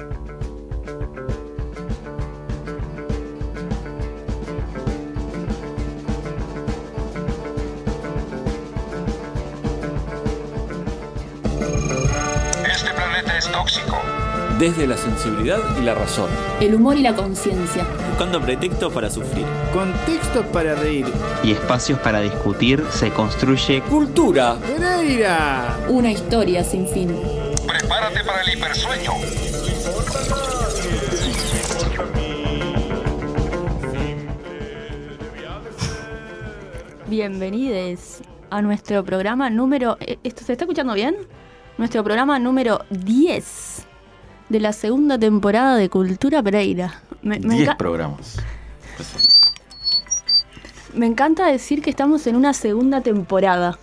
[0.00, 0.08] Este
[12.94, 13.98] planeta es tóxico.
[14.58, 16.30] Desde la sensibilidad y la razón.
[16.60, 17.84] El humor y la conciencia.
[18.08, 19.44] Buscando pretextos para sufrir.
[19.72, 21.06] Contextos para reír.
[21.42, 24.56] Y espacios para discutir se construye Cultura.
[24.56, 25.76] Pereira.
[25.88, 27.14] Una historia sin fin.
[27.66, 29.12] Prepárate para el hipersueño.
[37.24, 39.98] Bienvenidos a nuestro programa número...
[40.00, 41.14] eh, ¿Esto se está escuchando bien?
[41.76, 43.86] Nuestro programa número 10
[44.48, 47.02] de la segunda temporada de Cultura Pereira.
[47.20, 48.38] Me, me 10 enca- programas.
[50.94, 53.78] me encanta decir que estamos en una segunda temporada.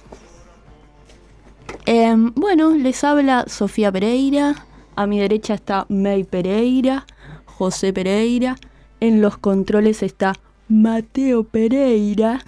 [1.85, 4.65] Em, bueno, les habla Sofía Pereira.
[4.95, 7.05] A mi derecha está May Pereira,
[7.45, 8.55] José Pereira.
[8.99, 10.33] En los controles está
[10.69, 12.41] Mateo Pereira.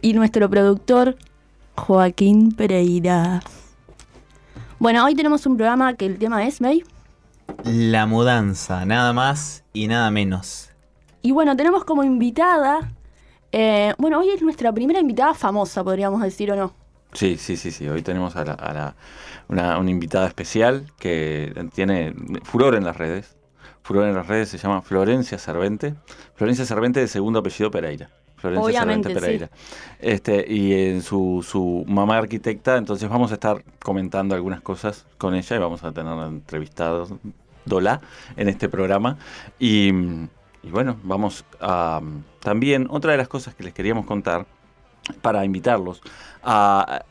[0.00, 1.16] Y nuestro productor,
[1.76, 3.42] Joaquín Pereira.
[4.78, 6.84] Bueno, hoy tenemos un programa que el tema es, May.
[7.64, 10.70] La mudanza, nada más y nada menos.
[11.22, 12.92] Y bueno, tenemos como invitada.
[13.50, 16.72] eh, bueno, hoy es nuestra primera invitada famosa, podríamos decir o no.
[17.14, 17.88] Sí, sí, sí, sí.
[17.88, 18.94] Hoy tenemos a, la- a la-
[19.48, 23.34] una, una invitada especial que tiene furor en las redes.
[23.82, 25.94] Furor en las redes se llama Florencia Cervente.
[26.34, 28.10] Florencia Cervente de segundo apellido Pereira.
[28.38, 29.50] Florencia Obviamente, Pereira.
[29.98, 35.34] Este, y en su, su mamá arquitecta, entonces vamos a estar comentando algunas cosas con
[35.34, 37.12] ella y vamos a tener entrevistados
[37.64, 38.00] Dola
[38.36, 39.18] en este programa.
[39.58, 39.88] Y,
[40.62, 42.00] y bueno, vamos a
[42.40, 44.46] también otra de las cosas que les queríamos contar
[45.20, 46.00] para invitarlos
[46.42, 47.04] a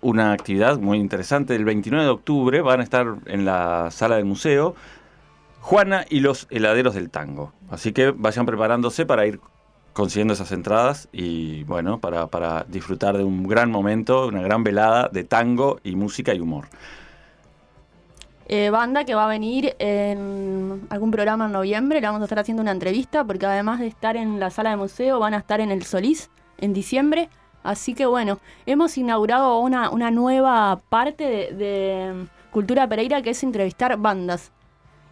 [0.00, 1.54] una actividad muy interesante.
[1.54, 4.74] El 29 de octubre van a estar en la sala del museo
[5.60, 7.52] Juana y los heladeros del tango.
[7.70, 9.40] Así que vayan preparándose para ir
[9.92, 15.08] consiguiendo esas entradas y bueno, para, para disfrutar de un gran momento, una gran velada
[15.12, 16.66] de tango y música y humor.
[18.52, 22.00] Eh, banda que va a venir en algún programa en noviembre.
[22.00, 24.76] Le vamos a estar haciendo una entrevista porque además de estar en la sala de
[24.76, 27.28] museo, van a estar en el Solís en diciembre.
[27.62, 33.42] Así que bueno, hemos inaugurado una, una nueva parte de, de Cultura Pereira que es
[33.44, 34.50] entrevistar bandas.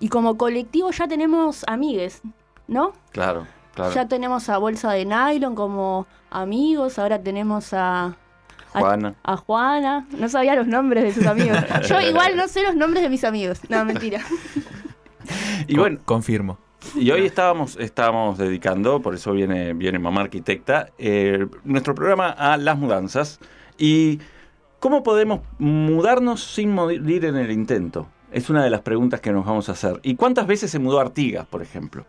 [0.01, 2.23] Y como colectivo ya tenemos amigues,
[2.67, 2.93] ¿no?
[3.13, 3.47] Claro,
[3.85, 3.95] claro.
[3.95, 8.05] Ya tenemos a Bolsa de Nylon como amigos, ahora tenemos a,
[8.75, 9.15] a- Juana.
[9.23, 10.07] a Juana.
[10.19, 11.59] No sabía los nombres de sus amigos.
[11.89, 13.61] Yo igual no sé los nombres de mis amigos.
[13.69, 14.21] No, mentira.
[15.67, 16.59] Y bueno, Confirmo.
[16.95, 22.57] Y hoy estábamos, estábamos dedicando, por eso viene, viene Mamá Arquitecta, eh, nuestro programa a
[22.57, 23.41] las mudanzas
[23.77, 24.21] y
[24.79, 28.07] cómo podemos mudarnos sin morir en el intento.
[28.31, 29.99] Es una de las preguntas que nos vamos a hacer.
[30.03, 32.07] ¿Y cuántas veces se mudó Artigas, por ejemplo?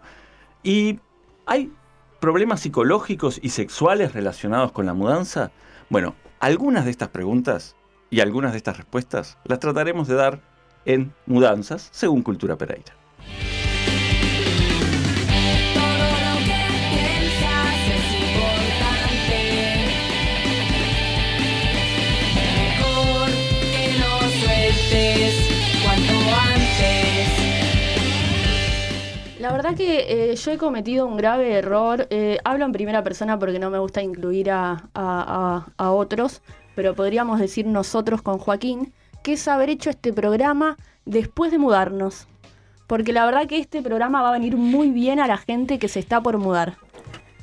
[0.63, 0.99] ¿Y
[1.49, 1.73] hay
[2.19, 5.51] problemas psicológicos y sexuales relacionados con la mudanza?
[5.89, 7.75] Bueno, algunas de estas preguntas
[8.11, 10.41] y algunas de estas respuestas las trataremos de dar
[10.85, 12.93] en Mudanzas, según Cultura Pereira.
[29.61, 32.07] Verdad que eh, yo he cometido un grave error.
[32.09, 36.41] Eh, hablo en primera persona porque no me gusta incluir a, a- a- otros,
[36.75, 42.27] pero podríamos decir nosotros con Joaquín, que es haber hecho este programa después de mudarnos.
[42.87, 45.89] Porque la verdad que este programa va a venir muy bien a la gente que
[45.89, 46.77] se está por mudar.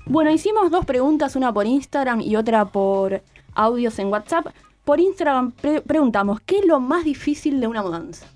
[0.06, 3.22] Bueno, hicimos dos preguntas, una por Instagram y otra por
[3.54, 4.46] audios en WhatsApp.
[4.84, 8.26] Por Instagram pre- preguntamos, ¿qué es lo más difícil de una mudanza?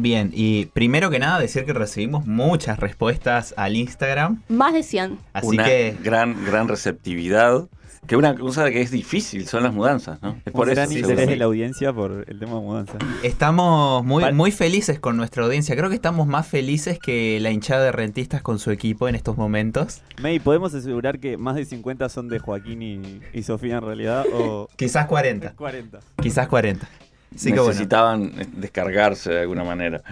[0.00, 4.42] Bien, y primero que nada decir que recibimos muchas respuestas al Instagram.
[4.48, 5.18] Más de 100.
[5.32, 7.66] Así una que gran, gran receptividad.
[8.06, 10.36] Que una cosa que es difícil son las mudanzas, ¿no?
[10.46, 10.76] Es Por por eso.
[10.76, 12.92] gran interés de la audiencia por el tema de mudanza.
[13.24, 15.74] estamos muy, muy felices con nuestra audiencia.
[15.76, 19.36] Creo que estamos más felices que la hinchada de rentistas con su equipo en estos
[19.36, 20.02] momentos.
[20.22, 24.24] May, ¿podemos asegurar que más de 50 son de Joaquín y, y Sofía en realidad?
[24.32, 25.54] O Quizás 40.
[25.56, 25.98] 40.
[26.22, 26.88] Quizás 40.
[27.34, 27.68] Así que bueno.
[27.68, 30.02] Necesitaban descargarse de alguna manera.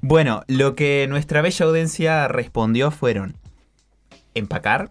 [0.00, 3.36] Bueno, lo que nuestra bella audiencia respondió fueron
[4.34, 4.90] empacar,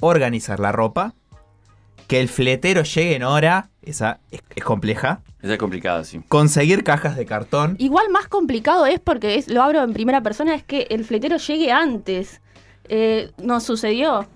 [0.00, 1.14] organizar la ropa,
[2.06, 6.20] que el fletero llegue en hora, esa es, es compleja, Esa es complicada, sí.
[6.28, 7.76] conseguir cajas de cartón.
[7.78, 11.36] Igual más complicado es porque es, lo abro en primera persona, es que el fletero
[11.38, 12.40] llegue antes.
[12.88, 14.26] Eh, nos sucedió.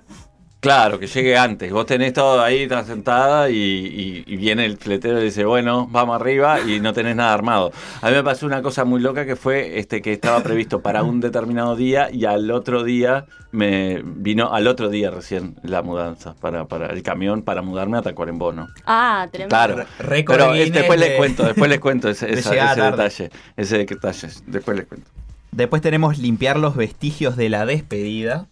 [0.60, 1.72] Claro, que llegue antes.
[1.72, 5.88] Vos tenés todo ahí, estás sentada y, y- y viene el fletero y dice, bueno,
[5.90, 7.72] vamos arriba y no tenés nada armado.
[8.02, 11.02] A mí me pasó una cosa muy loca que fue este que estaba previsto para
[11.02, 16.34] un determinado día y al otro día me vino, al otro día recién la mudanza,
[16.34, 18.68] para, para el camión para mudarme a Tacuarembó, ¿no?
[18.84, 19.48] Ah, tremendo.
[19.56, 19.84] Claro.
[19.98, 22.80] Pero eh, Guinness después de- les cuento, después les cuento ese, de esa- llegar ese
[22.80, 23.02] tarde.
[23.02, 23.30] detalle.
[23.56, 25.10] Ese detalle, después les cuento.
[25.52, 28.46] Después tenemos limpiar los vestigios de la despedida,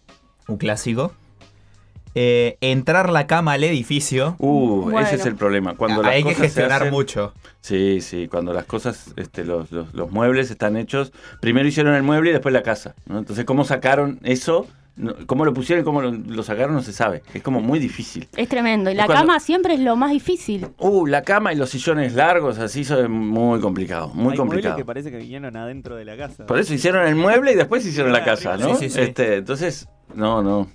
[0.47, 1.13] un clásico.
[2.15, 4.35] Eh, entrar la cama al edificio.
[4.39, 4.99] Uh, Bueno.
[5.01, 5.75] ese es el problema.
[5.75, 7.33] Cuando las Hay que cosas se gestionar hacen- mucho.
[7.61, 11.11] Sí, sí, cuando las cosas, este, los, los, los muebles están hechos,
[11.41, 12.95] primero hicieron el mueble y después la casa.
[13.05, 13.19] ¿no?
[13.19, 14.67] Entonces, ¿cómo sacaron eso?
[15.27, 16.73] ¿Cómo lo pusieron y cómo lo, lo sacaron?
[16.75, 17.21] No se sabe.
[17.33, 18.27] Es como muy difícil.
[18.35, 18.89] Es tremendo.
[18.91, 20.67] Y la cuando- cama siempre es lo más difícil.
[20.77, 24.75] Uh, la cama y los sillones largos, así son muy complicado, muy Hay complicado.
[24.75, 26.45] que parece que vinieron adentro de la casa.
[26.45, 28.75] Por eso hicieron el mueble y después hicieron la casa, ¿no?
[28.75, 28.99] Sí, sí, sí.
[29.01, 30.67] Este, entonces, no, no.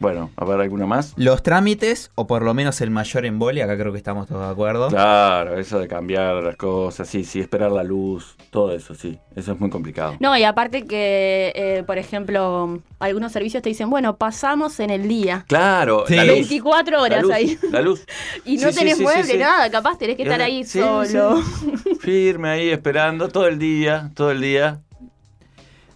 [0.00, 1.14] Bueno, a ver, ¿alguna más?
[1.16, 4.52] Los trámites, o por lo menos el mayor embole, acá creo que estamos todos de
[4.52, 4.88] acuerdo.
[4.88, 9.18] Claro, eso de cambiar las cosas, sí, sí, esperar la luz, todo eso, sí.
[9.36, 10.16] Eso es muy complicado.
[10.20, 15.08] No, y aparte que, eh, por ejemplo, algunos servicios te dicen, bueno, pasamos en el
[15.08, 15.44] día.
[15.48, 16.16] Claro, Sí.
[16.16, 17.58] la luz, 24 la horas luz, ahí.
[17.70, 18.04] La luz.
[18.44, 19.38] Y no Sí, tenés sí, sí, mueble, sí.
[19.38, 21.40] nada, capaz tenés que estar ahí Sí, solo.
[21.42, 21.94] sí.
[22.00, 24.80] Firme ahí esperando todo el día, todo el día.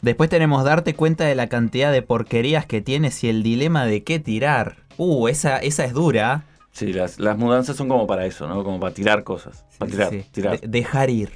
[0.02, 4.04] Después tenemos darte cuenta de la cantidad de porquerías que tienes y el dilema de
[4.04, 4.76] qué tirar.
[4.96, 6.44] Uh, esa, esa es dura.
[6.72, 8.62] Sí, las, las mudanzas son como para eso, ¿no?
[8.62, 9.64] Como para tirar cosas.
[9.78, 10.24] Para tirar, Sí.
[10.30, 10.60] tirar.
[10.60, 11.30] De- dejar ir,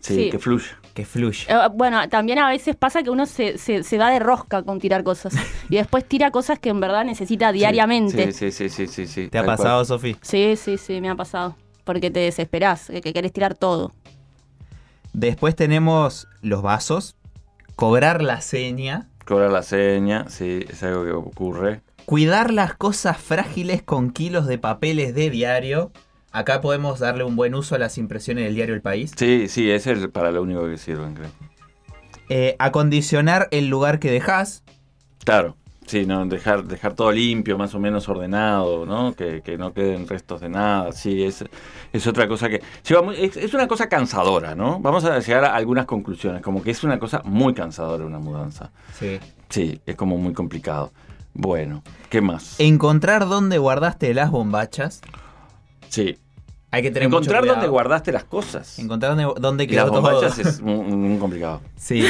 [0.00, 0.30] Sí, Sí.
[0.30, 0.78] que fluya.
[0.94, 1.44] que fluya.
[1.66, 4.78] Eh, Bueno, también a veces pasa que uno se, se, se da de rosca con
[4.78, 5.34] tirar cosas.
[5.68, 8.32] Y después tira cosas que en verdad necesita diariamente.
[8.32, 9.06] Sí, sí, sí, sí, sí.
[9.06, 9.84] sí, ¿Te ha pasado.
[9.84, 10.16] Sofi?
[10.22, 11.56] Sí, sí, sí, me ha pasado.
[11.84, 13.92] Porque te desesperás, que, que querés tirar todo.
[15.12, 17.16] Después tenemos los vasos,
[17.78, 21.80] cobrar la seña, Cobrar la seña, sí, es algo que ocurre.
[22.06, 25.92] cuidar las cosas frágiles con kilos de papeles de diario.
[26.32, 29.12] Acá podemos darle un buen uso a las impresiones del diario El País.
[29.16, 31.28] Sí, sí, ese es para lo único que sirven, creo.
[32.28, 34.64] Eh, acondicionar el lugar que dejas.
[35.24, 35.56] Claro,
[35.88, 39.14] sí, no, dejar, dejar todo limpio, más o menos ordenado, ¿no?
[39.14, 41.44] Que, que no queden restos de nada, sí, es,
[41.92, 42.62] es otra cosa que...
[42.86, 44.78] lleva muy- es, es una cosa cansadora, ¿no?
[44.80, 48.70] Vamos a llegar a algunas conclusiones, como que es una cosa muy cansadora una mudanza.
[48.98, 49.18] Sí.
[49.48, 50.92] Sí, es como muy complicado.
[51.34, 52.58] Bueno, ¿qué más?
[52.60, 55.00] Encontrar dónde guardaste las bombachas.
[55.88, 56.18] Sí,
[56.70, 58.78] Hay que tener encontrar mucho dónde guardaste las cosas.
[58.78, 60.02] Encontrar dónde, dónde quedó las todo.
[60.02, 61.60] bombachas es muy, muy complicado.
[61.78, 62.04] Sí.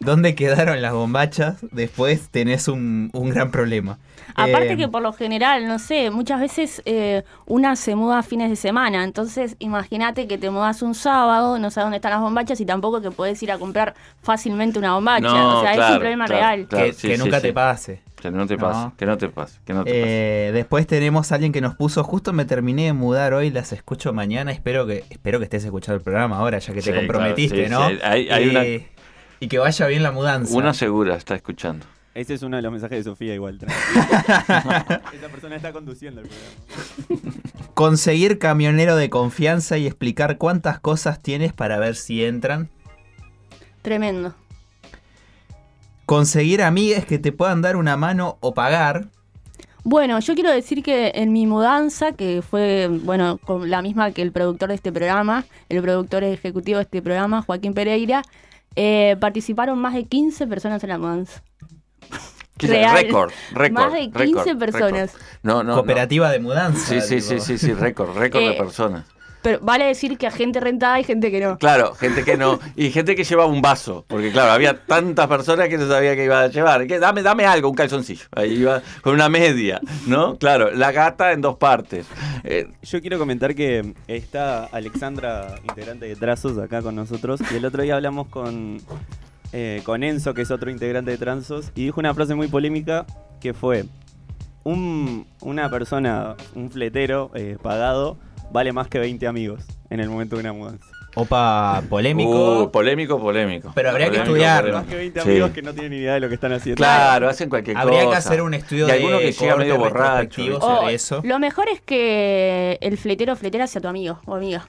[0.00, 1.56] ¿Dónde quedaron las bombachas?
[1.72, 3.98] Después tenés un, un gran problema.
[4.34, 8.22] Aparte Eh, que por lo general, no sé, muchas veces eh, una se muda a
[8.22, 12.20] fines de semana, entonces imagínate que te mudas un sábado, no sabes dónde están las
[12.20, 15.26] bombachas y tampoco que puedes ir a comprar fácilmente una bombacha.
[15.26, 16.66] No, o sea, es un problema claro, real.
[16.66, 16.84] claro.
[16.86, 17.46] que, sí, que sí, nunca sí.
[17.46, 18.02] te pase.
[18.30, 18.60] Que no te No.
[18.62, 20.48] pase, que no te pase, que no te pase.
[20.48, 23.72] Eh, después tenemos a alguien que nos puso, justo me terminé de mudar hoy, las
[23.72, 27.66] escucho mañana, espero que espero que estés escuchando el programa ahora, ya que te comprometiste,
[27.66, 27.98] claro, sí, ¿no?
[28.00, 28.64] sí, hay- hay y, una-
[29.40, 30.56] y que vaya bien la mudanza.
[30.56, 31.84] Una segura está escuchando.
[32.14, 33.58] Ese es uno de los mensajes de Sofía igual.
[33.66, 37.38] Esa persona está conduciendo el programa.
[37.74, 42.68] Conseguir camionero de confianza y explicar cuántas cosas tienes para ver si entran.
[43.82, 44.34] Tremendo.
[46.06, 49.06] Conseguir amigues que te puedan dar una mano o pagar.
[49.84, 54.22] Bueno, yo quiero decir que en mi mudanza, que fue, bueno, con la misma que
[54.22, 58.22] el productor de este programa, el productor ejecutivo de este programa, Joaquín Pereira,
[58.76, 61.42] eh, participaron más de 15 personas en la mudanza.
[62.58, 63.72] Récord, récord.
[63.72, 65.12] Más de 15 récord, personas.
[65.12, 65.22] récord.
[65.42, 65.74] No, no, no.
[65.74, 66.86] cooperativa de mudanza.
[66.86, 67.28] Sí, sí, tipo.
[67.28, 69.04] sí, sí, sí, récord, récord de Eh, personas.
[69.44, 71.58] Pero vale decir que a gente rentada y gente que no.
[71.58, 72.58] Claro, gente que no.
[72.76, 74.02] Y gente que llevaba un vaso.
[74.08, 76.86] Porque, claro, había tantas personas que no sabía que iba a llevar.
[76.86, 78.24] Que, dame, dame algo, un calzoncillo.
[78.34, 80.38] Ahí iba con una media, ¿no?
[80.38, 82.06] Claro, la gata en dos partes.
[82.42, 87.40] Eh, Yo quiero comentar que está Alexandra, integrante de Trazos, acá con nosotros.
[87.52, 88.80] Y el otro día hablamos con,
[89.52, 93.04] eh, con Enzo, que es otro integrante de Trazos, y dijo una frase muy polémica
[93.42, 93.84] que fue:
[94.62, 98.16] un, una persona, un fletero eh, pagado,
[98.52, 100.86] vale más que 20 amigos en el momento de una mudanza.
[101.16, 102.62] Opa, polémico.
[102.64, 103.70] uh, polémico, polémico.
[103.72, 104.72] Pero habría que Polémico, estudiarlo.
[104.78, 105.30] Más que 20 Sí.
[105.30, 106.76] amigos que no tienen ni idea de lo que están haciendo.
[106.76, 108.10] Claro, hacen cualquier Habría cosa.
[108.10, 110.60] que hacer un estudio Y alguno de que llega medio borracho.
[110.60, 111.20] sobre eso.
[111.24, 114.68] Lo mejor es que el fletero o fletera sea tu amigo o amiga.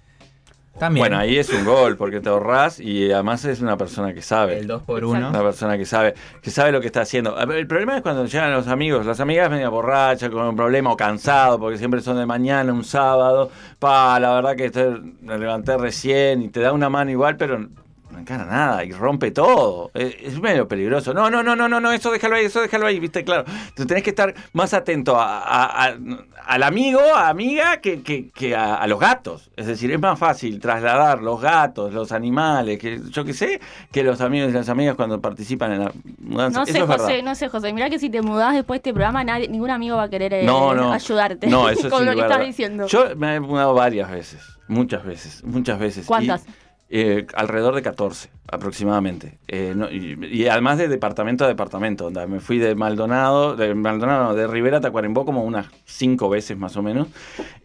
[0.78, 1.02] También.
[1.04, 4.58] Bueno, ahí es un gol, porque te ahorrás y además es una persona que sabe.
[4.60, 5.18] el 2 por Exacto.
[5.18, 7.38] 1 Una persona que sabe, que sabe lo que está haciendo.
[7.40, 10.98] El problema es cuando llegan los amigos, las amigas media borrachas, con un problema o
[10.98, 13.50] cansado, porque siempre son de mañana, un sábado.
[13.80, 17.68] Pa, la verdad que estoy- me levanté recién y te da una mano igual, pero
[18.16, 19.92] no encara nada y rompe todo.
[19.94, 21.14] Es, es medio peligroso.
[21.14, 23.44] No, no, no, no, no, no, eso déjalo ahí, eso déjalo ahí, viste, claro.
[23.48, 25.96] Entonces tenés que estar más atento a- a- a-
[26.48, 29.52] al amigo, a amiga, que, que- que a, los gatos.
[29.56, 33.60] Es decir, es más fácil trasladar los gatos, los animales, que yo qué sé,
[33.92, 36.60] que los amigos y las amigas cuando participan en la mudanza.
[36.60, 36.82] No sé.
[36.82, 37.74] José, no sé, José.
[37.74, 40.34] Mirá que si te mudás después de este programa, nadie, ningún amigo va a querer
[40.34, 40.94] eh, No, no.
[40.94, 42.88] ayudarte No, eso con lo que estás diciendo.
[42.88, 46.06] Yo me he mudado varias veces, muchas veces, muchas veces.
[46.06, 46.46] ¿Cuántas?
[46.48, 46.65] Y,
[46.98, 49.38] eh, alrededor de 14 aproximadamente.
[49.50, 49.76] Eh,
[50.32, 52.06] y, además de departamento a departamento.
[52.06, 56.58] onda, me fui de Maldonado, de Maldonado, de Rivera a Tacuarembó como unas cinco veces
[56.58, 57.10] más o menos.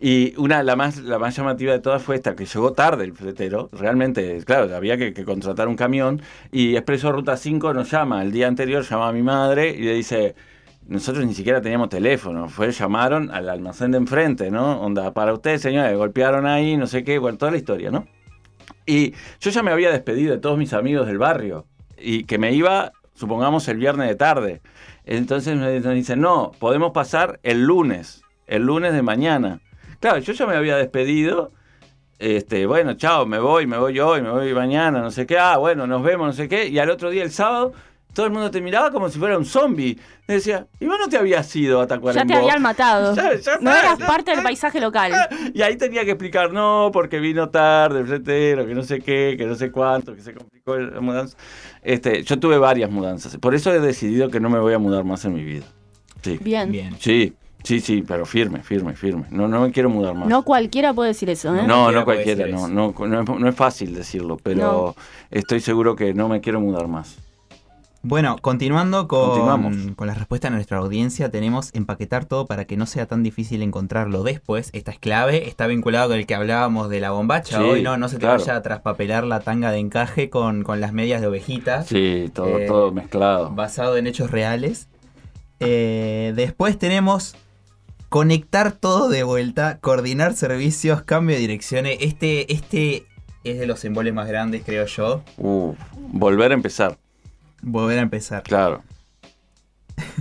[0.01, 3.13] Y una, la más, la más llamativa de todas fue esta, que llegó tarde el
[3.13, 3.69] fletero.
[3.71, 6.21] Realmente, claro, había que, contratar un camión.
[6.51, 9.95] Y Expreso Ruta 5 nos llama, el día anterior llama a mi madre y le
[9.95, 10.35] dice,
[10.89, 14.81] nosotros ni siquiera teníamos teléfono, fue, llamaron al almacén de enfrente, ¿no?
[14.81, 18.07] Onda, para usted, señora, golpearon ahí, no sé qué, bueno, toda la historia, ¿no?
[18.91, 21.65] Y yo ya me había despedido de todos mis amigos del barrio
[21.97, 24.63] y que me iba, supongamos, el viernes de tarde.
[25.05, 29.61] Entonces me dicen, no, podemos pasar el lunes, el lunes de mañana.
[30.01, 31.53] Claro, yo ya me había despedido.
[32.19, 35.39] Este, bueno, chao, me voy, me voy hoy, me voy mañana, no sé qué.
[35.39, 36.67] Ah, bueno, nos vemos, no sé qué.
[36.67, 37.73] Y al otro día, el sábado,
[38.13, 39.97] todo el mundo te miraba como si fuera un zombie.
[40.27, 42.33] Me decía, ¿y vos no te habías ido a ya Tacuarembó?
[42.35, 43.15] te habían matado.
[43.17, 45.13] Ya- ya no eras ya parte del paisaje local.
[45.55, 49.35] Y ahí tenía que explicar, no, porque vino tarde el fletero, que no sé qué,
[49.37, 51.37] que no sé cuánto, que se complicó la mudanza.
[51.83, 53.37] Este, yo tuve varias mudanzas.
[53.39, 55.65] Por eso he decidido que no me voy a mudar más en mi vida.
[56.23, 56.39] Sí.
[56.41, 56.71] Bien.
[56.71, 56.95] Bien.
[57.01, 57.33] Sí,
[57.65, 59.25] sí, sí, pero firme, firme, firme.
[59.31, 60.29] No, no me quiero mudar más.
[60.29, 61.63] No cualquiera puede decir eso, ¿eh?
[61.67, 64.95] No, no cualquiera no, no, no, es, no es fácil decirlo, pero
[65.31, 67.17] estoy seguro que no me quiero mudar más.
[68.03, 72.87] Bueno, continuando con, con la respuesta de nuestra audiencia, tenemos empaquetar todo para que no
[72.87, 74.71] sea tan difícil encontrarlo después.
[74.73, 77.59] Esta es clave, está vinculado con el que hablábamos de la bombacha.
[77.59, 78.39] Sí, Hoy no, no se te claro.
[78.41, 81.83] vaya a traspapelar la tanga de encaje con, con las medias de ovejita.
[81.83, 83.51] Sí, todo, Eh, todo mezclado.
[83.51, 84.89] basado en hechos reales.
[85.61, 87.37] Eh, después tenemos
[88.09, 91.99] conectar todo de vuelta, coordinar servicios, cambio de direcciones.
[92.01, 93.05] Este, este
[93.45, 95.23] es de los emboles más grandes, creo yo.
[95.37, 95.75] Uh,
[96.13, 96.97] volver a empezar,
[97.63, 98.43] Volver a empezar.
[98.43, 98.83] claro.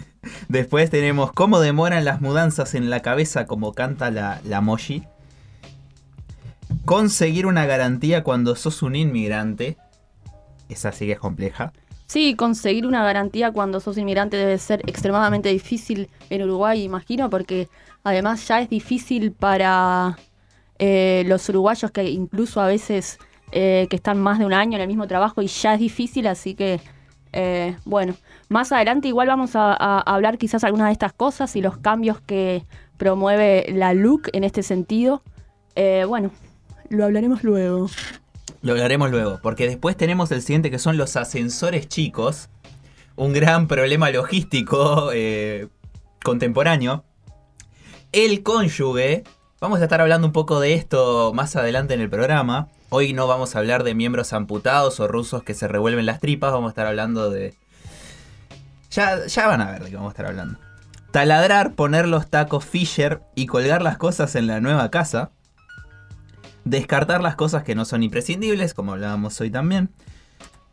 [0.49, 5.03] Después tenemos cómo demoran las mudanzas en la cabeza, como canta la, la Moshi.
[6.85, 9.77] Conseguir una garantía cuando sos un inmigrante.
[10.67, 11.71] Esa sí que es compleja.
[12.09, 17.69] Sí, conseguir una garantía cuando sos inmigrante debe ser extremadamente difícil en Uruguay, imagino, porque
[18.03, 20.17] además ya es difícil para
[20.79, 23.19] eh, los uruguayos que incluso a veces
[23.51, 26.25] eh, que están más de un año en el mismo trabajo y ya es difícil,
[26.25, 26.79] así que
[27.31, 28.15] eh, bueno,
[28.47, 32.65] más adelante igual vamos a, hablar quizás algunas de estas cosas y los cambios que
[32.97, 35.23] promueve la LUC en este sentido.
[35.75, 36.31] Eh, bueno,
[36.89, 37.89] lo hablaremos luego.
[38.61, 42.49] Lo hablaremos luego, porque después tenemos el siguiente que son los ascensores chicos.
[43.15, 45.67] Un gran problema logístico eh,
[46.23, 47.03] contemporáneo.
[48.11, 49.23] El cónyuge.
[49.61, 52.69] Vamos a estar hablando un poco de esto más adelante en el programa.
[52.89, 56.51] Hoy no vamos a hablar de miembros amputados o rusos que se revuelven las tripas.
[56.51, 57.53] Vamos a estar hablando de...
[58.91, 60.59] Ya, ya van a ver de qué vamos a estar hablando.
[61.11, 65.31] Taladrar, poner los tacos Fisher y colgar las cosas en la nueva casa
[66.69, 69.89] descartar las cosas que no son imprescindibles, como hablábamos hoy también.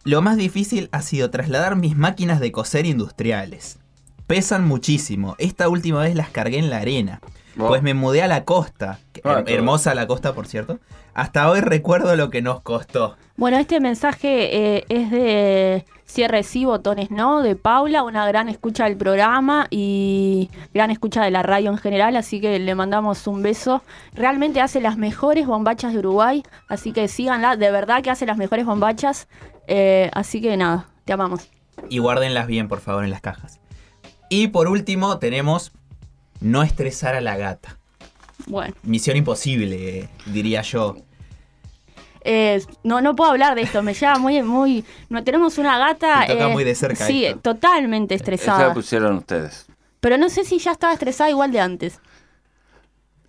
[0.05, 3.79] Lo más difícil ha sido trasladar mis máquinas de coser industriales.
[4.27, 5.35] Pesan muchísimo.
[5.39, 7.21] Esta última vez las cargué en la arena.
[7.57, 8.99] Pues me mudé a la costa.
[9.25, 10.79] Ah, hermosa la costa, por cierto.
[11.15, 13.17] Hasta hoy recuerdo lo que nos costó.
[13.37, 18.85] Bueno, este mensaje eh, es de Cierre Sí Botones No, de Paula, una gran escucha
[18.85, 23.43] del programa y gran escucha de la radio en general, así que le mandamos un
[23.43, 23.83] beso.
[24.13, 28.37] Realmente hace las mejores bombachas de Uruguay, así que síganla, de verdad que hace las
[28.37, 29.29] mejores bombachas,
[29.67, 31.49] eh, así que nada, te amamos.
[31.89, 33.61] Y guárdenlas bien, por favor, en las cajas.
[34.29, 35.73] Y por último, tenemos
[36.41, 37.79] no estresar a la gata.
[38.47, 40.97] Bueno, Misión imposible, diría yo.
[42.23, 44.85] eh, no, no puedo hablar de esto, me lleva muy, muy...
[45.09, 46.25] No, tenemos una gata...
[46.27, 47.41] Te toca eh, muy de cerca Sí, esto.
[47.41, 48.75] totalmente Esa la estresada.
[48.75, 49.67] pusieron ustedes.
[50.01, 52.01] Pero no sé si ya estaba estresada igual de antes.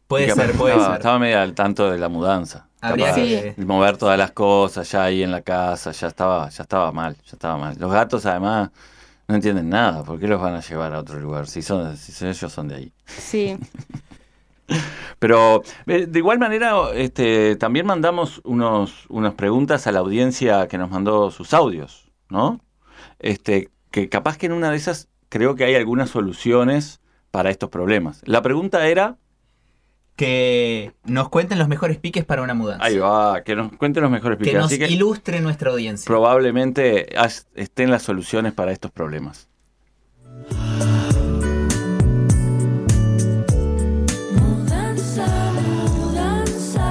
[0.07, 0.97] Puede ser, puede estaba, ser.
[0.97, 2.67] Estaba medio al tanto de la mudanza.
[2.79, 6.63] Habría que- de mover todas las cosas ya ahí en la casa, ya estaba, ya
[6.63, 7.75] estaba mal, ya estaba mal.
[7.79, 8.69] Los gatos además
[9.27, 11.47] no entienden nada, ¿por qué los van a llevar a otro lugar?
[11.47, 12.93] Si son, si ellos son de ahí.
[13.05, 13.57] Sí.
[15.19, 20.77] Pero eh, de igual manera, este, también mandamos unos, unas preguntas a la audiencia que
[20.77, 22.61] nos mandó sus audios, ¿no?
[23.19, 27.69] Este, que capaz que en una de esas creo que hay algunas soluciones para estos
[27.69, 28.21] problemas.
[28.25, 29.17] La pregunta era,
[30.17, 32.83] que nos cuenten los mejores piques para una mudanza.
[32.83, 34.57] Ahí va, que nos cuenten los mejores que piques.
[34.57, 36.05] nos Así que ilustre nuestra audiencia.
[36.07, 37.07] probablemente
[37.55, 39.47] estén las soluciones para estos problemas.
[44.31, 46.87] Mudanza, mudanza,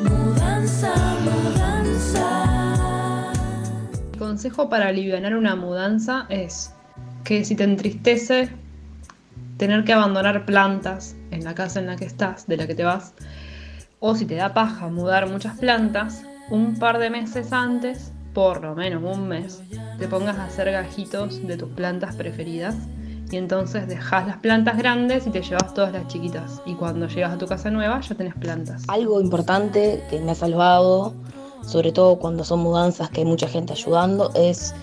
[0.00, 2.26] mudanza, mudanza.
[4.12, 6.72] Mi consejo para aliviar una mudanza es
[7.24, 8.50] que si te entristece
[9.60, 12.82] tener que abandonar plantas en la casa en la que estás, de la que te
[12.82, 13.12] vas,
[13.98, 18.74] o si te da paja mudar muchas plantas, un par de meses antes, por lo
[18.74, 19.62] menos un mes,
[19.98, 22.74] te pongas a hacer gajitos de tus plantas preferidas
[23.30, 26.62] y entonces dejas las plantas grandes y te llevas todas las chiquitas.
[26.64, 28.84] Y cuando llegas a tu casa nueva ya tenés plantas.
[28.88, 31.14] Algo importante que me ha salvado,
[31.66, 34.74] sobre todo cuando son mudanzas que hay mucha gente ayudando, es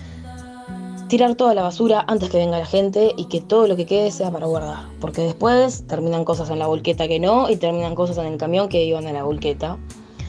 [1.08, 4.10] tirar toda la basura antes que venga la gente y que todo lo que quede
[4.10, 4.84] sea para guardar.
[5.00, 8.68] Porque después terminan cosas en la volqueta que no y terminan cosas en el camión
[8.68, 9.78] que iban en la volqueta.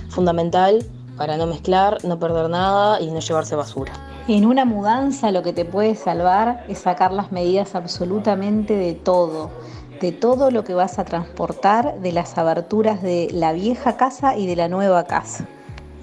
[0.09, 0.85] Fundamental
[1.17, 3.91] para no mezclar, no perder nada y no llevarse basura.
[4.29, 9.51] En una mudanza lo que te puede salvar es sacar las medidas absolutamente de todo,
[9.99, 14.47] de todo lo que vas a transportar de las aberturas de la vieja casa y
[14.47, 15.45] de la nueva casa.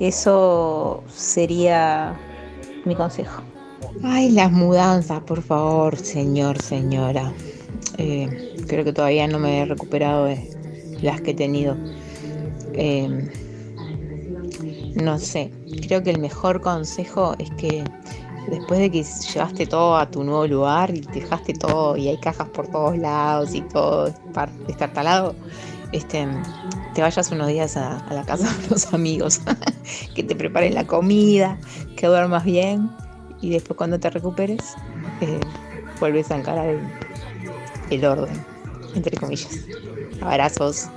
[0.00, 2.14] Eso sería
[2.84, 3.42] mi consejo.
[4.02, 7.32] Ay, las mudanzas, por favor, señor, señora.
[7.96, 10.50] Eh, creo que todavía no me he recuperado de
[11.00, 11.76] las que he tenido.
[12.74, 13.30] Eh,
[15.02, 15.50] no sé,
[15.86, 17.84] creo que el mejor consejo es que
[18.50, 22.18] después de que llevaste todo a tu nuevo lugar y te dejaste todo y hay
[22.18, 24.12] cajas por todos lados y todo
[24.66, 25.34] destartalado,
[25.92, 26.28] este,
[26.94, 29.40] te vayas unos días a la casa de los amigos,
[30.14, 31.58] que te preparen la comida,
[31.96, 32.90] que duermas bien
[33.40, 34.74] y después cuando te recuperes
[35.20, 35.40] eh,
[36.00, 36.80] vuelves a encarar el,
[37.90, 38.44] el orden,
[38.94, 39.60] entre comillas.
[40.20, 40.88] Abrazos.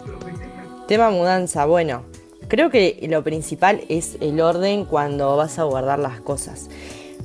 [0.88, 2.04] Tema mudanza, bueno,
[2.48, 6.70] creo que lo principal es el orden cuando vas a guardar las cosas.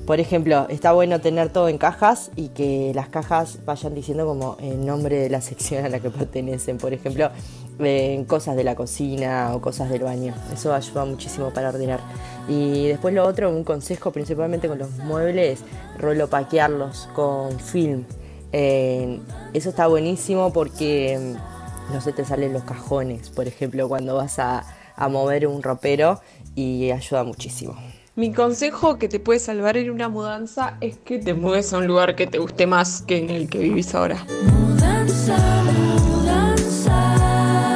[0.06, 4.58] Por ejemplo, está bueno tener todo en cajas y que las cajas vayan diciendo como
[4.60, 6.76] el nombre de la sección a la que pertenecen.
[6.76, 7.30] Por ejemplo,
[8.26, 10.34] cosas de la cocina o cosas del baño.
[10.52, 12.00] Eso ayuda muchísimo para ordenar.
[12.48, 15.60] Y después lo otro, un consejo principalmente con los muebles,
[15.98, 18.04] rolopaquearlos con film.
[18.52, 24.38] Eso está buenísimo porque mm, no se te salen los cajones, por ejemplo, cuando vas
[24.38, 24.64] a
[25.08, 26.20] mover un ropero
[26.54, 27.74] y ayuda muchísimo.
[28.16, 31.88] Mi consejo que te puede salvar en una mudanza es que te mudes a un
[31.88, 34.24] lugar que te guste más que en el que vivís ahora.
[34.52, 35.36] Mudanza,
[36.06, 37.74] mudanza.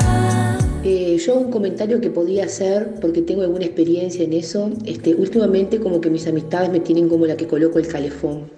[0.84, 5.80] Eh, yo un comentario que podía hacer, porque tengo alguna experiencia en eso, este, últimamente
[5.80, 8.48] como que mis amistades me tienen como la que coloco el calefón.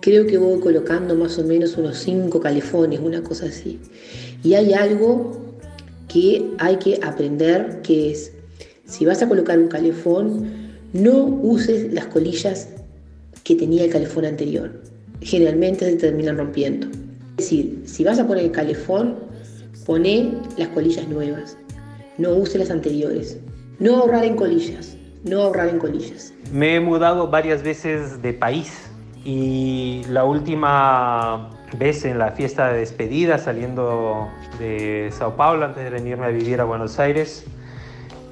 [0.00, 3.78] Creo que voy colocando más o menos unos cinco calefones, una cosa así.
[4.42, 5.54] Y hay algo
[6.08, 8.32] que hay que aprender, que es,
[8.84, 10.63] si vas a colocar un calefón,
[10.94, 12.68] no uses las colillas
[13.42, 14.80] que tenía el calefón anterior.
[15.20, 16.86] Generalmente se terminan rompiendo.
[17.36, 19.16] Es decir, si vas a poner el calefón,
[19.84, 21.58] poné las colillas nuevas.
[22.16, 23.38] No use las anteriores.
[23.80, 24.96] No ahorrar en colillas.
[25.24, 26.32] No ahorrar en colillas.
[26.52, 28.72] Me he mudado varias veces de país
[29.24, 34.28] y la última vez en la fiesta de despedida saliendo
[34.60, 37.44] de Sao Paulo antes de venirme a vivir a Buenos Aires,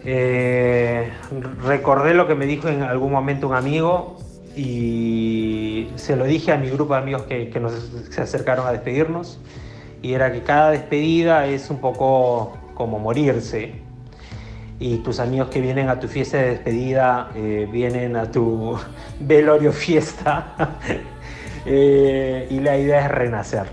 [0.05, 1.13] eh,
[1.63, 4.17] recordé lo que me dijo en algún momento un amigo
[4.57, 7.73] y se lo dije a mi grupo de amigos que, nos,
[8.11, 9.39] se acercaron a despedirnos.
[10.03, 13.75] Y era que cada despedida es un poco como morirse.
[14.81, 18.77] Y tus amigos que vienen a tu fiesta de despedida eh, vienen a tu
[19.21, 20.55] velorio fiesta.
[21.65, 23.67] Eh, y la idea es renacer.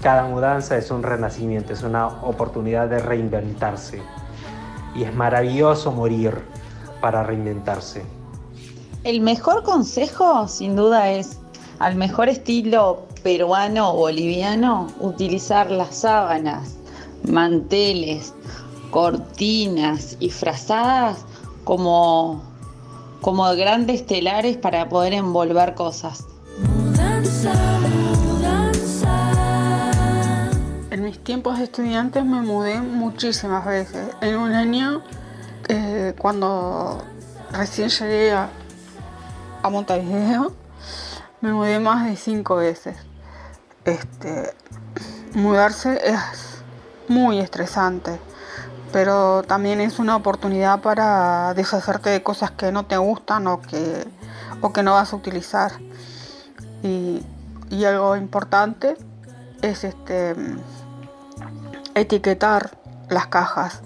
[0.00, 4.00] Cada mudanza es un renacimiento, es una oportunidad de reinventarse
[4.98, 6.34] y es maravilloso morir
[7.00, 8.02] para reinventarse.
[9.04, 11.38] El mejor consejo, sin duda, es
[11.78, 16.76] al mejor estilo peruano o boliviano, utilizar las sábanas,
[17.30, 18.34] manteles,
[18.90, 21.24] cortinas y frazadas
[21.64, 22.42] como,
[23.20, 26.24] como grandes telares para poder envolver cosas.
[26.76, 27.87] Mudanza.
[31.28, 34.16] Tiempos de estudiantes me mudé muchísimas veces.
[34.22, 35.02] En un año,
[35.68, 37.04] eh, cuando
[37.52, 38.48] recién llegué a,
[39.62, 40.54] a Montevideo,
[41.42, 42.96] me mudé más de cinco veces.
[43.84, 44.54] Este,
[45.34, 46.18] mudarse es
[47.08, 48.18] muy estresante,
[48.90, 54.08] pero también es una oportunidad para deshacerte de cosas que no te gustan o que,
[54.62, 55.72] o que no vas a utilizar.
[56.82, 57.22] Y,
[57.68, 58.96] y algo importante
[59.60, 60.34] es este
[62.00, 63.82] etiquetar las cajas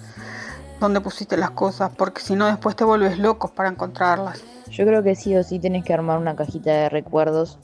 [0.81, 4.43] donde pusiste las cosas, porque si no después te vuelves loco para encontrarlas.
[4.71, 7.59] Yo creo que sí o sí tenés que armar una cajita de recuerdos.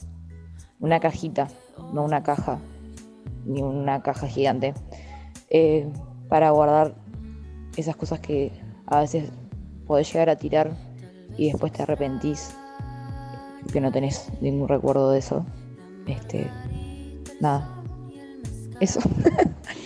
[0.79, 1.47] Una cajita,
[1.93, 2.59] no una caja,
[3.45, 4.73] ni una caja gigante.
[5.49, 5.91] eh,
[6.29, 6.93] para guardar
[7.75, 8.51] esas cosas que
[8.85, 9.29] a veces
[9.87, 10.71] podés llegar a tirar
[11.37, 12.53] y después te arrepentís
[13.71, 15.45] que no tenés ningún recuerdo de eso.
[16.05, 16.49] Este,
[17.39, 17.67] nada.
[18.79, 18.99] Eso.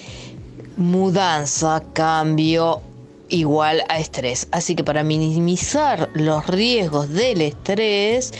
[0.77, 2.81] Mudanza, cambio
[3.29, 4.47] igual a estrés.
[4.51, 8.33] Así que para minimizar los riesgos del estrés,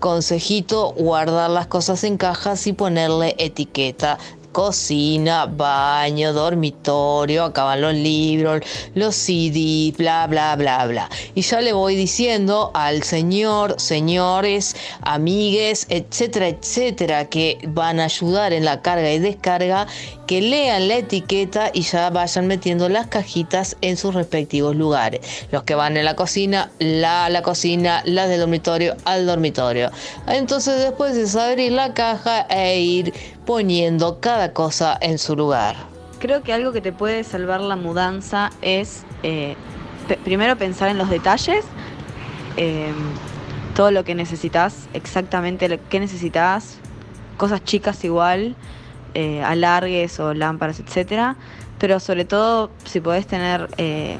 [0.00, 4.18] consejito, guardar las cosas en cajas y ponerle etiqueta.
[4.52, 8.60] Cocina, baño, dormitorio, acá van los libros,
[8.94, 11.10] los CD, bla, bla, bla, bla.
[11.34, 18.52] Y ya le voy diciendo al señor, señores, amigues, etcétera, etcétera, que van a ayudar
[18.52, 19.88] en la carga y descarga,
[20.26, 25.20] que lean la etiqueta y ya vayan metiendo las cajitas en sus respectivos lugares.
[25.50, 29.90] Los que van en la cocina, la a la cocina, las del dormitorio al dormitorio.
[30.26, 33.12] Entonces después es abrir la caja e ir
[33.44, 35.76] poniendo cada cosa en su lugar.
[36.18, 39.56] Creo que algo que te puede salvar la mudanza es eh,
[40.24, 41.64] primero pensar en los detalles,
[42.56, 42.92] eh,
[43.74, 46.78] todo lo que necesitas, exactamente lo que necesitas,
[47.36, 48.54] cosas chicas igual,
[49.14, 51.36] eh, alargues o lámparas, etcétera,
[51.78, 54.18] pero sobre todo si podés tener eh,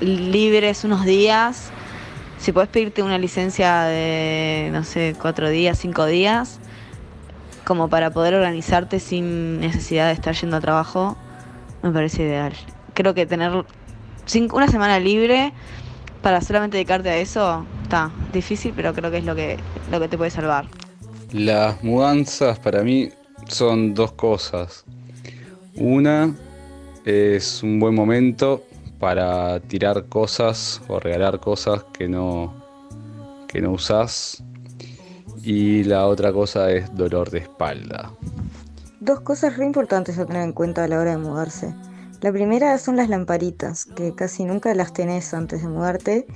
[0.00, 1.70] libres unos días,
[2.38, 6.58] si podés pedirte una licencia de, no sé, cuatro días, cinco días,
[7.64, 11.16] como para poder organizarte sin necesidad de estar yendo a trabajo,
[11.82, 12.52] me parece ideal.
[12.92, 13.64] Creo que tener
[14.26, 15.52] cinco- una semana libre
[16.22, 19.58] para solamente dedicarte a eso está difícil, pero creo que es lo que,
[19.90, 20.66] lo que te puede salvar.
[21.32, 23.10] Las mudanzas para mí
[23.46, 24.84] son dos cosas.
[25.76, 26.34] Una
[27.04, 28.62] es un buen momento
[28.98, 32.54] para tirar cosas o regalar cosas que no,
[33.48, 34.42] que no usás.
[35.42, 38.12] Y la otra cosa es dolor de espalda.
[39.00, 41.74] Dos cosas re importantes a tener en cuenta a la hora de mudarse.
[42.22, 46.26] La primera son las lamparitas, que casi nunca las tenés antes de mudarte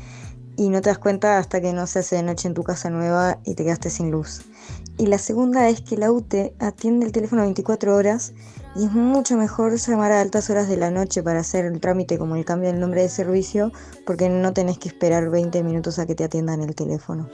[0.59, 2.90] y no te das cuenta hasta que no se hace de noche en tu casa
[2.90, 4.42] nueva y te quedaste sin luz.
[5.01, 8.33] Y la segunda es que la UTE atiende el teléfono 24 horas
[8.75, 12.19] y es mucho mejor llamar a altas horas de la noche para hacer el trámite
[12.19, 13.71] como el cambio del nombre de servicio
[14.05, 17.29] porque no tenés que esperar 20 minutos a que te atiendan el teléfono.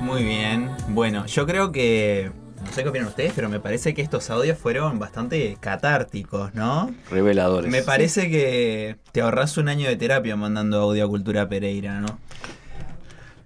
[0.00, 0.68] Muy bien.
[0.88, 2.39] Bueno, yo creo que.
[2.70, 6.88] No sé qué opinan ustedes, pero me parece que estos audios fueron bastante catárticos, ¿no?
[7.10, 7.68] Reveladores.
[7.68, 12.20] Me parece que te ahorras un año de terapia mandando audio a Cultura Pereira, ¿no?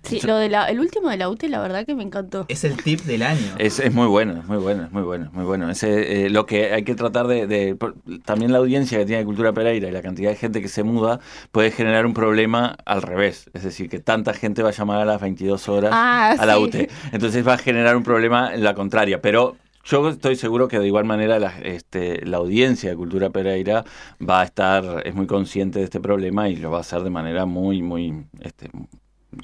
[0.04, 2.44] Sí, lo de la, el último de la UTE, la verdad que me encantó.
[2.48, 3.54] Es el tip del año.
[3.58, 5.70] Es, es muy bueno, es muy bueno, es muy bueno, es muy bueno.
[5.70, 9.24] Ese, eh, lo que hay que tratar de, de- por- También la audiencia que tiene
[9.24, 11.20] Cultura Pereira y la cantidad de gente que se muda
[11.52, 13.50] puede generar un problema al revés.
[13.54, 16.54] Es decir, que tanta gente va a llamar a las 22 horas Ah, a la
[16.56, 16.60] sí.
[16.62, 16.88] UTE.
[17.12, 19.20] Entonces va a generar un problema en la contraria.
[19.22, 23.84] Pero yo estoy seguro que de igual manera la, este, la audiencia de Cultura Pereira
[24.26, 27.10] va a estar, es muy consciente de este problema y lo va a hacer de
[27.10, 28.70] manera muy, muy este,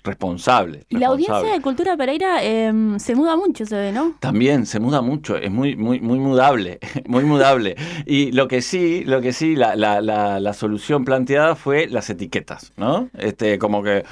[0.04, 0.86] responsable.
[0.88, 1.26] Y la responsable.
[1.36, 4.14] audiencia de Cultura Pereira em, se muda mucho, se ve, ¿no?
[4.20, 7.76] También se muda mucho, es muy, muy, muy mudable, muy mudable.
[8.06, 12.10] Y lo que sí, lo que sí, la, la, la, la solución planteada fue las
[12.10, 13.08] etiquetas, ¿no?
[13.18, 14.04] Este, como que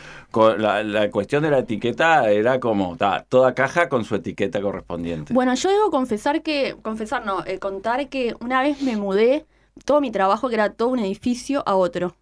[0.59, 5.35] la, la cuestión de la etiqueta era como ta, toda caja con su etiqueta correspondiente.
[5.35, 9.47] Bueno, yo debo confesar que, confesar no, eh, contar que una vez me mudé
[9.85, 12.15] todo mi trabajo, que era todo un edificio, a otro.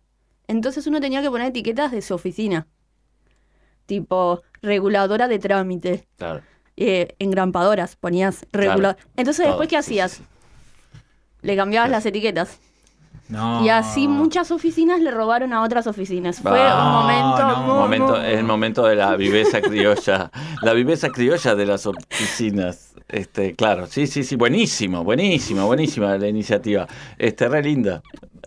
[0.48, 2.66] Entonces uno tenía que poner etiquetas de su oficina.
[3.86, 6.06] Tipo, reguladora de trámite.
[6.18, 6.42] Claro.
[6.76, 8.96] Eh, engrampadoras, ponías regulador.
[8.96, 9.10] Claro.
[9.16, 10.20] Entonces, Todo, después, ¿qué hacías?
[11.42, 12.58] Le cambiabas las etiquetas.
[13.28, 13.64] No.
[13.64, 16.40] Y así muchas oficinas le robaron a otras oficinas.
[16.40, 20.30] Fue Ah, un momento no, muy, momento, muy- es el momento de la viveza criolla.
[20.62, 22.94] la viveza criolla de las oficinas.
[23.08, 26.88] Este, claro, sí, sí, sí, buenísimo, buenísimo, buenísima la iniciativa.
[27.18, 28.02] Este, re linda.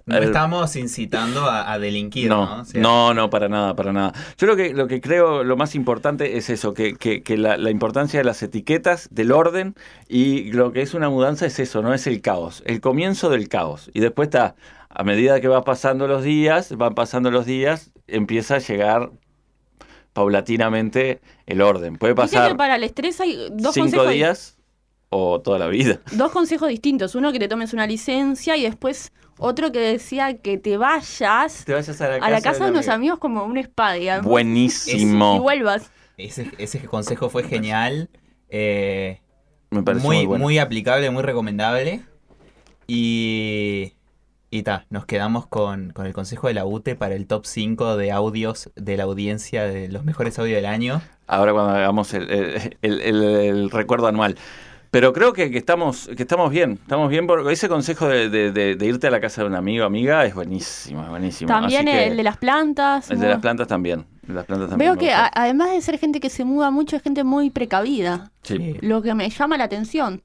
[0.06, 2.45] No estamos incitando a, a delinquir, ¿no?
[2.45, 4.13] no, O sea, no, no, para nada, para nada.
[4.38, 7.58] Yo lo que, lo que creo, lo más importante es eso, que, que, que la,
[7.58, 9.76] la importancia de las etiquetas, del orden,
[10.08, 13.50] y lo que es una mudanza es eso, no es el caos, el comienzo del
[13.50, 13.91] caos.
[13.93, 14.56] Y después está,
[14.89, 19.12] a medida que va pasando los días, van pasando los días, empieza a llegar
[20.13, 21.98] paulatinamente el orden.
[21.98, 24.10] Puede pasar que para el estrés hay dos cinco consejos.
[24.13, 24.58] días
[25.10, 26.00] o toda la vida.
[26.12, 27.15] Dos consejos distintos.
[27.15, 31.74] Uno que te tomes una licencia y después otro que decía que te vayas Te
[31.74, 34.26] vayas a la a la casa de un unos amigos como un spa, digamos.
[34.26, 35.38] Buenísimo.
[35.38, 35.89] Y vuelvas.
[36.17, 38.10] Ese, ese consejo fue genial.
[38.50, 39.22] eh,
[39.72, 40.43] Me pareció muy muy, bueno.
[40.43, 42.02] muy aplicable, muy recomendable.
[42.88, 43.93] Y.
[44.51, 47.97] Y ta, nos quedamos con, con el consejo de la UTE para el top 5
[47.97, 51.01] de audios de la audiencia de los mejores audios del año.
[51.27, 54.35] Ahora cuando hagamos el, el- el- el- el recuerdo anual.
[54.91, 58.51] Pero creo que, que estamos que estamos bien, estamos bien porque ese consejo de, de-
[58.51, 61.47] de- de irte a la casa de un amigo amiga es buenísimo, es buenísimo.
[61.47, 63.12] También Así que el de las plantas.
[63.12, 64.07] el de las plantas también.
[64.27, 67.03] las plantas también Veo que a- además de ser gente que se muda mucho, es
[67.03, 68.31] gente muy precavida.
[68.41, 68.77] Sí.
[68.81, 70.23] Lo que me llama la atención.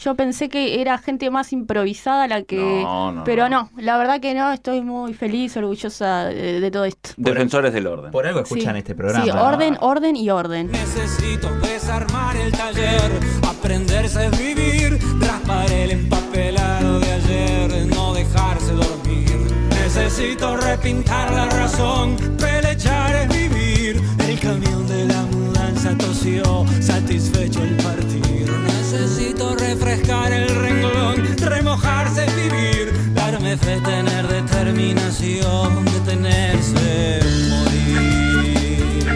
[0.00, 2.56] Yo pensé que era gente más improvisada la que...
[2.56, 3.70] No, no, pero no.
[3.78, 7.10] la verdad que no, estoy muy feliz, orgullosa de, de todo esto.
[7.16, 8.12] Defensores del orden.
[8.12, 8.78] Por algo escuchan Sí.
[8.78, 9.24] este programa.
[9.24, 10.70] Sí, orden, orden y orden.
[10.70, 13.10] Necesito desarmar el taller,
[13.48, 19.36] aprenderse a vivir, raspar el empapelado de ayer, no dejarse dormir.
[19.82, 24.00] Necesito repintar la razón, pelechar es vivir.
[24.28, 28.48] El camión de la mudanza tosió, satisfecho el partir.
[28.66, 29.37] Necesito
[29.68, 33.14] refrescar el renglón, remojarse es vivir.
[33.14, 39.10] Darme fe, tener determinación, detenerse, morir.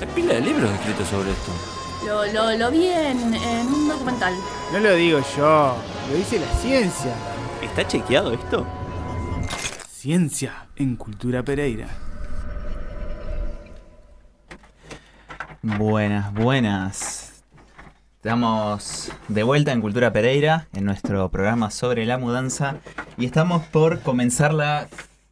[0.00, 1.52] Hay pila de libros escritos sobre esto.
[2.04, 4.34] Lo, lo, lo vi en, en un documental.
[4.72, 5.76] No lo digo yo,
[6.10, 7.14] lo dice la ciencia.
[7.62, 8.66] ¿Está chequeado esto?
[9.90, 11.88] Ciencia en Cultura Pereira.
[15.62, 17.25] Buenas, buenas.
[18.30, 22.78] Estamos de vuelta en Cultura Pereira, en nuestro programa sobre la mudanza.
[23.16, 24.88] Y estamos por comenzar la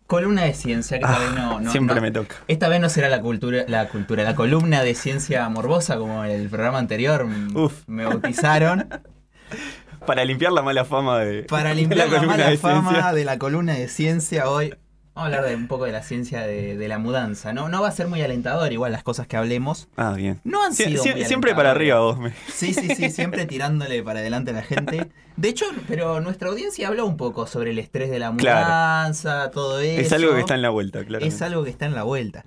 [0.07, 2.37] columna de ciencia, que esta vez no, no- siempre no- me toca.
[2.47, 6.49] Esta vez no será la cultura, la cultura, la columna de ciencia morbosa como el
[6.49, 7.27] programa anterior.
[7.55, 7.83] Uf.
[7.89, 8.87] Me bautizaron.
[10.07, 11.43] Para limpiar la mala fama de.
[11.43, 14.73] Para de limpiar la, mala de fama de la columna de ciencia hoy.
[15.15, 17.53] Vamos a hablar de un poco de la ciencia de, de la mudanza.
[17.53, 19.87] No, no va a ser muy alentador, igual las cosas que hablemos.
[19.97, 20.41] Ah, bien.
[20.43, 22.19] No han sido sie- muy siempre para arriba vos.
[22.19, 22.33] Me...
[22.53, 25.09] Sí, sí, sí, siempre tirándole para adelante a la gente.
[25.37, 28.67] De hecho, pero nuestra audiencia habló un poco sobre el estrés de la Claro.
[28.67, 30.01] mudanza, todo eso.
[30.01, 31.25] Es algo que está en la vuelta, claro.
[31.25, 32.45] Es algo que está en la vuelta.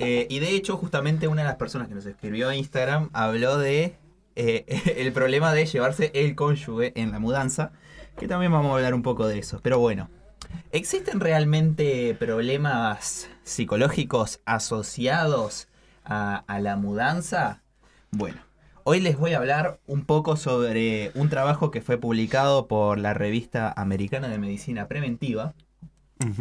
[0.00, 3.56] Eh, y de hecho, justamente una de las personas que nos escribió a Instagram habló
[3.58, 3.94] de
[4.34, 4.64] eh,
[4.96, 7.70] el problema de llevarse el cónyuge en la mudanza,
[8.18, 9.60] que también vamos a hablar un poco de eso.
[9.62, 10.08] Pero bueno,
[10.72, 15.68] ¿existen realmente problemas psicológicos asociados
[16.04, 17.62] a, a la mudanza?
[18.10, 18.38] Bueno,
[18.84, 23.14] hoy les voy a hablar un poco sobre un trabajo que fue publicado por la
[23.14, 25.54] revista americana de medicina preventiva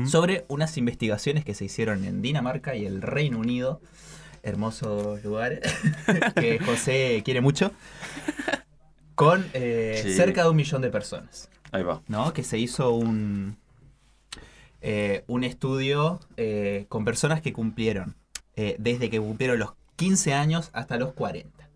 [0.06, 3.80] sobre unas investigaciones que se hicieron en Dinamarca y el Reino Unido.
[4.44, 5.62] Hermosos lugares
[6.36, 7.72] que José quiere mucho.
[9.16, 10.14] Con eh, Sí.
[10.16, 11.50] cerca de un millón de personas.
[11.72, 12.02] Ahí va.
[12.08, 12.34] ¿no?
[12.34, 13.58] Que se hizo un,
[14.82, 18.16] eh, un estudio eh, con personas que cumplieron
[18.56, 21.70] eh, desde que cumplieron los 15 años hasta los 40.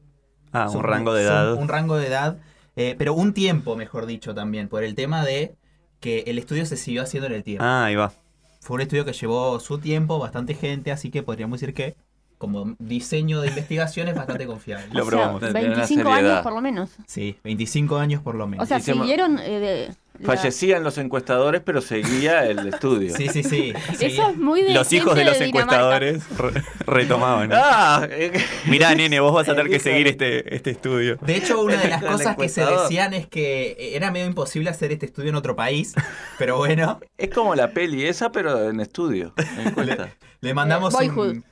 [0.52, 1.54] Ah, Son un rango de edad.
[1.56, 2.38] Un rango de edad,
[2.76, 5.56] pero un tiempo, mejor dicho, también, por el tema de
[6.00, 7.64] que el estudio se siguió haciendo en el tiempo.
[7.64, 8.14] Ah, ahí va.
[8.62, 11.96] Fue un estudio que llevó su tiempo, bastante gente, así que podríamos decir que
[12.44, 14.88] como diseño de investigación es bastante confiable.
[14.92, 15.54] Lo O sea, probamos.
[15.54, 16.90] 25 años por lo menos.
[17.08, 18.64] Sí, 25 años por lo menos.
[18.66, 19.88] O sea, siguieron eh, de...
[19.88, 23.16] la- Fallecían los encuestadores, pero seguía el estudio.
[23.16, 23.74] Sí, sí, sí.
[24.00, 27.50] Eso es muy de Los hijos de los encuestadores re- retomaban.
[27.54, 28.06] Ah,
[28.68, 31.18] Mirá, nene, vos vas a tener que seguir este, este estudio.
[31.22, 34.70] De hecho, una de las El cosas que se decían es que era medio imposible
[34.70, 35.94] hacer este estudio en otro país,
[36.38, 39.34] pero bueno, Es como la peli esa, pero en estudio.
[39.58, 40.10] en encuesta.
[40.42, 41.44] le mandamos Eh, un...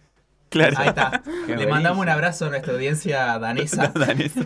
[0.51, 0.77] Claro.
[0.77, 1.23] Ahí está.
[1.47, 3.87] Qué Le mandamos un abrazo a nuestra audiencia danesa.
[3.95, 4.41] Danesa.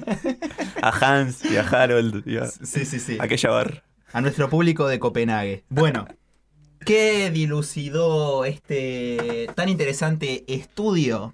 [0.79, 3.17] A Hans y a Harold y a Sí, sí, sí.
[3.19, 3.83] aquella bar.
[4.13, 5.63] A nuestro público de Copenhague.
[5.67, 6.07] Bueno,
[6.85, 11.33] ¿qué dilucidó este tan interesante estudio?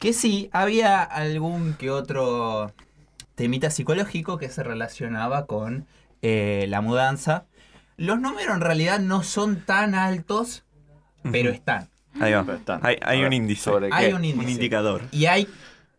[0.00, 2.74] Que sí, había algún que otro
[3.36, 5.86] temita psicológico que se relacionaba con
[6.20, 7.46] eh, la mudanza.
[7.96, 10.64] Los números en realidad no son tan altos,
[11.30, 11.88] pero están.
[12.20, 12.44] Ahí va.
[12.54, 12.80] Están.
[12.82, 13.62] Hay, un ver, índice.
[13.62, 14.44] ¿sobre Hay un índice.
[14.46, 15.02] Un indicador.
[15.12, 15.48] Y hay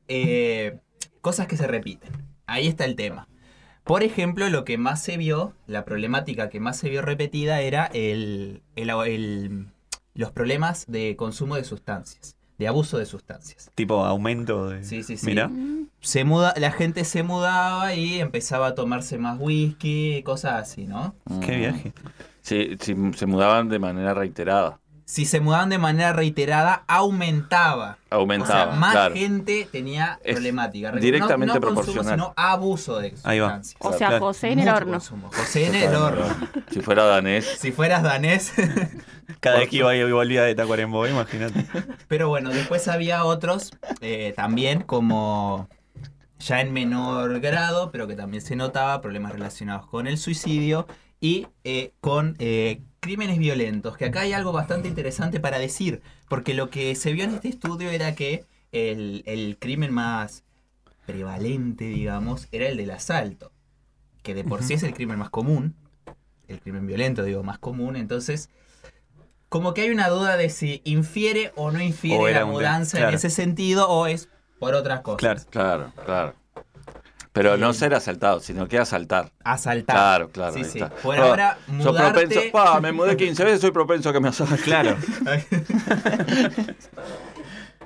[0.07, 0.77] eh,
[1.21, 2.11] cosas que se repiten.
[2.47, 3.27] Ahí está el tema.
[3.83, 7.85] Por ejemplo, lo que más se vio, la problemática que más se vio repetida era
[7.87, 9.65] el, el- el-
[10.13, 13.71] los problemas de consumo de sustancias, de abuso de sustancias.
[13.75, 14.83] Tipo aumento de.
[14.83, 15.25] Sí, sí, sí.
[15.25, 15.49] Mirá.
[16.01, 21.15] Se muda, la gente se mudaba y empezaba a tomarse más whisky, cosas así, ¿no?
[21.45, 21.93] Qué viaje.
[22.41, 24.79] Sí, sí, se mudaban de manera reiterada.
[25.09, 27.97] Si se mudaban de manera reiterada, aumentaba.
[28.11, 29.15] Aumentaba, O sea, más claro.
[29.15, 30.91] gente tenía Es problemática.
[30.91, 32.13] No- directamente no, consumo, proporcional.
[32.19, 33.47] sino abuso de Ahí va.
[33.63, 33.77] sustancias.
[33.79, 34.25] O sea, Claro.
[34.27, 34.91] José en el horno.
[34.91, 35.31] consumo.
[35.35, 36.25] José en el horno.
[36.71, 37.45] Si fuera danés.
[37.59, 38.53] Si fueras danés.
[39.39, 41.65] Cada vez que iba y volvía de Tacuarembó, imagínate.
[42.07, 45.67] Pero bueno, después había otros eh, también como
[46.37, 50.85] ya en menor grado, pero que también se notaba problemas relacionados con el suicidio
[51.19, 53.97] y eh, con eh, crímenes violentos.
[53.97, 57.49] Que acá hay algo bastante interesante para decir, porque lo que se vio en este
[57.49, 60.43] estudio era que el, el crimen más
[61.05, 63.51] prevalente, digamos, era el del asalto,
[64.21, 65.75] que de por sí es el crimen más común,
[66.47, 68.49] el crimen violento, digo, más común, entonces
[69.49, 72.97] como que hay una duda de si infiere o no infiere O la de- mudanza
[72.97, 73.09] claro.
[73.09, 75.19] en ese sentido o es por otras cosas.
[75.19, 75.41] Claro.
[75.49, 76.35] Claro, claro.
[77.31, 79.31] Pero no ser asaltado, sino que asaltar.
[79.43, 79.95] Asaltar.
[79.95, 80.53] Claro, claro.
[80.53, 80.79] Sí, ahí sí.
[80.79, 80.89] está.
[80.95, 84.19] Por Ah, ahora, sos mudarte- propenso- pa, me mudé 15 veces, soy propenso a que
[84.19, 84.57] me asalten.
[84.57, 84.97] Claro.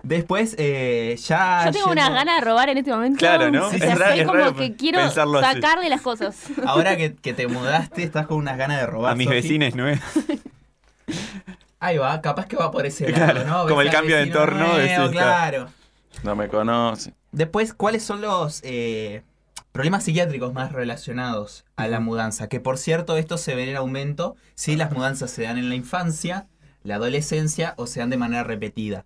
[0.01, 1.65] Después, eh, ya.
[1.65, 3.19] Yo tengo yendo- unas ganas de robar en este momento.
[3.19, 3.67] Claro, ¿no?
[3.67, 5.15] O sea, Es raro- estoy es como raro que quiero así.
[5.15, 6.36] sacarle las cosas.
[6.65, 9.13] Ahora que, que te mudaste, estás con unas ganas de robar.
[9.13, 10.01] A mis vecinos, ¿no es?
[11.79, 13.67] Ahí va, capaz que va por ese Claro, lado, ¿no?
[13.69, 15.67] como el cambio de entorno, nuevo, decís, claro.
[16.23, 17.13] No me conoce.
[17.32, 19.21] Después, ¿cuáles son los eh,
[19.74, 22.48] problemas psiquiátricos más relacionados a la mudanza?
[22.48, 25.76] Que por cierto, esto se ve en aumento si las mudanzas se dan en la
[25.76, 26.48] infancia,
[26.84, 29.06] la adolescencia o se dan de manera repetida.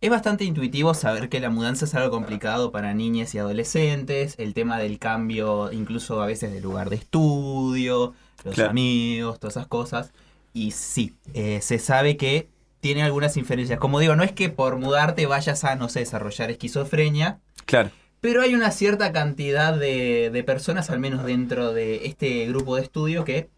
[0.00, 4.54] Es bastante intuitivo saber que la mudanza es algo complicado para niñas y adolescentes, el
[4.54, 8.70] tema del cambio incluso a veces de lugar de estudio, los Claro.
[8.70, 10.12] amigos, todas esas cosas.
[10.52, 12.48] Y sí, eh, se sabe que
[12.80, 13.78] tiene algunas inferencias.
[13.78, 17.90] Como digo, no es que por mudarte vayas a, no sé, desarrollar esquizofrenia, Claro.
[18.24, 22.82] Pero hay una cierta cantidad de, de personas, al menos dentro de este grupo de
[22.82, 23.50] estudio, que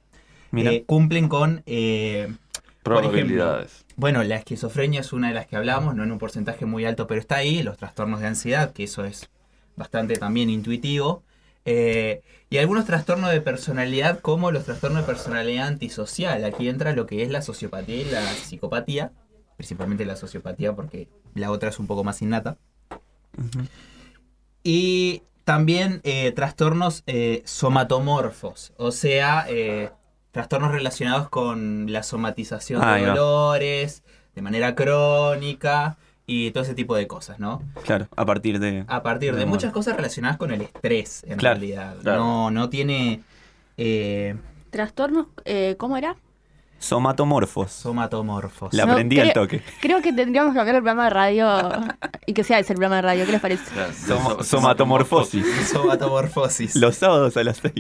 [0.57, 1.63] eh, cumplen con...
[1.67, 2.43] eh, ejemplo,
[2.83, 3.87] Probabilidades.
[3.97, 7.07] bueno, la esquizofrenia es una de las que hablamos, no en un porcentaje muy alto,
[7.07, 7.63] pero está ahí.
[7.63, 9.31] Los trastornos de ansiedad, que eso es
[9.77, 11.23] bastante también intuitivo.
[11.65, 16.45] eh, y algunos trastornos de personalidad, como los trastornos de personalidad antisocial.
[16.45, 19.13] Aquí entra lo que es la sociopatía y la psicopatía.
[19.57, 22.57] Principalmente la sociopatía, porque la otra es un poco más innata.
[24.67, 29.91] Y también eh, trastornos eh, somatomorfos, o sea, eh,
[30.33, 34.03] trastornos relacionados con la somatización de dolores,
[34.35, 37.63] de manera crónica y todo ese tipo de cosas, ¿no?
[37.85, 38.85] Claro, a partir de.
[38.89, 41.97] A partir de de muchas cosas relacionadas con el estrés, en Claro, realidad.
[42.03, 42.19] claro.
[42.25, 43.23] No, no tiene
[43.77, 44.35] eh,
[44.71, 46.17] Trastornos, eh, ¿cómo era?
[46.79, 47.73] Somatomorfos.
[47.73, 48.73] somatomorfos.
[48.75, 49.63] La No, aprendí al creo- toque.
[49.81, 51.49] Creo que tendríamos que cambiar el programa de radio
[52.27, 53.27] y que sea ese el programa de radio.
[53.27, 53.65] ¿Qué les parece?
[54.45, 55.45] Somatomorfosis.
[55.73, 56.77] Somatomorfosis.
[56.77, 57.73] Los sábados a las 6.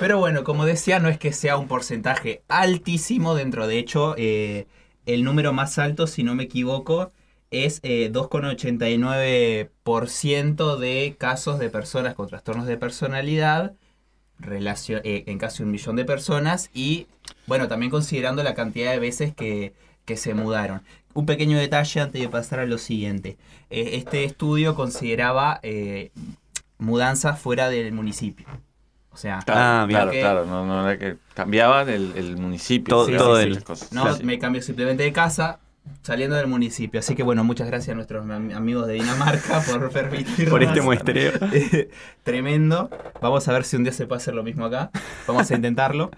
[0.00, 3.66] Pero bueno, como decía, no es que sea un porcentaje altísimo dentro.
[3.66, 4.66] De hecho, eh,
[5.06, 7.12] el número más alto, si no me equivoco,
[7.50, 13.74] es eh, 2,89% de casos de personas con trastornos de personalidad
[14.38, 17.06] relacio- eh, en casi un millón de personas y,
[17.46, 19.72] bueno, también considerando la cantidad de veces que,
[20.04, 20.82] que se mudaron.
[21.14, 23.36] Un pequeño detalle antes de pasar a lo siguiente.
[23.70, 26.10] Eh, este estudio consideraba eh,
[26.78, 28.46] mudanzas fuera del municipio.
[29.10, 32.94] O sea, Claro, Ah, claro, que- claro, no, no era que cambiaban el, el municipio.
[32.94, 33.92] Todo- sí, todo sí, el- las cosas.
[33.92, 34.22] No, Sí.
[34.22, 35.58] me cambio simplemente de casa
[36.02, 37.00] saliendo del municipio.
[37.00, 40.50] Así que bueno, muchas gracias a nuestros am- amigos de Dinamarca por permitirnos.
[40.50, 41.32] Por este muestreo.
[41.52, 41.90] Eh,
[42.22, 42.90] Tremendo.
[43.20, 44.90] Vamos a ver si un día se puede hacer lo mismo acá.
[45.26, 46.10] Vamos a intentarlo.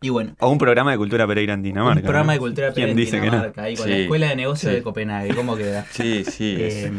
[0.00, 2.00] Y bueno, O un programa de cultura Pereira en Dinamarca.
[2.00, 2.32] un programa ¿no?
[2.34, 3.32] de cultura ¿Quién en dice que no?
[3.32, 4.76] Dinamarca, ahí con la Escuela de Negocios sí.
[4.76, 5.34] de Copenhague.
[5.34, 5.86] ¿Cómo queda?
[5.92, 6.92] Sí, sí, Eh,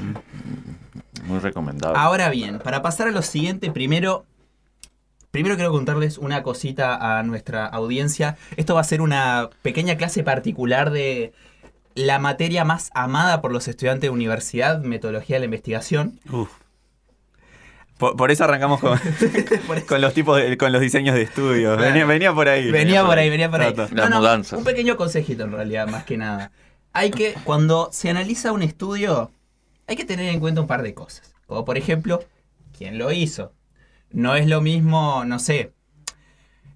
[1.26, 2.00] muy recomendable.
[2.00, 4.26] Ahora bien, para pasar a lo siguiente, primero,
[5.32, 8.38] primero quiero contarles una cosita a nuestra audiencia.
[8.58, 11.34] Esto va a ser una pequeña clase particular de
[11.96, 16.20] la materia más amada por los estudiantes de universidad, metodología de la investigación.
[16.32, 16.50] Uf.
[17.98, 19.00] Por, por eso arrancamos con,
[19.88, 21.76] con los tipos de- con los diseños de estudio.
[21.76, 21.82] Claro.
[21.94, 22.70] Venía, venía por ahí.
[22.70, 23.74] Venía por ahí, venía por ahí.
[23.74, 23.96] Ta, ta.
[23.96, 24.60] Las mudanzas.
[24.60, 26.52] Un pequeño consejito en realidad, más que nada.
[26.92, 29.32] Hay que, cuando se analiza un estudio,
[29.88, 31.34] hay que tener en cuenta un par de cosas.
[31.48, 32.24] Como por ejemplo,
[32.78, 33.54] quién lo hizo.
[34.12, 35.72] No es lo mismo, no sé.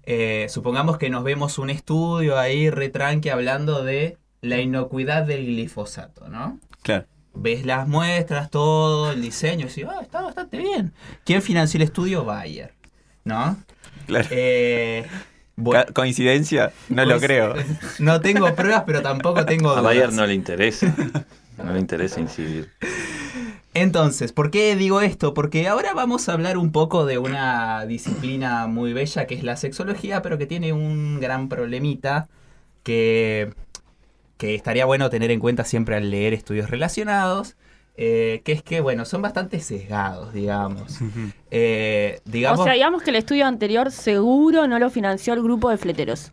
[0.04, 6.28] eh, supongamos que nos vemos un estudio ahí retranque hablando de la inocuidad del glifosato,
[6.28, 6.58] ¿no?
[6.82, 7.06] Claro.
[7.34, 10.92] Ves las muestras, todo, el diseño, y decís, ah, está bastante bien.
[11.24, 12.24] ¿Quién financió el estudio?
[12.24, 12.74] Bayer,
[13.24, 13.56] ¿no?
[14.06, 14.28] Claro.
[14.30, 15.06] Eh,
[15.56, 16.72] bueno, ¿Coincidencia?
[16.88, 17.54] No lo pues, creo.
[17.98, 19.80] No tengo pruebas, pero tampoco tengo A.
[19.82, 20.94] Bayer no le interesa.
[21.58, 22.70] No le interesa incidir.
[23.74, 25.32] Entonces, ¿por qué digo esto?
[25.34, 29.56] Porque ahora vamos a hablar un poco de una disciplina muy bella que es la
[29.56, 32.28] sexología, pero que tiene un gran problemita
[32.82, 33.52] que
[34.40, 37.56] que estaría bueno tener en cuenta siempre al leer estudios relacionados,
[37.94, 40.98] eh, que es que, bueno, son bastante sesgados, digamos.
[41.50, 45.68] Eh, digamos O sea, digamos que el estudio anterior seguro no lo financió el grupo
[45.68, 46.32] de fleteros.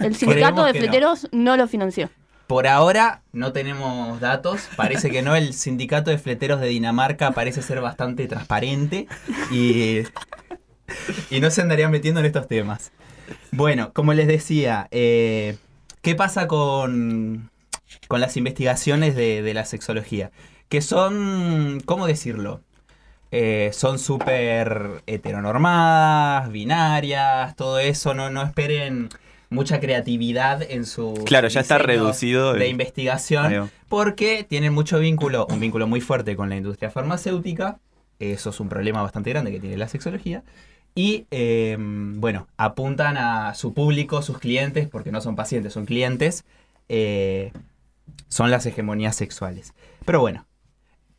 [0.00, 0.78] El sindicato de no.
[0.78, 1.58] fleteros no.
[1.58, 2.08] lo financió.
[2.46, 7.60] Por ahora no tenemos datos, parece que no, el sindicato de fleteros de Dinamarca parece
[7.60, 9.06] ser bastante transparente
[9.50, 9.98] y,
[11.28, 12.90] y no se andarían metiendo en estos temas.
[13.50, 15.56] Bueno, como les decía, eh,
[16.06, 17.50] ¿qué pasa con,
[18.06, 20.30] con las investigaciones de, de la sexología?
[20.68, 22.60] Que son, ¿cómo decirlo?
[23.32, 29.08] Eh, son súper heteronormadas, binarias, todo eso, no, no esperen
[29.50, 35.58] mucha creatividad en su Claro, ya está reducido de investigación porque tienen mucho vínculo, un
[35.58, 37.80] vínculo muy fuerte con la industria farmacéutica.
[38.20, 40.44] Eso es un problema bastante grande que tiene la sexología.
[40.98, 46.46] Y eh, bueno, apuntan a su público, sus clientes, porque no son pacientes, son clientes,
[46.88, 47.52] eh,
[48.28, 49.74] son las hegemonías sexuales.
[50.06, 50.46] Pero bueno,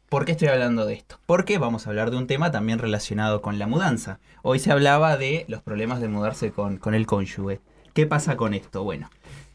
[0.09, 1.19] ¿por qué estoy hablando de esto?
[1.27, 4.19] Porque vamos a hablar de un tema también relacionado con la mudanza.
[4.41, 7.61] Hoy se hablaba de los problemas de mudarse con, con el cónyuge.
[7.93, 8.83] ¿Qué pasa con esto?
[8.83, 9.11] Bueno,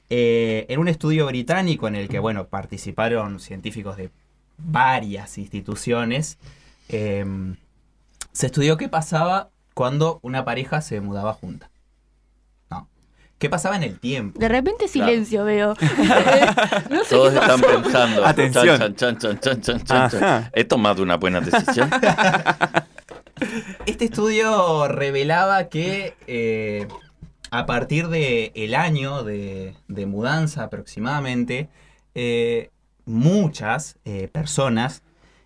[0.09, 4.11] eh, en un estudio británico en el que, bueno, participaron científicos de
[4.57, 6.39] varias instituciones,
[6.89, 7.27] eh,
[8.31, 11.71] se estudió qué pasaba cuando una pareja se mudaba junta.
[12.71, 12.89] No.
[13.39, 14.39] ¿Qué pasaba en el tiempo?
[14.39, 15.75] De repente silencio veo.
[16.91, 18.27] no sé Todos qué están pensando.
[18.27, 18.95] Atención.
[18.97, 20.51] Chan, chan, chan.
[20.53, 21.91] He tomado una buena decisión.
[23.87, 26.87] Este estudio revelaba que eh,
[27.51, 31.69] a partir del el año de, de mudanza aproximadamente,
[32.15, 32.71] eh,
[33.05, 35.03] muchas eh, personas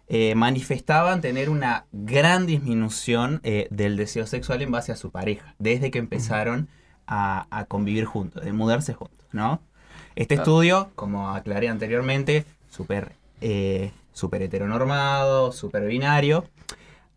[0.08, 5.54] eh, manifestaban tener una gran disminución eh, del deseo sexual en base a su pareja,
[5.58, 6.68] desde que empezaron
[7.06, 9.60] a, a convivir juntos, de mudarse juntos, ¿no?
[10.14, 10.42] Este Claro.
[10.50, 16.44] estudio, como aclaré anteriormente, súper eh, súper heteronormado, súper binario,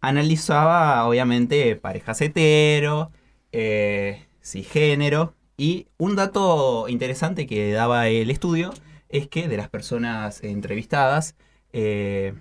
[0.02, 3.12] analizaba obviamente parejas hetero,
[4.44, 8.74] cisgénero, y un dato interesante que daba el estudio
[9.10, 11.36] es que de las personas entrevistadas,
[11.74, 12.34] eh,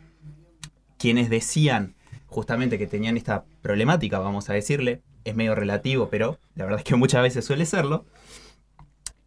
[0.99, 1.95] quienes decían
[2.27, 6.85] justamente que tenían esta problemática, vamos a decirle, es medio relativo, pero la verdad es
[6.85, 8.05] que muchas veces suele serlo,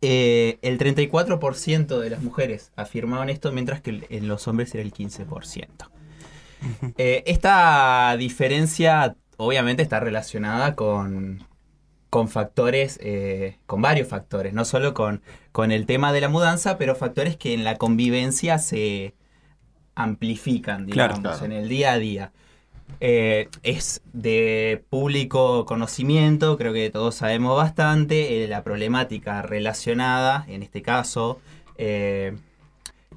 [0.02, 4.94] eh, el 34% de las mujeres afirmaban esto, mientras que en los hombres era el
[4.94, 5.68] 15%.
[6.98, 11.44] Eh, esta diferencia obviamente está relacionada con,
[12.12, 16.78] con factores, eh, con varios factores, no solo con, con el tema de la mudanza,
[16.78, 19.16] pero factores que en la convivencia se
[19.96, 21.46] amplifican, digamos, Claro.
[21.46, 22.32] en el día a día.
[23.00, 30.62] Eh, es de público conocimiento, creo que todos sabemos bastante, eh, la problemática relacionada, en
[30.62, 31.40] este caso,
[31.78, 32.36] eh,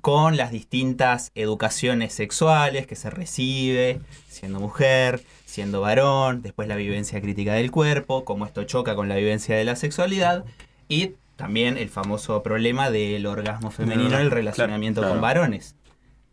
[0.00, 7.20] con las distintas educaciones sexuales que se recibe, siendo mujer, siendo varón, después la vivencia
[7.20, 10.44] crítica del cuerpo, cómo esto choca con la vivencia de la sexualidad,
[10.88, 15.14] y también el famoso problema del orgasmo femenino, el Claro, relacionamiento claro.
[15.14, 15.74] con varones.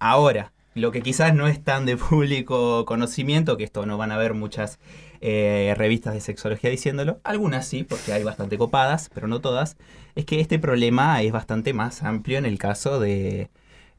[0.04, 4.18] Ahora, lo que quizás no es tan de público conocimiento, que esto no van a
[4.18, 4.80] ver muchas
[5.22, 9.78] eh, revistas de sexología diciéndolo, algunas sí, porque hay bastante copadas, pero no todas,
[10.16, 13.52] es que este problema es bastante más amplio en el caso de,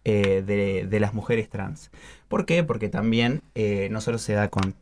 [0.05, 1.93] eh, de, las mujeres trans.
[2.27, 2.65] ¿Por qué?
[2.65, 4.75] Porque también eh, no solo se da con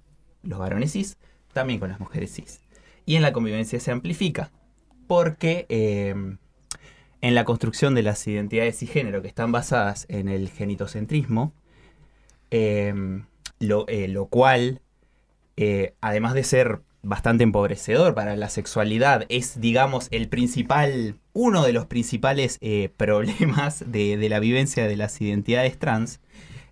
[0.43, 1.19] los varones cis,
[1.53, 2.63] también con las mujeres cis.
[3.05, 4.53] Y en la convivencia se amplifica,
[5.07, 5.67] porque
[7.21, 11.53] en la construcción de las identidades y género que están basadas en el genitocentrismo,
[12.51, 13.23] eh,
[13.59, 14.81] lo, eh, lo cual,
[15.57, 21.73] eh, además de ser bastante empobrecedor para la sexualidad, es, digamos, el principal, uno de
[21.73, 22.59] los principales
[22.97, 26.21] problemas de, de la vivencia de las identidades trans.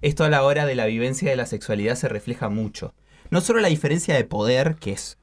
[0.01, 2.95] Esto a la hora de la vivencia de la sexualidad se refleja mucho.
[3.31, 5.19] No solo la diferencia de poder, que es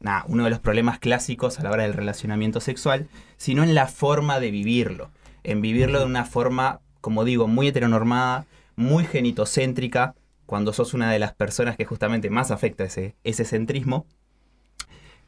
[0.00, 3.86] nada, uno de los problemas clásicos a la hora del relacionamiento sexual, sino en la
[3.86, 5.10] forma de vivirlo.
[5.44, 8.46] En vivirlo de una forma, como digo, muy heteronormada,
[8.76, 10.14] muy genitocéntrica,
[10.46, 14.06] cuando sos una de las personas que justamente más afecta ese, ese centrismo.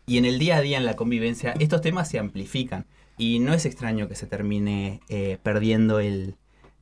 [0.06, 2.86] Y en el día a día, en la convivencia, estos temas se amplifican.
[3.18, 6.36] Y no es extraño que se termine eh, perdiendo el,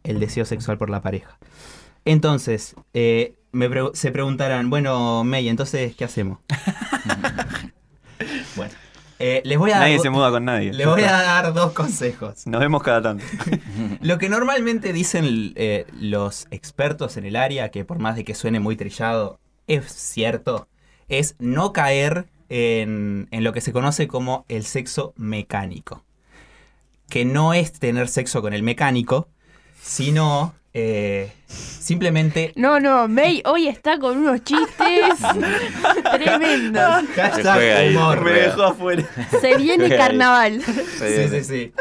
[0.05, 1.37] el deseo sexual por la pareja.
[2.05, 6.39] Entonces, eh, me pre- se preguntarán, bueno, May, entonces, ¿qué hacemos?
[8.59, 8.75] bueno,
[9.19, 10.73] eh, les voy a Nadie dar, se muda con nadie.
[10.73, 12.47] les voy a dar dos consejos.
[12.47, 13.25] Nos vemos cada tanto.
[14.01, 18.35] Lo que normalmente dicen eh, los expertos en el área, que por más de que
[18.35, 20.69] suene muy trillado, es cierto,
[21.09, 26.05] es no caer en, en lo que se conoce como el sexo mecánico.
[27.11, 29.29] que no es tener sexo con el mecánico,
[29.81, 35.19] sino eh, simplemente No, no, May hoy está con unos chistes
[36.13, 37.05] tremendos.
[37.17, 38.21] Hashtag humor.
[38.23, 39.05] Me dejó afuera.
[39.41, 40.63] Se viene carnaval.
[40.63, 41.73] Sí, sí, sí.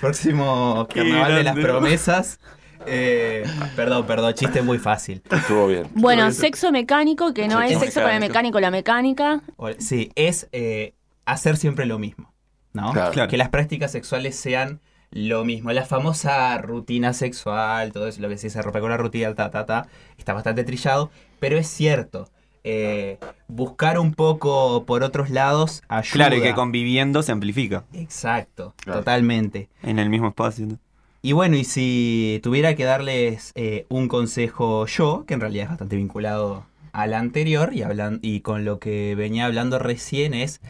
[0.00, 2.38] Próximo carnaval de las promesas.
[2.84, 3.44] Eh,
[3.76, 5.22] perdón, perdón, chiste muy fácil.
[5.30, 5.86] Estuvo bien.
[5.94, 8.58] Bueno, sexo mecánico, que no Sexo es sexo con el mecánico.
[8.60, 9.40] la mecánica.
[9.56, 10.94] O- Sí, es eh,
[11.24, 12.32] hacer siempre lo mismo.
[12.72, 12.92] ¿no?
[12.92, 13.28] Claro.
[13.28, 14.80] Que las prácticas sexuales sean
[15.12, 15.70] lo mismo.
[15.72, 19.64] La famosa rutina sexual, todo eso, lo que se rompe con la rutina, ta, ta,
[19.66, 19.86] ta,
[20.18, 22.28] está bastante trillado, pero es cierto.
[22.64, 26.12] eh, buscar un poco por otros lados ayuda.
[26.12, 29.00] Claro, y que conviviendo se amplifica Exacto, Claro.
[29.00, 29.68] totalmente.
[29.82, 30.66] en el mismo espacio.
[30.66, 30.78] ¿no?
[31.22, 35.70] Y bueno, y si tuviera que darles eh, un consejo yo, que en realidad es
[35.70, 40.60] bastante vinculado al anterior y, hablan, y con lo que venía hablando recién, es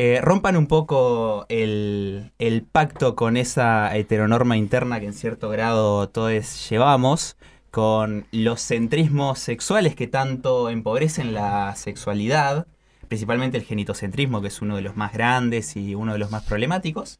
[0.00, 2.30] eh, rompan un poco el,
[2.70, 7.36] pacto con esa heteronorma interna que en cierto grado todos llevamos,
[7.72, 12.68] con los centrismos sexuales que tanto empobrecen la sexualidad,
[13.08, 16.44] principalmente el genitocentrismo, que es uno de los más grandes y uno de los más
[16.44, 17.18] problemáticos.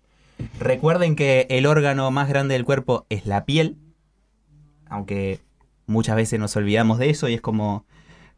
[0.61, 3.77] Recuerden que el órgano más grande del cuerpo es la piel,
[4.87, 5.41] aunque
[5.87, 7.87] muchas veces nos olvidamos de eso y es como,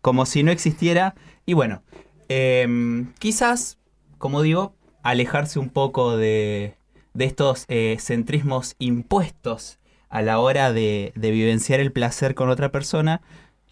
[0.01, 1.15] como si no existiera.
[1.45, 1.83] Y bueno,
[2.31, 3.77] em, quizás,
[4.21, 6.75] como digo, alejarse un poco de,
[7.15, 9.79] de estos eh, centrismos impuestos
[10.11, 13.23] a la hora de, de vivenciar el placer con otra persona,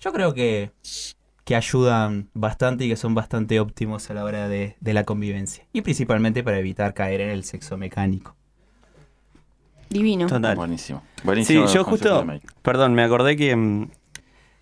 [0.01, 0.73] yo creo que,
[1.45, 5.67] que ayudan bastante y que son bastante óptimos a la hora de, de la convivencia.
[5.75, 8.35] Y principalmente para evitar caer en el sexo mecánico.
[9.91, 10.29] Divino.
[10.29, 10.57] Total.
[10.57, 11.03] Buenísimo.
[11.17, 11.67] Sí, Buenísimo.
[11.67, 13.91] yo el concepto justo, perdón, me acordé que, mm,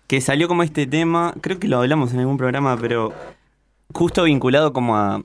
[0.07, 3.13] que salió como este tema, creo que lo hablamos en algún programa, pero
[3.93, 5.21] justo vinculado como a,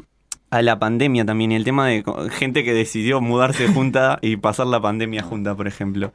[0.53, 4.67] a la pandemia también y el tema de gente que decidió mudarse junta y pasar
[4.67, 6.13] la pandemia junta, por ejemplo.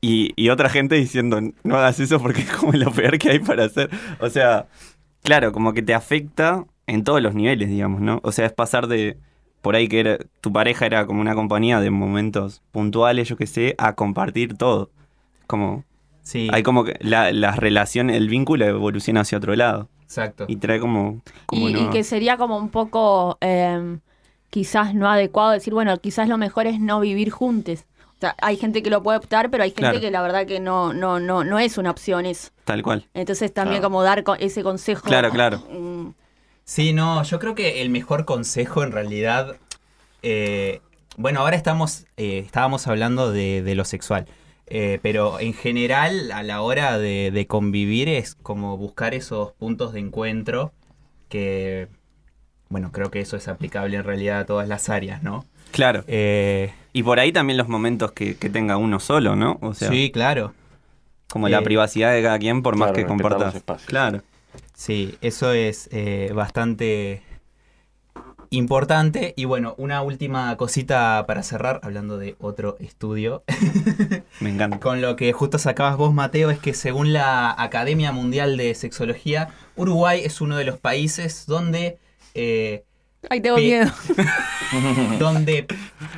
[0.00, 3.38] Y, y otra gente diciendo, no hagas eso porque es como lo peor que hay
[3.40, 3.90] para hacer.
[4.20, 4.66] O sea,
[5.24, 8.20] claro, como que te afecta en todos los niveles, digamos, ¿no?
[8.22, 9.18] O sea, es pasar de
[9.62, 13.48] por ahí que era, tu pareja era como una compañía de momentos puntuales, yo qué
[13.48, 14.92] sé, a compartir todo.
[15.48, 15.84] Como
[16.22, 19.88] Sí, hay como que la, la relación, el vínculo evoluciona hacia otro lado.
[20.06, 20.44] Exacto.
[20.48, 24.00] Y trae como, como Y, que sería como un poco em,
[24.50, 27.84] quizás no adecuado decir, bueno, quizás lo mejor es no vivir juntos.
[28.16, 30.00] O sea, hay gente que lo puede optar, pero hay gente Claro.
[30.00, 32.48] que la verdad que no, no, no, no es una opción eso.
[32.64, 33.06] Tal cual.
[33.12, 33.90] Entonces también Claro.
[33.90, 35.02] como dar ese consejo.
[35.06, 35.58] Claro, claro.
[35.70, 36.08] mm,
[36.64, 39.56] Sí, no, yo creo que el mejor consejo en realidad.
[40.22, 40.80] eh,
[41.18, 42.04] bueno, ahora estamos.
[42.16, 44.26] eh, estábamos hablando de, de lo sexual.
[44.66, 49.92] Eh, pero en general, a la hora de, de convivir, es como buscar esos puntos
[49.92, 50.72] de encuentro.
[51.28, 51.88] Que.
[52.68, 55.44] Bueno, creo que eso es aplicable en realidad a todas las áreas, ¿no?
[55.70, 56.04] Claro.
[56.08, 59.58] Eh, Y por ahí también los momentos que, que tenga uno solo, ¿no?
[59.60, 60.52] O sea, sí, claro.
[61.28, 63.62] como la eh, privacidad de cada quien, por más que compartas.
[63.86, 64.22] Claro.
[64.74, 67.22] Sí, eso es eh, bastante
[68.56, 69.34] importante.
[69.36, 73.44] Y bueno, una última cosita para cerrar, hablando de otro estudio.
[74.40, 74.80] Me encanta.
[74.80, 79.50] Con lo que justo sacabas vos, Mateo, es que según la Academia Mundial de Sexología,
[79.76, 81.98] Uruguay es uno de los países donde...
[82.34, 82.84] eh,
[83.28, 83.90] Ay, tengo miedo.
[85.18, 85.66] donde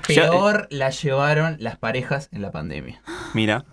[0.06, 3.02] peor la llevaron las parejas en la pandemia.
[3.34, 3.64] Mira.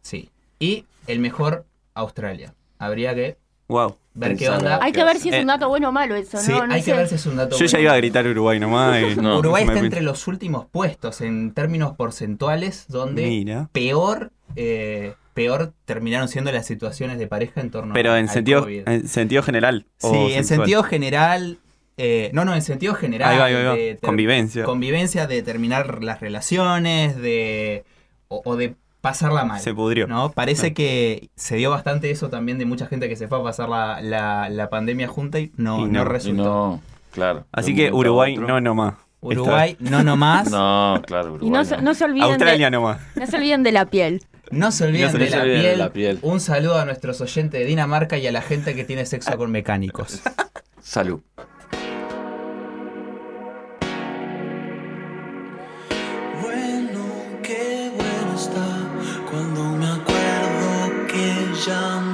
[0.00, 0.30] Sí.
[0.58, 2.54] Y el mejor, Australia.
[2.78, 3.36] Habría que
[3.68, 3.96] Wow.
[4.14, 4.78] Ver qué Pensar onda.
[4.82, 6.66] Hay que ver si es Eh, un dato bueno o malo eso, Sí, ¿no?
[6.66, 6.90] No hay sé.
[6.90, 9.00] que ver si es un dato Yo ya iba a gritar Uruguay nomás.
[9.02, 13.68] y- No, Uruguay está entre los últimos puestos en términos porcentuales donde Mira.
[13.72, 18.34] peor eh, peor terminaron siendo las situaciones de pareja en torno Pero a- en al
[18.34, 18.86] sentido, COVID.
[18.86, 19.86] en sentido general.
[20.02, 21.58] o Sí, en sentido general.
[21.96, 23.30] eh, no, no, en sentido general.
[23.32, 23.74] Ahí va, ahí va, ahí va.
[23.74, 24.64] de Convivencia.
[24.64, 27.84] Convivencia, de terminar las relaciones, de.
[28.28, 29.60] o, o de pasarla mal.
[29.60, 30.06] Se pudrió.
[30.06, 30.32] ¿no?
[30.32, 30.74] Parece Ah.
[30.74, 34.00] que se dio bastante eso también de mucha gente que se fue a pasar la,
[34.00, 36.42] la- la pandemia junta y no, Y no, no, resultó.
[36.42, 36.80] no,
[37.10, 37.44] claro.
[37.52, 38.48] Así que Uruguay otro.
[38.48, 38.94] no nomás.
[39.20, 40.50] Uruguay, no nomás.
[40.50, 41.48] No, claro, Uruguay.
[41.48, 42.98] Y no, se- no se olviden Australia de, nomás.
[43.14, 44.22] no se olviden de la piel.
[44.50, 45.78] No se olviden, No se de, la olviden de piel.
[45.78, 46.18] la piel.
[46.22, 49.50] Un saludo a nuestros oyentes de Dinamarca y a la gente que tiene sexo con
[49.50, 50.20] mecánicos.
[50.80, 51.20] Salud.
[61.64, 62.11] Que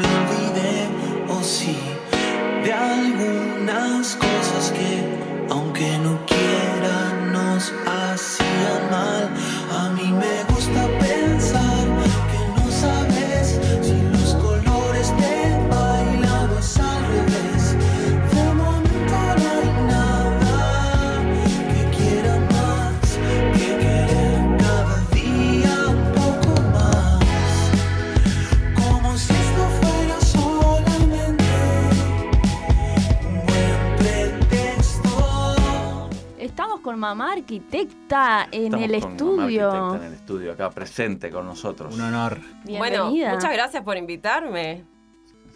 [37.19, 39.71] mamá arquitecta en Estamos el con mamá estudio.
[39.71, 41.93] arquitecta en el estudio, acá presente con nosotros.
[41.95, 42.39] Un honor.
[42.65, 43.35] Bueno, Bienvenida.
[43.35, 44.85] muchas gracias por invitarme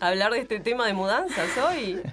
[0.01, 2.01] a hablar de este tema de mudanzas hoy.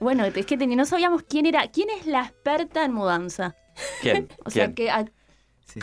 [0.00, 1.68] Bueno, es que no sabíamos quién era.
[1.68, 3.54] ¿Quién es la experta en mudanza?
[4.00, 4.28] ¿Quién?
[4.46, 5.04] O sea, que, a-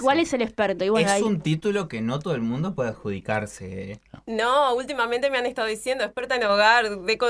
[0.01, 0.83] ¿cuál es el experto?
[0.85, 3.91] Y bueno, es ahí- un título que no todo el mundo puede adjudicarse.
[3.93, 3.99] ¿eh?
[4.25, 7.27] No, últimamente me han estado diciendo experta en hogar, deco,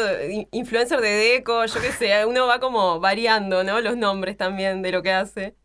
[0.52, 3.80] influencer de deco, yo qué sé, uno va como variando, ¿no?
[3.82, 5.56] Los nombres también de lo que hace.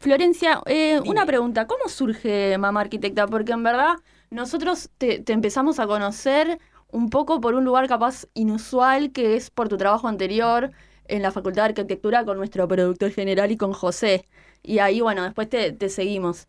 [0.00, 1.66] Florencia, eh, una pregunta.
[1.66, 3.26] ¿Cómo surge Mamá Arquitecta?
[3.26, 3.94] Porque en verdad
[4.30, 9.50] nosotros te, te empezamos a conocer un poco por un lugar capaz inusual que es
[9.50, 10.70] por tu trabajo anterior
[11.06, 14.28] en la Facultad de Arquitectura con nuestro productor general y con José.
[14.64, 16.48] Y ahí, bueno, después te, seguimos.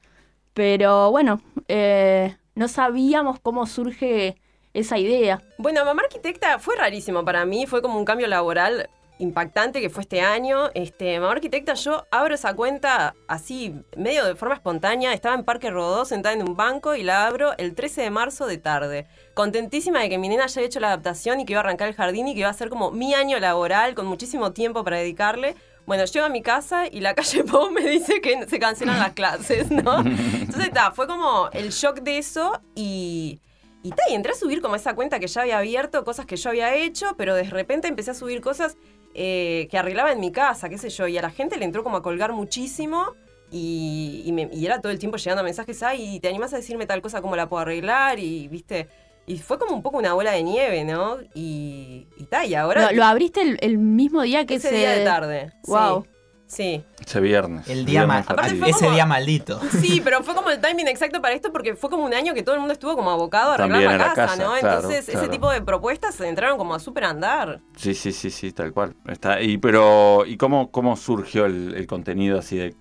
[0.54, 4.38] Pero bueno, eh, no sabíamos cómo surge
[4.74, 5.44] esa idea.
[5.58, 10.02] Bueno, mamá arquitecta fue rarísimo para mí, fue como un cambio laboral impactante que fue
[10.02, 10.70] este año.
[10.74, 15.14] Este, mamá arquitecta, yo abro esa cuenta así, medio de forma espontánea.
[15.14, 18.48] Estaba en Parque Rodó, sentada en un banco y la abro el 13 de marzo
[18.48, 19.08] de tarde.
[19.34, 21.90] Contentísima de que mi nena ya había hecho la adaptación y que iba a arrancar
[21.90, 24.98] el jardín y que iba a ser como mi año laboral con muchísimo tiempo para
[24.98, 25.56] dedicarle.
[25.86, 29.14] Bueno, llego a mi casa y la calle Pau me dice que se cancelan las
[29.14, 30.00] clases, ¿no?
[30.00, 33.40] Entonces, está, fue como el shock de eso y,
[33.84, 36.38] y, ta, y entré a subir como esa cuenta que ya había abierto, cosas que
[36.38, 38.78] yo había hecho, pero de repente empecé a subir cosas
[39.14, 41.84] eh, que arreglaba en mi casa, qué sé yo, y a la gente le entró
[41.84, 43.14] como a colgar muchísimo.
[43.52, 46.88] Y, y me- y era todo el tiempo llegando mensajes, ay, ¿te animás a decirme
[46.88, 48.20] tal cosa cómo la puedo arreglar?
[48.20, 48.90] Y, viste,
[49.28, 51.18] y fue como un poco una bola de nieve, ¿no?
[51.34, 52.92] Y, y ta, y ahora...
[52.92, 54.76] Lo, lo abriste el, el mismo día que ese se...
[54.76, 55.52] día de tarde.
[55.64, 55.72] sí.
[55.72, 56.06] Wow.
[56.48, 56.84] Sí.
[57.04, 57.68] Ese viernes.
[57.68, 58.60] El día Viernes ma- fatídico.
[58.60, 59.60] fue ese como- día maldito.
[59.82, 62.44] Sí, pero fue como el timing exacto para esto porque fue como un año que
[62.44, 64.54] todo el mundo estuvo como abocado a arreglar la casa, casa, ¿no?
[64.60, 67.62] claro, Entonces ese tipo de propuestas entraron como a súper andar.
[67.76, 68.96] Sí, sí, sí, sí, tal cual.
[69.08, 72.76] Está, y pero, ¿y cómo, cómo surgió el, el contenido así de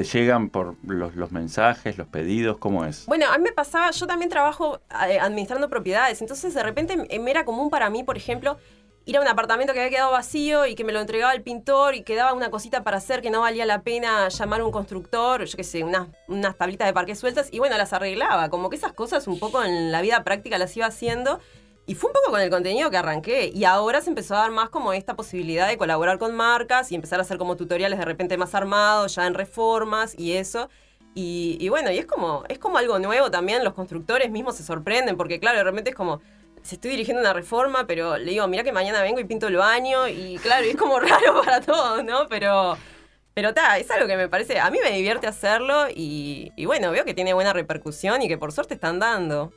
[0.00, 2.56] te llegan por los, los mensajes, los pedidos?
[2.56, 3.04] ¿Cómo es?
[3.04, 7.44] Bueno, a mí me pasaba, yo también trabajo eh, administrando propiedades, entonces de repente era
[7.44, 8.56] común para mí, por ejemplo,
[9.04, 11.94] ir a un apartamento que había quedado vacío y que me lo entregaba el pintor
[11.94, 15.44] y quedaba una cosita para hacer que no valía la pena llamar a un constructor,
[15.44, 18.76] yo qué sé, unas, unas tablitas de parque sueltas y bueno, las arreglaba, como que
[18.76, 21.40] esas cosas un poco en la vida práctica las iba haciendo.
[21.86, 23.50] Y fue un poco con el contenido que arranqué.
[23.52, 26.94] Y ahora se empezó a dar más como esta posibilidad de colaborar con marcas y
[26.94, 30.68] empezar a hacer como tutoriales de repente más armados, ya en reformas y eso.
[31.14, 33.64] Y, bueno, y es como, es como algo nuevo también.
[33.64, 36.20] Los constructores mismos se sorprenden porque, claro, de repente es como,
[36.62, 39.56] se estoy dirigiendo una reforma, pero le digo, mira que mañana vengo y pinto el
[39.56, 40.06] baño.
[40.06, 42.28] Y claro, es como raro para todos, ¿no?
[42.28, 42.76] Pero,
[43.34, 47.04] pero ta, es algo que me parece, a mí me divierte hacerlo y bueno, veo
[47.04, 49.52] que tiene buena repercusión y que por suerte están dando.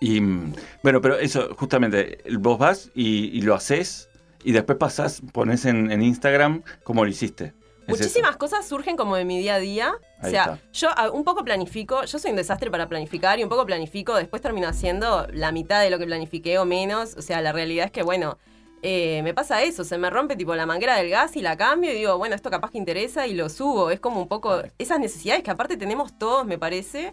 [0.00, 4.08] Y mm, bueno, pero eso, justamente, vos vas y, y lo haces
[4.46, 7.54] y después pasás, pones en, en Instagram cómo lo hiciste.
[7.86, 7.88] Es.
[7.88, 9.94] Muchísimas cosas surgen como de mi día a día.
[10.22, 10.58] O sea, está.
[10.72, 14.14] yo ah, un poco planifico, yo soy un desastre para planificar y un poco planifico,
[14.14, 17.16] después termino haciendo la mitad de lo que planifiqué o menos.
[17.16, 18.38] O sea, la realidad es que, bueno,
[18.82, 21.90] eh, me pasa eso, se me rompe tipo la manguera del gas y la cambio
[21.90, 23.90] y digo, bueno, esto capaz que interesa y lo subo.
[23.90, 27.12] Es como un poco esas necesidades que aparte tenemos todos, me parece.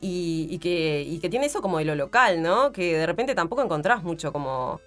[0.00, 2.72] Y, y que, y que tiene eso como de lo local, ¿no?
[2.72, 4.80] Que de repente tampoco encontrás mucho como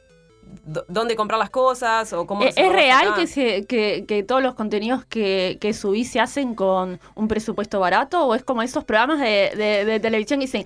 [0.87, 2.43] dónde comprar las cosas o cómo...
[2.43, 6.11] ¿Es, se es ahorra real que, se- que, que todos los contenidos que, que subís
[6.11, 10.39] se hacen con un presupuesto barato o es como esos programas de, de- de televisión
[10.39, 10.65] que dicen,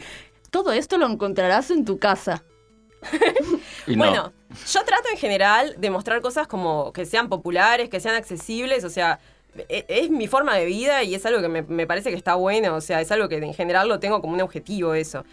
[0.49, 2.43] todo esto lo encontrarás en tu casa?
[3.87, 4.03] Y no.
[4.05, 4.33] Bueno,
[4.69, 8.89] yo trato en general de mostrar cosas como que sean populares, que sean accesibles, o
[8.89, 9.19] sea,
[9.69, 12.35] e- es mi forma de vida y es algo que me, me parece que está
[12.35, 15.23] bueno, o sea, es algo que en general lo tengo como un objetivo eso.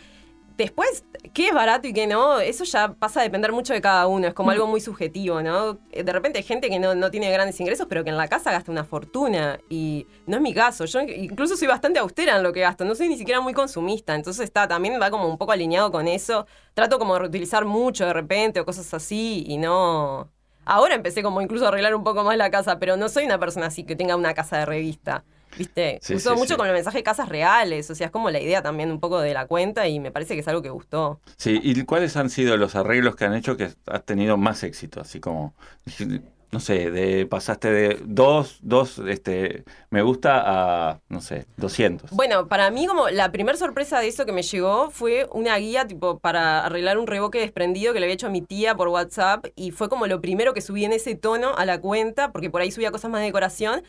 [0.57, 2.39] Después, ¿qué es barato y qué no?
[2.39, 5.81] Eso ya pasa a depender mucho de cada uno, es como algo muy subjetivo, ¿no?
[5.91, 8.53] De repente hay gente que no, no tiene grandes ingresos, pero que en la casa
[8.53, 10.85] gasta una fortuna y no es mi caso.
[10.85, 14.15] Yo incluso soy bastante austera en lo que gasto, no soy ni siquiera muy consumista,
[14.15, 16.47] entonces está, también va como un poco alineado con eso.
[16.73, 20.31] Trato como de reutilizar mucho de repente o cosas así y no...
[20.65, 23.39] Ahora empecé como incluso a arreglar un poco más la casa, pero no soy una
[23.39, 25.25] persona así que tenga una casa de revista.
[25.57, 26.01] ¿Viste?
[26.03, 26.57] Sí, sí, mucho sí.
[26.57, 29.21] con el mensaje de casas reales, o sea, es como la idea también un poco
[29.21, 31.21] de la cuenta y me parece que es algo que gustó.
[31.37, 35.01] Sí, ¿y cuáles han sido los arreglos que han hecho que has tenido más éxito?
[35.01, 35.55] Así como,
[36.55, 42.13] no sé, de pasaste de dos, dos, este, me gusta a, no sé, 200.
[42.13, 45.89] Bueno, para mí como la primera sorpresa de eso que me llegó fue una guía
[45.89, 49.47] tipo para arreglar un revoque desprendido que le había hecho a mi tía por WhatsApp
[49.57, 52.61] y fue como lo primero que subí en ese tono a la cuenta porque por
[52.61, 53.83] ahí subía cosas más de decoración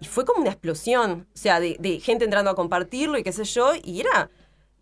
[0.00, 3.42] y fue como una explosión, o sea, de, gente entrando a compartirlo y qué sé
[3.42, 4.30] yo y era...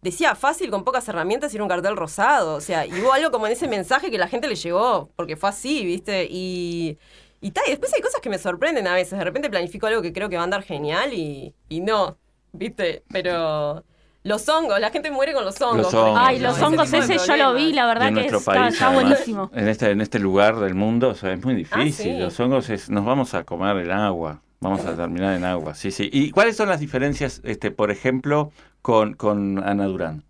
[0.03, 2.57] Decía fácil con pocas herramientas era un cartel rosado.
[2.57, 5.37] O sea, y hubo algo como en ese mensaje que la gente le llegó, porque
[5.37, 6.27] fue así, ¿viste?
[6.29, 6.99] Y,
[7.43, 9.19] y tal, y después hay cosas que me sorprenden a veces.
[9.19, 12.17] De repente planifico algo que creo que va a andar genial y, y no,
[12.53, 13.03] ¿viste?
[13.13, 13.85] Pero
[14.23, 15.93] los hongos, la gente muere con los hongos.
[15.93, 18.39] Los hongos, Ay, los ese hongos ese yo lo vi, la verdad en que nuestro
[18.39, 19.51] está, país, está además, buenísimo.
[19.53, 22.13] En este, en este lugar del mundo, o sea, es muy difícil.
[22.13, 22.19] Ah, sí.
[22.19, 24.41] Los hongos es, nos vamos a comer el agua.
[24.61, 26.09] Vamos a terminar en agua, sí, sí.
[26.13, 30.23] ¿Y cuáles son las diferencias, este, por ejemplo, con, con Ana Durán?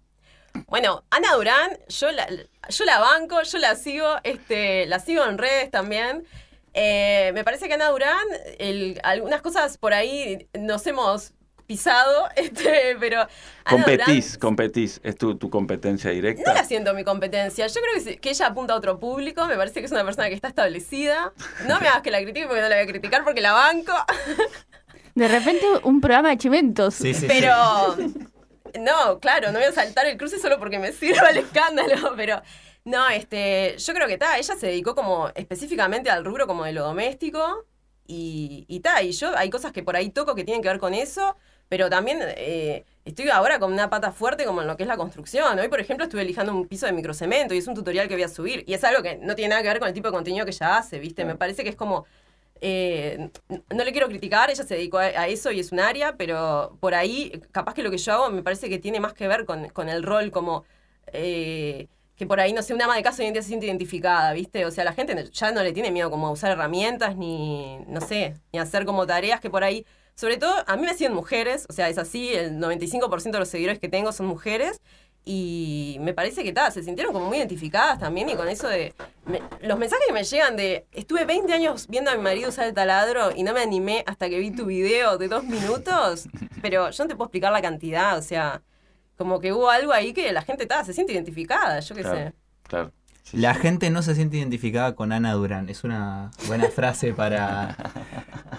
[0.69, 2.27] Bueno, Ana Durán, yo la,
[2.71, 6.25] yo la banco, yo la sigo, este, la sigo en redes también.
[6.75, 8.27] Eh, me parece que Ana Durán,
[8.59, 11.33] el- algunas cosas por ahí nos hemos
[11.67, 13.29] pisado, este, pero Ana
[13.65, 15.01] Durán Competís, competís.
[15.05, 16.53] ¿Es tu, tu competencia no directa?
[16.55, 17.67] la siento mi competencia.
[17.67, 19.47] Yo creo que, sí- que ella apunta a otro público.
[19.47, 21.33] Me parece que es una persona que está establecida.
[21.67, 23.93] No me hagas que la critique porque no la voy a criticar porque la banco.
[25.15, 26.97] De repente un programa de chimentos.
[27.29, 27.55] pero.
[28.81, 32.41] No, claro, no voy a saltar el cruce solo porque me sirva el escándalo, pero.
[32.85, 33.77] No, este.
[33.79, 34.39] Yo creo que está.
[34.39, 37.67] Ella se dedicó como específicamente al rubro como de lo doméstico.
[38.07, 40.81] Y, y ta, y yo hay cosas que por ahí toco que tienen que ver
[40.81, 41.37] con eso,
[41.69, 44.97] pero también eh, estoy ahora con una pata fuerte como en lo que es la
[44.97, 45.59] construcción.
[45.59, 48.25] Hoy, por ejemplo, estuve lijando un piso de microcemento y es un tutorial que voy
[48.25, 48.65] a subir.
[48.67, 50.51] Y es algo que no tiene nada que ver con el tipo de contenido que
[50.51, 51.25] ella hace, ¿viste?
[51.25, 52.05] Me parece que es como...
[52.61, 53.31] eh,
[53.71, 56.77] no le quiero criticar, ella se dedicó a, a eso y es un área, pero
[56.81, 59.45] por ahí, capaz que lo que yo hago me parece que tiene más que ver
[59.47, 60.65] con, con el rol como...
[61.07, 61.89] eh,
[62.23, 64.33] que por ahí, no sé, una ama de casa hoy en día se siente identificada,
[64.33, 64.65] ¿viste?
[64.65, 68.01] O sea, la gente ya no le tiene miedo como a usar herramientas ni, no
[68.01, 71.67] sé, ni hacer como tareas que por ahí, sobre todo, a mí me siguen mujeres,
[71.69, 74.81] o sea, es así, el 95% de los seguidores que tengo son mujeres
[75.25, 78.95] y me parece que tal, se sintieron como muy identificadas también y con eso de,
[79.61, 82.75] los mensajes que me llegan de, estuve 20 años viendo a mi marido usar el
[82.75, 86.29] taladro y no me animé hasta que vi tu video de dos minutos,
[86.63, 88.63] pero yo no te puedo explicar la cantidad, o sea,
[89.17, 92.33] como que hubo algo ahí que la gente ta, se siente identificada, yo qué sé.
[92.65, 92.93] Claro.
[93.33, 95.69] La gente no se siente identificada con Ana Durán.
[95.69, 97.77] Es una buena frase para,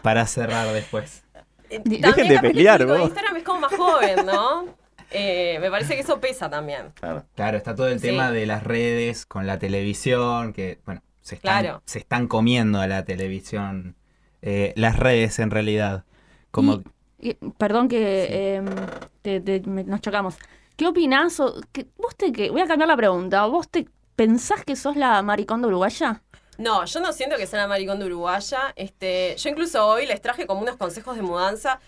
[0.01, 1.23] para cerrar después.
[1.69, 3.01] Eh, Dejen también de que el pelear, de vos.
[3.01, 4.65] Instagram es como más joven, ¿no?
[5.15, 6.87] Eh, me parece que eso pesa también.
[6.95, 7.23] Claro.
[7.35, 8.07] Claro, está todo el Sí.
[8.07, 11.83] tema de las redes con la televisión, que, bueno, se están, Claro.
[11.85, 13.95] se están comiendo a la televisión,
[14.41, 16.03] eh, las redes en realidad.
[16.49, 16.83] Como, Y-
[17.57, 18.65] perdón que em,
[19.21, 20.35] te- te- me- nos chocamos.
[20.75, 21.39] ¿Qué opinás?
[21.39, 23.45] o que, vos te, que, voy a cambiar la pregunta.
[23.45, 26.21] ¿Vos te pensás que sos la mariconda uruguaya?
[26.57, 28.73] No, yo no siento que sea la maricón de uruguaya.
[28.75, 31.79] Este, yo incluso hoy les traje como unos consejos de mudanza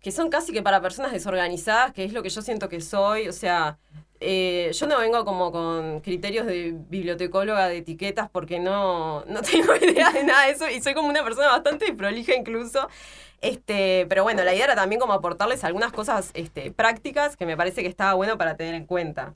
[0.00, 3.28] que son casi que para personas desorganizadas, que es lo que yo siento que soy.
[3.28, 3.78] O sea,
[4.26, 9.76] eh, yo no vengo como con criterios de bibliotecóloga de etiquetas porque no, no tengo
[9.76, 12.88] idea de nada de eso y soy como una persona bastante prolija incluso.
[13.40, 17.56] Este, pero bueno, la idea era también como aportarles algunas cosas este, prácticas que me
[17.56, 19.34] parece que estaba bueno para tener en cuenta.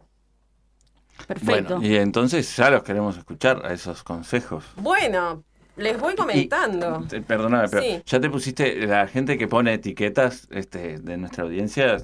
[1.42, 4.64] Bueno, y entonces ya los queremos escuchar a esos consejos.
[4.76, 5.42] Bueno,
[5.76, 7.04] les voy comentando.
[7.26, 8.02] Perdóname, pero Sí.
[8.06, 11.98] ya te pusiste, la gente que pone etiquetas este, de nuestra audiencia,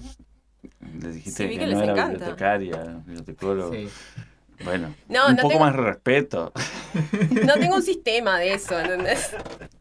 [1.00, 2.10] les dijiste Sí, que, que no les era encanta.
[2.12, 3.74] bibliotecaria, bibliotecólogo.
[4.64, 6.52] Bueno, No, un no poco tengo- más de respeto.
[7.44, 9.30] No tengo un sistema de eso, ¿entendés?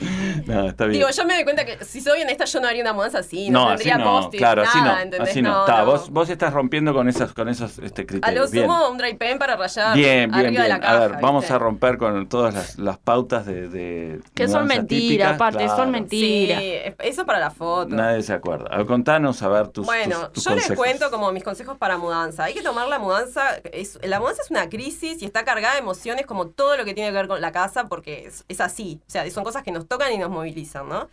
[0.46, 1.00] no, está bien.
[1.00, 3.50] Digo, yo me doy cuenta que si soy honesta, yo no haría una mudanza así,
[3.50, 5.84] no, no, así tendría no, post claro, nada, así no, así no.
[5.86, 8.50] Vos, vos estás rompiendo con esos, con esos este, A lo criterios.
[8.50, 8.64] Bien.
[8.66, 10.80] sumo un dry pen para rayar Bien, bien, arriba de la bien.
[10.80, 10.96] caja.
[11.04, 15.34] a ver, vamos a romper con todas las, las pautas de, de Que son mentiras,
[15.34, 16.58] aparte, son mentiras.
[16.60, 17.94] Sí, eso para la foto.
[17.94, 18.66] Nadie se acuerda.
[18.70, 21.76] A ver, contanos a ver tus, Bueno, tus- tus yo les cuento como mis consejos
[21.78, 22.44] para mudanza.
[22.44, 23.56] Hay que tomar la mudanza.
[23.72, 26.94] Es, la mudanza es una crisis y está cargada de emociones como todo lo que
[26.94, 29.00] tiene que ver con la casa, porque es, es así.
[29.06, 31.10] O sea, son cosas que nos tocan y nos movilizan, ¿no?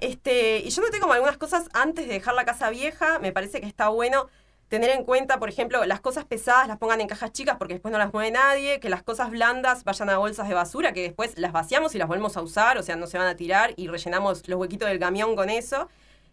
[0.00, 3.20] Este, y yo noté como algunas cosas antes de dejar la casa vieja.
[3.20, 4.26] Me parece que está bueno
[4.68, 7.92] tener en cuenta, por ejemplo, las cosas pesadas las pongan en cajas chicas porque después
[7.92, 11.38] no las mueve nadie, que las cosas blandas vayan a bolsas de basura, que después
[11.38, 13.86] las vaciamos y las volvemos a usar, o sea, no se van a tirar y
[13.86, 15.88] rellenamos los huequitos del camión con eso.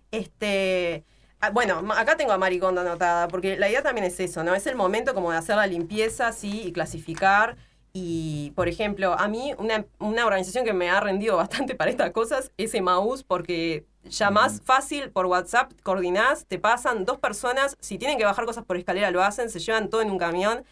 [0.09, 1.05] Este,
[1.41, 4.55] ah, bueno, acá tengo a Maricondo anotada, porque la idea también es eso, ¿no?
[4.55, 7.55] Es el momento como de hacer la limpieza, sí, y clasificar.
[7.95, 12.11] Y, por ejemplo, a mí una, una organización que me ha rendido bastante para estas
[12.11, 18.17] cosas es Emaús, porque llamás fácil por WhatsApp, coordinás, te pasan dos personas, si tienen
[18.17, 20.65] que bajar cosas por escalera lo hacen, se llevan todo en un camión.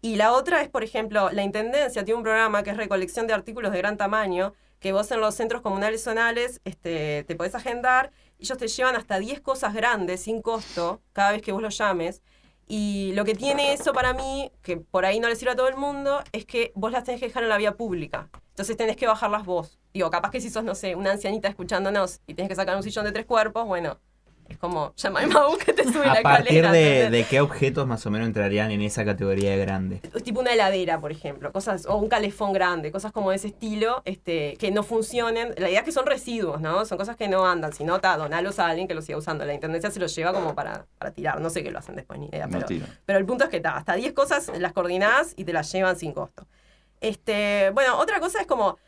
[0.00, 3.34] Y la otra es, por ejemplo, la Intendencia tiene un programa que es recolección de
[3.34, 8.12] artículos de gran tamaño, que vos en los centros comunales zonales este, te podés agendar,
[8.38, 11.76] y ellos te llevan hasta 10 cosas grandes sin costo cada vez que vos los
[11.76, 12.22] llames.
[12.68, 15.68] Y lo que tiene eso para mí, que por ahí no le sirve a todo
[15.68, 18.28] el mundo, es que vos las tenés que dejar en la vía pública.
[18.50, 19.78] Entonces tenés que bajarlas vos.
[19.94, 22.82] Digo, capaz que si sos, no sé, una ancianita escuchándonos y tenés que sacar un
[22.82, 23.98] sillón de tres cuerpos, bueno,
[24.48, 26.72] Es como, llama a Mau que te sube la A partir escalera.
[26.72, 30.00] de, de qué objetos más o menos entrarían en esa categoría de grande.
[30.24, 34.02] tipo una heladera, por ejemplo, cosas, o un calefón grande, cosas como de ese estilo,
[34.06, 35.54] este, que no funcionen.
[35.58, 36.84] La idea es que son residuos, ¿no?
[36.86, 39.44] Son cosas que no andan, si no, donalos a alguien que los siga usando.
[39.44, 42.18] La intendencia se los lleva como para, para tirar, no sé qué lo hacen después,
[42.18, 42.46] ni idea.
[42.46, 45.52] No pero, pero el punto es que está, hasta 10 cosas las coordinás y te
[45.52, 46.46] las llevan sin costo.
[47.00, 48.78] Este, bueno, otra cosa es como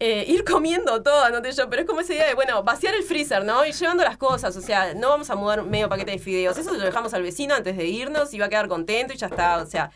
[0.00, 3.02] eh, ir comiendo todo, no yo, pero es como esa idea de, bueno, vaciar el
[3.02, 3.66] freezer, ¿no?
[3.66, 6.72] Ir llevando las cosas, o sea, no vamos a mudar medio paquete de fideos, eso
[6.72, 9.58] lo dejamos al vecino antes de irnos y va a quedar contento y ya está,
[9.58, 9.90] o sea,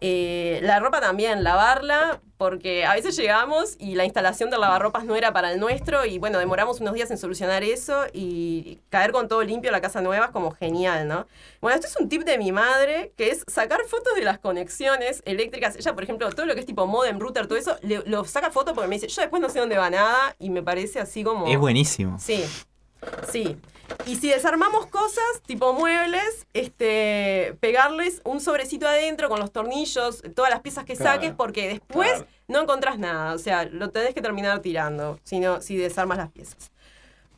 [0.00, 5.16] eh, la ropa también, lavarla, porque a veces llegamos y la instalación del lavarropas no
[5.16, 9.26] era para el nuestro y bueno, demoramos unos días en solucionar eso y caer con
[9.26, 11.26] todo limpio a la casa nueva es como genial, ¿no?
[11.60, 15.20] Bueno, esto es un tip de mi madre, que es sacar fotos de las conexiones
[15.24, 15.74] eléctricas.
[15.76, 18.50] Ella, por ejemplo, todo lo que es tipo modem, router, todo eso, le- lo saca
[18.50, 21.24] foto porque me dice, yo después no sé dónde va nada y me parece así
[21.24, 21.46] como...
[21.48, 22.18] Es buenísimo.
[22.20, 22.44] Sí,
[23.30, 23.56] sí.
[24.06, 30.50] Y si desarmamos cosas, tipo muebles, este, pegarles un sobrecito adentro con los tornillos, todas
[30.50, 33.34] las piezas que Claro, saques, porque después no encontrás nada.
[33.34, 36.70] O sea, lo tenés que terminar tirando, si, no- si desarmas las piezas.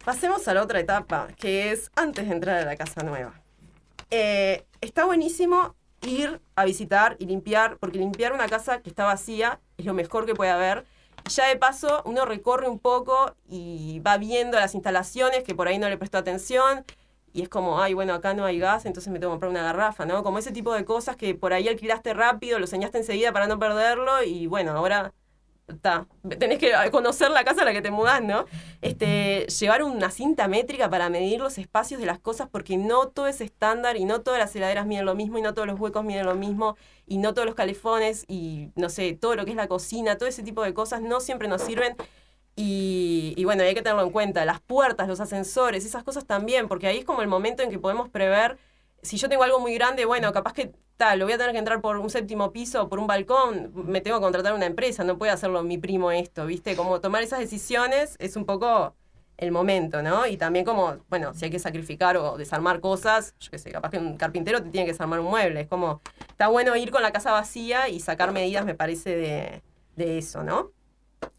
[0.05, 3.35] Pasemos a la otra etapa, que es antes de entrar a la casa nueva.
[4.11, 9.61] Eh, está buenísimo ir a visitar y limpiar, porque limpiar una casa que está vacía
[9.77, 10.85] es lo mejor que puede haber.
[11.31, 15.79] Ya de paso, uno recorre un poco y va viendo las instalaciones que por ahí
[15.79, 16.85] no le prestó atención.
[17.33, 19.63] Y es como, ay, bueno, acá no hay gas, entonces me tengo que comprar una
[19.63, 20.25] garrafa, ¿no?
[20.25, 23.61] Como ese tipo de cosas que por ahí alquilaste rápido, lo señaste enseguida para no
[23.61, 25.13] perderlo y bueno, ahora
[25.75, 26.07] está.
[26.39, 28.47] Tenés que conocer la casa a la que te mudás, ¿no?
[28.81, 33.27] Este, llevar una cinta métrica para medir los espacios de las cosas porque no todo
[33.27, 36.05] es estándar y no todas las heladeras miden lo mismo y no todos los huecos
[36.05, 39.57] miden lo mismo y no todos los calefones y no sé, todo lo que es
[39.57, 41.97] la cocina, todo ese tipo de cosas no siempre nos sirven.
[42.57, 44.45] Y, y bueno, hay que tenerlo en cuenta.
[44.45, 47.79] Las puertas, los ascensores, esas cosas también, porque ahí es como el momento en que
[47.79, 48.59] podemos prever.
[49.03, 50.73] Si yo tengo algo muy grande, bueno, capaz que
[51.17, 54.19] lo voy a tener que entrar por un séptimo piso por un balcón, me tengo
[54.19, 56.77] que contratar una empresa, no puede hacerlo mi primo esto, ¿viste?
[56.77, 58.95] Como tomar esas decisiones es un poco
[59.39, 60.27] el momento, ¿no?
[60.27, 63.91] Y también como, bueno, si hay que sacrificar o desarmar cosas, yo qué sé, capaz
[63.91, 67.03] que un carpintero te tiene que desarmar un mueble, es como, está bueno ir con
[67.03, 69.63] la casa vacía y sacar medidas, me parece, de,
[69.97, 70.73] de eso, ¿no?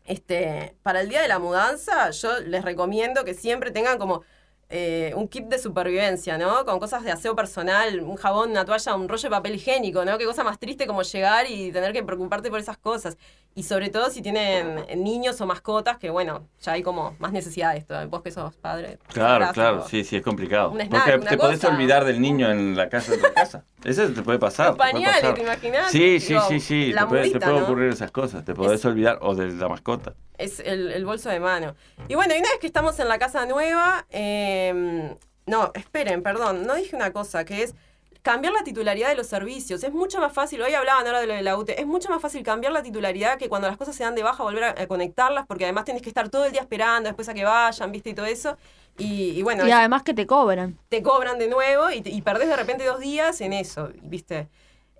[0.05, 4.23] Este, para el día de la mudanza, yo les recomiendo que siempre tengan como
[4.71, 6.65] eh, un kit de supervivencia, ¿no?
[6.65, 10.17] Con cosas de aseo personal, un jabón, una toalla, un rollo de papel higiénico, ¿no?
[10.17, 13.17] Qué cosa más triste como llegar y tener que preocuparte por esas cosas.
[13.53, 17.73] Y sobre todo si tienen niños o mascotas, que bueno, ya hay como más necesidad
[17.73, 18.07] de esto.
[18.07, 18.97] Vos que sos padre.
[19.07, 20.71] Claro, claro, sí, sí, es complicado.
[20.71, 23.65] Snack, Porque te podés olvidar del niño en la casa de otra casa.
[23.83, 24.67] Eso te puede pasar.
[24.67, 25.35] Los te pañales, pasar.
[25.35, 25.91] ¿te imaginas?
[25.91, 26.93] Sí, sí, Digo, sí, sí.
[26.97, 28.45] Te puede, ocurrir esas cosas.
[28.45, 30.13] Te podés olvidar, o de la mascota.
[30.37, 31.75] Es el, el bolso de mano.
[32.07, 35.13] Y bueno, y una vez que estamos en la casa nueva, eh,
[35.45, 37.75] no, esperen, perdón, no dije una cosa, que es
[38.21, 39.83] cambiar la titularidad de los servicios.
[39.83, 42.21] Es mucho más fácil, hoy hablaban ahora de lo de la UTE, es mucho más
[42.21, 44.87] fácil cambiar la titularidad que cuando las cosas se dan de baja volver a, a
[44.87, 48.11] conectarlas, porque además tienes que estar todo el día esperando después a que vayan, viste,
[48.11, 48.57] y todo eso.
[48.97, 50.77] Y, y bueno, Y además que te cobran.
[50.89, 54.49] te cobran de nuevo y, y perdés de repente dos días en eso, ¿viste?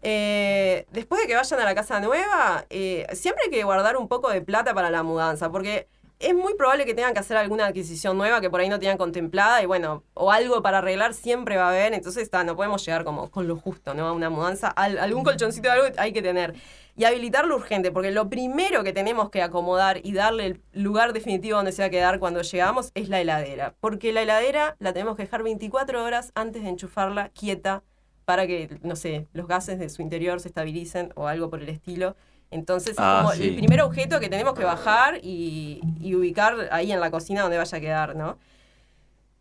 [0.02, 4.08] Eh, después de que vayan a la casa nueva, eh, siempre hay que guardar un
[4.08, 5.88] poco de plata para la mudanza, porque
[6.22, 8.98] es muy probable que tengan que hacer alguna adquisición nueva que por ahí no tenían
[8.98, 12.86] contemplada y bueno, o algo para arreglar siempre va a haber, entonces está, no podemos
[12.86, 14.08] llegar como con lo justo, ¿no?
[14.08, 16.56] A una mudanza, al- algún colchoncito de algo hay que tener.
[16.98, 21.56] Y habilitarlo urgente, porque lo primero que tenemos que acomodar y darle el lugar definitivo
[21.58, 23.76] donde se va a quedar cuando llegamos es la heladera.
[23.80, 27.84] Porque la heladera la tenemos que dejar 24 horas antes de enchufarla quieta
[28.26, 31.70] para que, no sé, los gases de su interior se estabilicen o algo por el
[31.70, 32.16] estilo.
[32.52, 33.48] Entonces es Ah, como sí.
[33.50, 37.58] el primer objeto que tenemos que bajar y, y ubicar ahí en la cocina donde
[37.58, 38.38] vaya a quedar, ¿no?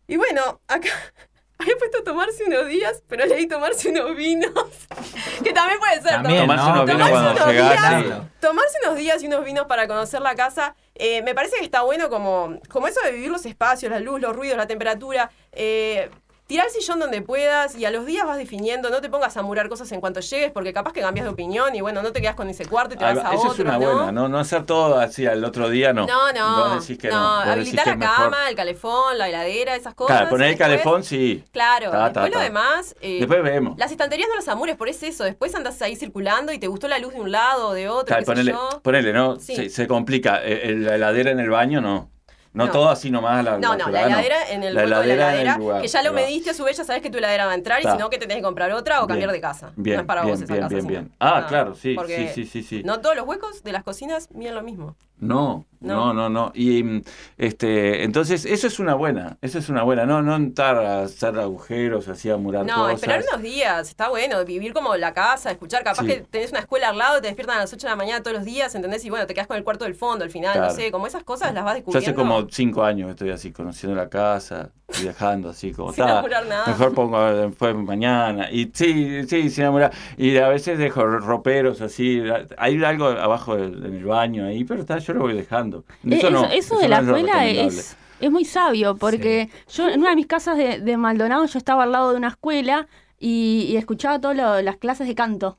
[0.07, 0.89] Y bueno, acá
[1.57, 4.51] había puesto tomarse unos días, pero leí tomarse unos vinos,
[5.43, 6.11] que también puede ser.
[6.11, 6.71] También, Tomarse ¿no?
[6.73, 8.29] unos vinos Tomarse cuando unos días, sí.
[8.39, 11.81] tomarse unos días y unos vinos para conocer la casa, eh, me parece que está
[11.83, 15.29] bueno como, como eso de vivir los espacios, la luz, los ruidos, la temperatura.
[15.51, 16.09] Eh,
[16.51, 19.41] tirar el sillón donde puedas y a los días vas definiendo, no te pongas a
[19.41, 22.19] murar cosas en cuanto llegues, porque capaz que cambias de opinión y bueno, no te
[22.21, 23.79] quedas con ese cuarto y te vas va, a otro, es una ¿no?
[23.79, 24.27] buena, ¿no?
[24.27, 26.05] No hacer todo así al otro día, no.
[26.05, 26.57] No, no.
[26.75, 27.15] Vos decís que no.
[27.15, 30.17] no, Vos decís habilitar que la cama, el calefón, la heladera, esas cosas.
[30.17, 31.43] Claro, poner el después- calefón, sí.
[31.51, 32.95] Claro, Ta, ta, después lo demás.
[33.01, 33.77] eh, Después vemos.
[33.77, 35.23] Las estanterías no las amures, por eso eso.
[35.23, 38.15] Después andas ahí circulando y te gustó la luz de un lado o de otro.
[38.15, 39.39] Sé ponele, ponele, ¿no?
[39.39, 39.55] Sí.
[39.55, 40.41] Se, se complica.
[40.43, 42.09] Eh, el- la heladera en el baño, no.
[42.53, 42.71] No, No.
[42.71, 43.43] todo así nomás.
[43.45, 46.03] La, No, no, la heladera en el La hueco de la heladera lugar, que ya
[46.03, 47.97] lo mediste a su vez, ya sabes que tu heladera va a entrar y si
[47.97, 49.41] no que tenés que comprar otra o cambiar Bien.
[49.41, 49.71] de casa.
[49.77, 50.75] Bien, no es para bien, vos esa bien, casa.
[50.75, 51.11] bien, bien.
[51.19, 52.83] Ah, claro, sí, sí, sí, sí, sí.
[52.83, 54.95] No todos los huecos de las cocinas miden lo mismo.
[55.21, 56.51] No, no, no, no.
[56.55, 57.01] Y mm,
[57.37, 60.05] este, entonces, eso es una buena, eso es una buena.
[60.05, 62.95] No, no entrar a hacer agujeros, así a murar No, cosas.
[62.95, 66.07] esperar unos días, está bueno, vivir como la casa, escuchar, capaz Sí.
[66.07, 68.35] que tenés una escuela al lado, te despiertan a las 8 de la mañana todos
[68.35, 69.05] los días, ¿entendés?
[69.05, 71.23] Y bueno, te quedas con el cuarto del fondo al final, no sé, como esas
[71.23, 72.09] cosas las vas Yo descubriendo.
[72.11, 74.71] hace como cinco años que estoy así, conociendo la casa,
[75.01, 76.65] viajando así, como Sin "Ta, apurar nada".
[76.67, 78.49] Mejor pongo después mañana.
[78.51, 79.91] Y sí, sí, sin apurar.
[80.17, 82.21] Y a veces dejo roperos así.
[82.57, 85.85] Hay algo abajo del- en el baño ahí, pero está, yo lo voy dejando.
[86.03, 89.99] Eh, Eso, no, eso de la es escuela es, es muy sabio, porque yo en
[89.99, 92.87] una de mis casas de, de Maldonado yo estaba al lado de una escuela
[93.19, 95.57] y, y escuchaba todas las clases de canto.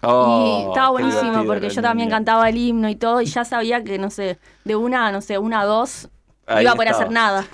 [0.00, 3.44] Oh, y estaba qué buenísimo porque yo también cantaba el himno y todo y ya
[3.44, 6.08] sabía que, no sé, de una, no sé, una a dos,
[6.46, 7.02] Ahí iba a poder estaba.
[7.04, 7.44] hacer nada.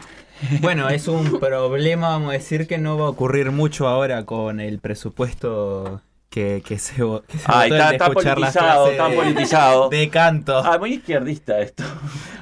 [0.61, 4.61] Bueno, es un problema, vamos a decir, que no va a ocurrir mucho ahora con
[4.61, 6.95] el presupuesto que, que se,
[7.29, 9.89] que se Ay, está, está escuchar las politizado, está de- politizado.
[9.89, 10.59] De canto.
[10.65, 11.85] Ah, muy izquierdista esto.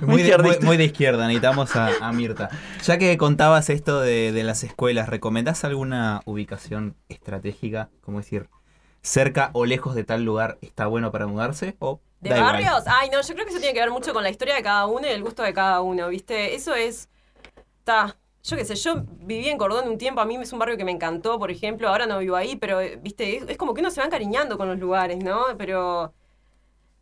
[0.01, 2.49] Muy de, muy- muy de izquierda, necesitamos a, a Mirta.
[2.85, 7.91] Ya que contabas esto de, de las escuelas, ¿recomendás alguna ubicación estratégica?
[8.01, 8.49] Como decir,
[9.03, 11.77] cerca o lejos de tal lugar está bueno para mudarse?
[11.79, 12.85] ¿O ¿De barrios?
[12.87, 14.87] Ay, no, yo creo que eso tiene que ver mucho con la historia de cada
[14.87, 16.55] uno y el gusto de cada uno, ¿viste?
[16.55, 17.09] Eso es.
[17.83, 18.17] Está.
[18.45, 20.85] Yo qué sé, yo viví en Cordón un tiempo, a mí es un barrio que
[20.85, 23.81] me encantó, por ejemplo, ahora no vivo ahí, pero, eh, viste, es, es como que
[23.81, 25.45] uno se va encariñando con los lugares, ¿no?
[25.59, 26.13] Pero.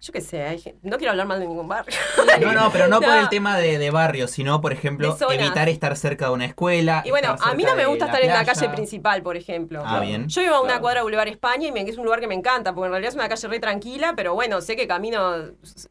[0.03, 1.95] Yo qué sé, no quiero hablar mal de ningún barrio.
[2.41, 5.09] No, no, pero no por el tema de, de barrio, sino, por ejemplo,
[5.45, 7.03] evitar estar cerca de una escuela.
[7.05, 9.83] Y bueno, a mí no me gusta estar en la calle principal, por ejemplo.
[9.85, 10.26] Ah, bien.
[10.28, 12.35] Yo vivo a una cuadra de Boulevard España y me- es un lugar que me
[12.35, 15.37] encanta, porque en realidad es una calle re tranquila, pero bueno, sé que camino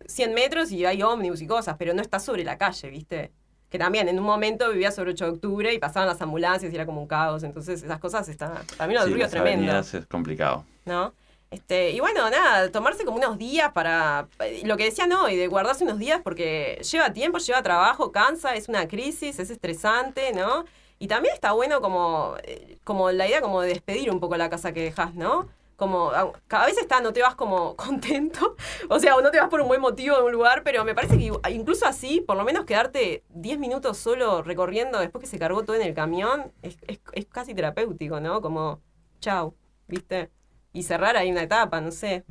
[0.08, 3.32] 100 metros y hay ómnibus y cosas, pero no está sobre la calle, ¿viste?
[3.70, 6.76] Que también en un momento vivía sobre 8 de octubre y pasaban las ambulancias y
[6.76, 8.54] era como un caos, entonces esas cosas están...
[8.78, 9.78] Para mí lo del Sí, las tremendo.
[9.80, 10.66] es complicado.
[10.86, 11.14] ¿no?
[11.52, 14.28] Este, y bueno, nada, tomarse como unos días para.
[14.64, 18.70] Lo que decían hoy, de guardarse unos días porque lleva tiempo, lleva trabajo, cansa, es
[18.70, 20.66] una crisis, es estresante, ¿no?
[21.00, 24.50] Y también está bueno como, eh, como la idea como de despedir un poco la
[24.50, 25.48] casa que dejas, ¿no?
[25.80, 28.56] Como, au- cada vez está, no te vas como contento,
[28.90, 30.94] o sea, o no te vas por un buen motivo de un lugar, pero me
[30.94, 35.40] parece que incluso así, por lo menos quedarte 10 minutos solo recorriendo después que se
[35.40, 38.42] cargó todo en el camión, es, es- es casi terapéutico, ¿no?
[38.42, 38.82] Como,
[39.22, 39.56] chau,
[39.88, 40.30] ¿viste?
[40.74, 42.26] Y cerrar ahí una etapa, no sé.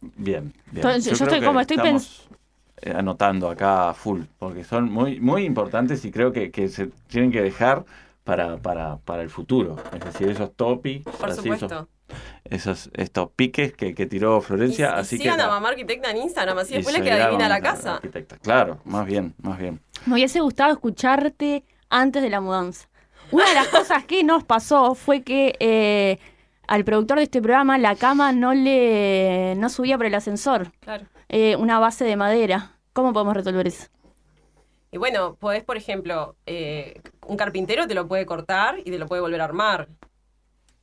[0.00, 0.76] Bien, bien.
[0.76, 2.28] Entonces, yo estoy como- estoy estamos,
[2.82, 7.32] eh, anotando acá full, porque son muy, muy importantes y creo que, que se tienen
[7.32, 7.84] que dejar
[8.24, 9.76] para, para, para el futuro.
[9.94, 11.66] Es decir, esos topics, Por así, supuesto.
[11.66, 11.86] esos,
[12.44, 16.18] esos estos piques que, que tiró Florencia, y así que sigan a mamá arquitecta en
[16.18, 17.94] Instagram, así después adivina la con la casa.
[17.96, 18.36] arquitecta.
[18.38, 19.80] Claro, más bien, más bien.
[20.06, 22.88] Me hubiese gustado escucharte antes de la mudanza.
[23.32, 26.18] Una de las cosas que nos pasó fue que eh,
[26.68, 30.72] al productor de este programa la cama no le no subía por el ascensor.
[30.80, 31.06] Claro.
[31.28, 32.72] Eh, una base de madera.
[32.92, 33.88] ¿Cómo podemos resolver eso?
[34.92, 39.06] Y bueno, podés, por ejemplo, eh, un carpintero te lo puede cortar y te lo
[39.06, 39.88] puede volver a armar.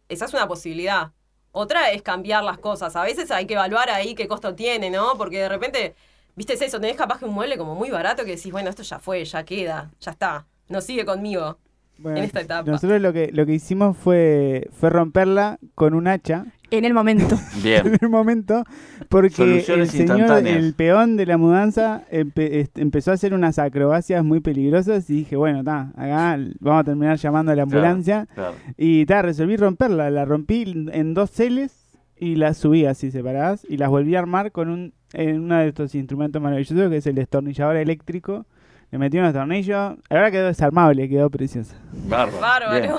[0.09, 1.11] Esa es una posibilidad.
[1.51, 2.95] Otra es cambiar las cosas.
[2.95, 5.17] A veces hay que evaluar ahí qué costo tiene, ¿no?
[5.17, 5.95] Porque de repente,
[6.35, 8.83] viste es eso, tenés capaz que un mueble como muy barato que decís, bueno, esto
[8.83, 10.47] ya fue, ya queda, ya está.
[10.67, 11.59] No sigue conmigo
[11.97, 12.69] Bueno, en esta etapa.
[12.69, 16.45] Nosotros lo que, lo que hicimos fue, fue romperla con un hacha.
[16.71, 17.37] En el momento.
[17.63, 17.85] Bien.
[17.85, 18.63] en el momento,
[19.07, 24.39] porque el señor, el peón de la mudanza, empe- empezó a hacer unas acrobacias muy
[24.39, 28.27] peligrosas y dije, bueno, está, acá vamos a terminar llamando a la ambulancia.
[28.33, 28.55] claro.
[28.75, 33.77] Y ta, resolví romperla, la rompí en dos celes y las subí así separadas y
[33.77, 37.15] las volví a armar con un, en uno de estos instrumentos maravillosos que es el
[37.15, 38.47] destornillador eléctrico.
[38.93, 41.75] Le metí unos tornillos, ahora quedó desarmable, quedó preciosa.
[42.07, 42.39] Bárbaro.
[42.39, 42.79] Bárbaro.
[42.79, 42.93] Bien.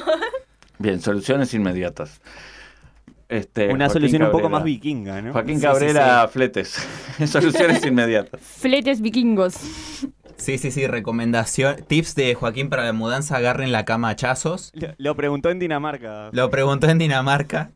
[0.76, 2.20] Bien, soluciones inmediatas.
[3.28, 5.32] Este, Una Joaquín solución un poco más vikinga, ¿no?
[5.32, 6.84] Joaquín Sí, sí, Cabrera, fletes.
[7.26, 8.40] soluciones inmediatas.
[8.40, 9.54] Fletes vikingos.
[10.34, 11.76] Sí, sí, sí, recomendación.
[11.86, 14.72] Tips de Joaquín para la mudanza, agarren la cama a.
[14.74, 16.30] Lo, lo preguntó en Dinamarca.
[16.32, 17.70] Lo preguntó en Dinamarca.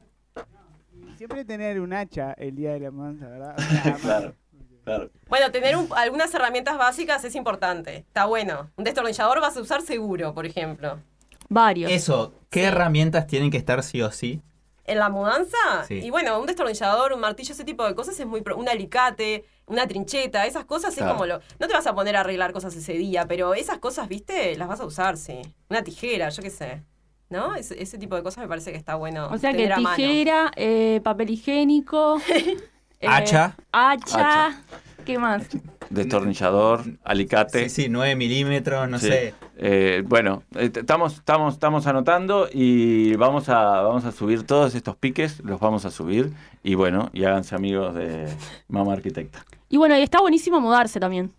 [1.18, 3.56] Siempre tener un hacha el día de la mudanza, ¿verdad?
[4.02, 4.34] claro,
[4.96, 5.10] claro.
[5.28, 7.96] Bueno, tener un- algunas herramientas básicas es importante.
[7.98, 8.70] Está bueno.
[8.76, 10.98] Un destornillador vas a usar seguro, por ejemplo.
[11.48, 11.90] Varios.
[11.90, 14.42] Eso, ¿qué herramientas tienen que estar sí o sí?
[14.84, 15.94] En la mudanza, Sí.
[16.02, 18.40] y bueno, un destornillador, un martillo, ese tipo de cosas es muy...
[18.40, 21.10] pro- Un alicate, una trincheta, esas cosas Claro.
[21.10, 21.40] es como lo...
[21.58, 24.66] No te vas a poner a arreglar cosas ese día, pero esas cosas, viste, las
[24.66, 25.42] vas a usar, sí.
[25.68, 26.82] Una tijera, yo qué sé.
[27.30, 27.54] ¿No?
[27.54, 29.78] Ese, ese tipo de cosas me parece que está bueno O sea que tener a
[29.80, 29.96] mano.
[29.96, 32.16] tijera, eh, papel higiénico,
[33.00, 33.54] eh, Hacha.
[33.72, 34.60] hacha,
[35.04, 35.46] ¿qué más?
[35.90, 37.68] Destornillador, alicate.
[37.68, 39.06] Sí, sí, 9 milímetros, no Sí.
[39.08, 39.34] sé.
[39.56, 44.96] Eh, bueno, eh, estamos, estamos, estamos anotando y vamos a, vamos a subir todos estos
[44.96, 46.32] piques, los vamos a subir
[46.62, 48.28] y bueno, y háganse amigos de
[48.68, 49.44] Mamá Arquitecta.
[49.70, 51.32] Y bueno, y está buenísimo mudarse también.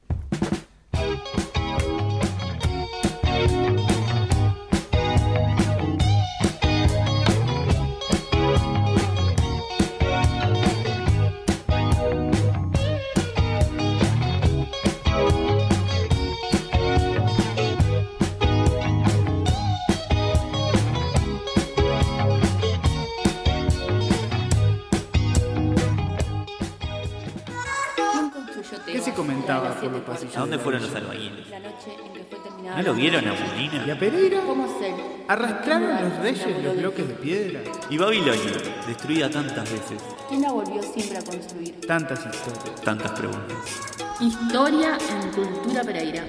[29.88, 31.50] ¿A dónde de fueron los albañiles?
[31.50, 33.84] La noche en que fue terminada ¿No lo vieron a Molina?
[33.88, 34.42] ¿Y a Pereira?
[34.46, 34.94] ¿Cómo ser?
[35.28, 37.62] ¿Arrastraron los reyes los bloques de piedra?
[37.90, 38.52] ¿Y Babilonia?
[38.88, 40.02] Destruida tantas veces.
[40.28, 41.80] ¿Quién la volvió siempre a construir?
[41.88, 42.82] Tantas historias.
[42.82, 43.58] Tantas preguntas.
[44.20, 46.24] Historia en Cultura Pereira.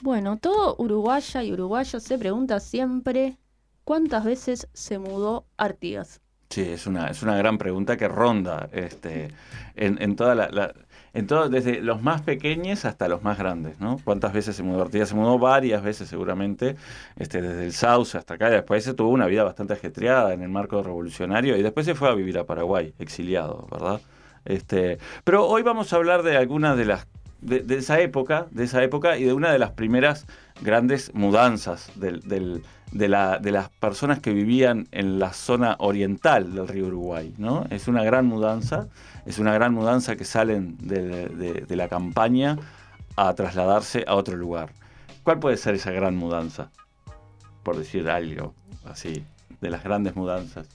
[0.00, 3.38] Bueno, todo uruguaya y uruguayo se pregunta siempre
[3.84, 6.20] cuántas veces se mudó Artigas.
[6.50, 9.28] Sí, es una, es una gran pregunta que ronda este,
[9.74, 10.74] en, en toda la, la-
[11.14, 13.98] en todo, desde los más pequeños hasta los más grandes, ¿no?
[14.02, 15.10] ¿Cuántas veces se mudó Artigas?
[15.10, 16.76] Se mudó varias veces seguramente,
[17.16, 20.42] este, desde el Sauce hasta acá, y después se tuvo una vida bastante ajetreada en
[20.42, 24.00] el marco revolucionario y después se fue a vivir a Paraguay, exiliado, ¿verdad?
[24.44, 27.06] Este, pero hoy vamos a hablar de algunas de las
[27.42, 30.26] de, esa época, de esa época y de una de las primeras
[30.62, 37.34] grandes mudanzas de, de las personas que vivían en la zona oriental del río Uruguay,
[37.38, 37.66] ¿no?
[37.70, 38.88] Es una gran mudanza,
[39.26, 42.58] es una gran mudanza que salen de, la campaña
[43.16, 44.72] a trasladarse a otro lugar.
[45.22, 46.70] ¿Cuál puede ser esa gran mudanza?
[47.62, 48.54] Por decir algo
[48.84, 49.24] así,
[49.60, 50.68] de las grandes mudanzas.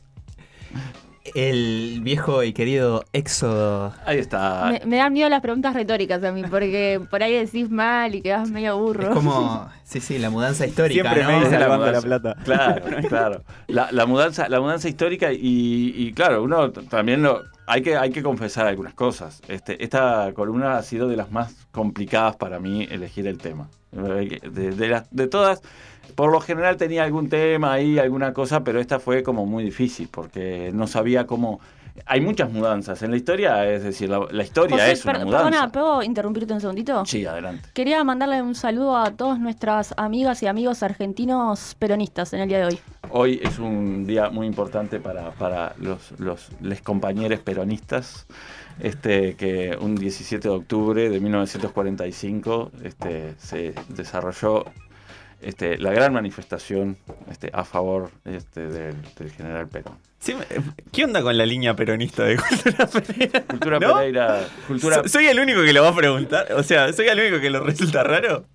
[1.36, 3.93] El viejo y querido éxodo.
[4.05, 4.69] Ahí está.
[4.71, 8.21] Me, me dan miedo las preguntas retóricas a mí, porque por ahí decís mal y
[8.21, 9.03] quedás medio burro.
[9.09, 11.30] Es como, sí, sí, la mudanza histórica, Siempre ¿no?
[11.39, 12.01] me dice la la la mudanza.
[12.01, 12.36] Plata.
[12.43, 13.43] Claro, claro.
[13.67, 18.11] La, la mudanza, la mudanza histórica y, y claro, uno también lo hay que hay
[18.11, 19.41] que confesar algunas cosas.
[19.49, 23.67] Este, esta columna ha sido de las más complicadas para mí elegir el tema.
[23.91, 25.61] De, de las- de todas,
[26.16, 30.08] por lo general tenía algún tema ahí, alguna cosa, pero esta fue como muy difícil
[30.12, 31.60] porque no sabía cómo.
[32.05, 35.26] Hay muchas mudanzas en la historia, es decir, la, la historia José, es una per-
[35.26, 35.49] mudanza.
[35.49, 37.03] perdona, ¿puedo interrumpirte un segundito?
[37.08, 37.70] Sí, adelante.
[37.74, 42.60] Quería mandarle un saludo a todas nuestras amigas y amigos argentinos peronistas en el día
[42.60, 42.80] de hoy.
[43.10, 48.28] Hoy es un día muy importante para, para los, los les compañeros peronistas,
[48.80, 54.66] este, que un 17 de octubre de 1945 este, se desarrolló
[55.42, 56.98] este, la gran manifestación
[57.30, 59.96] este, a favor este, del, del general Perón.
[60.20, 60.46] Sí, me-
[60.92, 63.44] ¿Qué onda con la línea peronista de Cultura Pereira?
[63.44, 63.94] Cultura ¿No?
[63.96, 65.08] Pereira, cultura...
[65.08, 66.52] ¿Soy el único que lo va a preguntar?
[66.54, 68.46] O sea, ¿soy el único que lo resulta raro?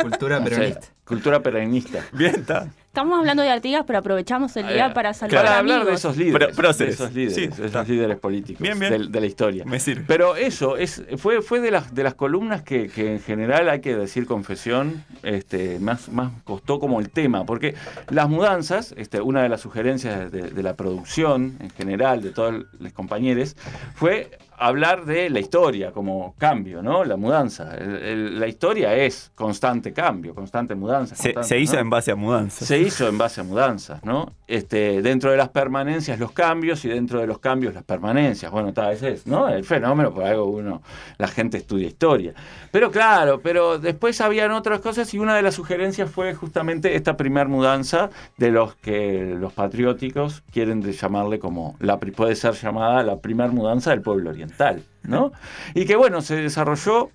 [0.00, 0.86] Cultura peronista.
[1.04, 2.04] cultura peronista.
[2.12, 2.68] Bien, está.
[2.98, 5.88] Estamos hablando de Artigas, pero aprovechamos el día Eh, para saludar para a hablar amigos.
[5.92, 7.82] de esos líderes, de esos líderes, Sí, de está.
[7.82, 8.90] esos líderes políticos Bien, bien.
[8.90, 9.64] del- De, la historia.
[9.64, 10.02] Me sirve.
[10.08, 13.80] Pero eso es fue fue de las de las columnas que, que en general hay
[13.80, 17.76] que decir confesión, este más más costó como el tema, porque
[18.10, 22.64] las mudanzas, este una de las sugerencias de, de la producción en general de todos
[22.80, 23.54] los compañeros
[23.94, 24.28] fue
[24.60, 27.04] hablar de la historia como cambio, ¿no?
[27.04, 27.76] La mudanza.
[27.76, 31.14] El- el- la historia es constante cambio, constante mudanza.
[31.14, 31.80] Se, hizo ¿no?
[31.82, 32.66] en base a mudanza.
[32.66, 34.32] Se hizo en base a mudanzas, ¿no?
[34.46, 38.50] Este, dentro de las permanencias los cambios y dentro de los cambios las permanencias.
[38.50, 39.48] Bueno, está, ese es, ¿no?
[39.48, 40.82] El fenómeno, por algo uno,
[41.18, 42.34] la gente estudia historia.
[42.72, 47.16] Pero claro, pero después habían otras cosas y una de las sugerencias fue justamente esta
[47.16, 53.18] primer mudanza de los que los patrióticos quieren llamarle como, la, puede ser llamada la
[53.18, 55.32] primer mudanza del pueblo oriental, ¿no?
[55.74, 57.10] Y que bueno, se desarrolló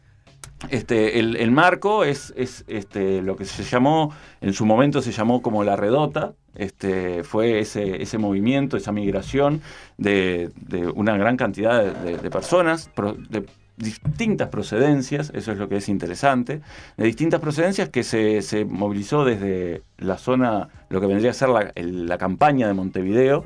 [0.69, 5.41] este, el, marco es, es este, lo que se llamó, en su momento se llamó
[5.41, 9.61] como la redota, este, fue ese, movimiento, esa migración
[9.97, 12.89] de, de una gran cantidad de, personas,
[13.29, 13.45] de
[13.77, 16.61] distintas procedencias, eso es lo que es interesante,
[16.95, 22.17] de distintas procedencias que se, movilizó desde la zona, lo que vendría a ser la
[22.17, 23.45] campaña de Montevideo,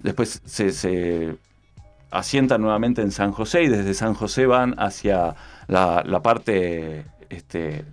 [0.00, 1.36] después se, se
[2.10, 5.34] asientan nuevamente en San José y desde San José van hacia
[5.68, 7.84] la, la parte este,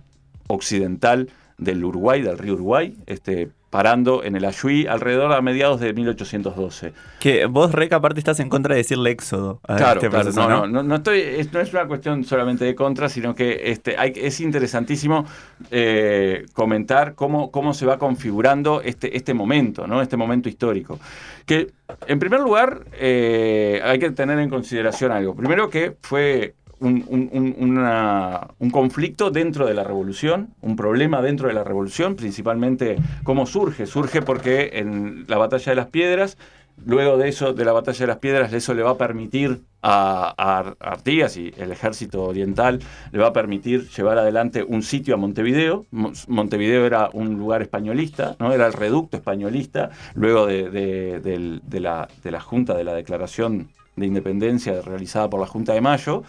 [0.48, 5.92] occidental del Uruguay, del río Uruguay, este, parando en el Ayuí alrededor a mediados de
[5.94, 6.92] 1812.
[7.18, 9.60] Que vos, Reca, aparte estás en contra de decirle éxodo.
[9.66, 12.64] a Claro, este claro, no, no, no, no estoy, es- no es una cuestión solamente
[12.66, 15.24] de contra, sino que este, hay, es interesantísimo
[15.70, 20.00] eh, comentar cómo, cómo se va configurando este, este momento, ¿no?
[20.02, 20.98] este momento histórico.
[21.46, 21.72] Que,
[22.06, 25.34] en primer lugar, eh, hay que tener en consideración algo.
[25.34, 31.64] Primero que fue un, un- conflicto dentro de la revolución, un problema dentro de la
[31.64, 33.86] revolución, principalmente cómo surge.
[33.86, 36.36] Surge porque en la batalla de las piedras,
[36.84, 40.74] luego de eso, de la batalla de las piedras, eso le va a permitir a,
[40.80, 42.80] Artigas y el ejército oriental,
[43.12, 45.86] le va a permitir llevar adelante un sitio a Montevideo.
[45.90, 48.52] Mo- Montevideo era un lugar españolista, ¿no?
[48.52, 52.94] era el reducto españolista, luego de, de- del- de la, de la Junta, de la
[52.94, 56.22] Declaración de Independencia realizada por la Junta de Mayo,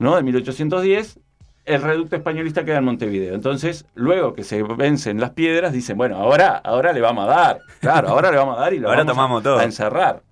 [0.00, 0.16] ¿no?
[0.16, 1.20] de 1810,
[1.66, 3.34] el reducto españolista queda en Montevideo.
[3.34, 7.60] Entonces, luego que se vencen las piedras, dicen, bueno, ahora, ahora le vamos a dar.
[7.80, 9.58] Claro, ahora le vamos a dar y lo Ahora vamos a- todo.
[9.58, 10.22] a encerrar.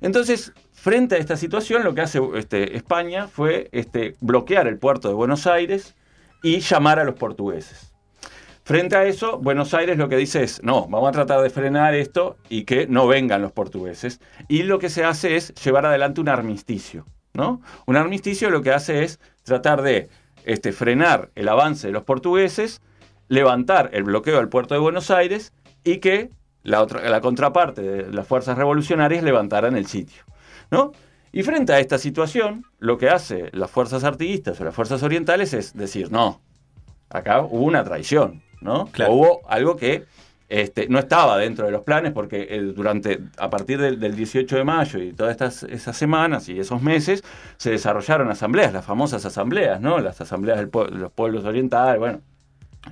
[0.00, 5.08] Entonces, frente a esta situación, lo que hace este, España fue este, bloquear el puerto
[5.08, 5.94] de Buenos Aires
[6.42, 7.92] y llamar a los portugueses.
[8.62, 11.94] Frente a eso, Buenos Aires lo que dice es, no, vamos a tratar de frenar
[11.94, 14.20] esto y que no vengan los portugueses.
[14.48, 17.06] Y lo que se hace es llevar adelante un armisticio,
[17.36, 17.60] ¿no?
[17.86, 20.08] Un armisticio lo que hace es tratar de
[20.44, 22.80] este, frenar el avance de los portugueses,
[23.28, 25.52] levantar el bloqueo del puerto de Buenos Aires
[25.84, 26.30] y que
[26.62, 30.24] la, otra, la contraparte de las fuerzas revolucionarias levantaran el sitio,
[30.70, 30.92] ¿no?
[31.30, 35.52] Y frente a esta situación, lo que hace las fuerzas artiguistas o las fuerzas orientales
[35.52, 36.40] es decir, no,
[37.10, 38.88] acá hubo una traición, ¿no?
[39.06, 40.06] O Hubo algo que
[40.48, 44.56] este, no estaba dentro de los planes porque eh, durante, a partir del, del 18
[44.56, 47.24] de mayo y todas estas, esas semanas y esos meses
[47.56, 49.98] se desarrollaron asambleas, las famosas asambleas, ¿no?
[49.98, 52.20] Las asambleas pue- de los pueblos orientales, bueno,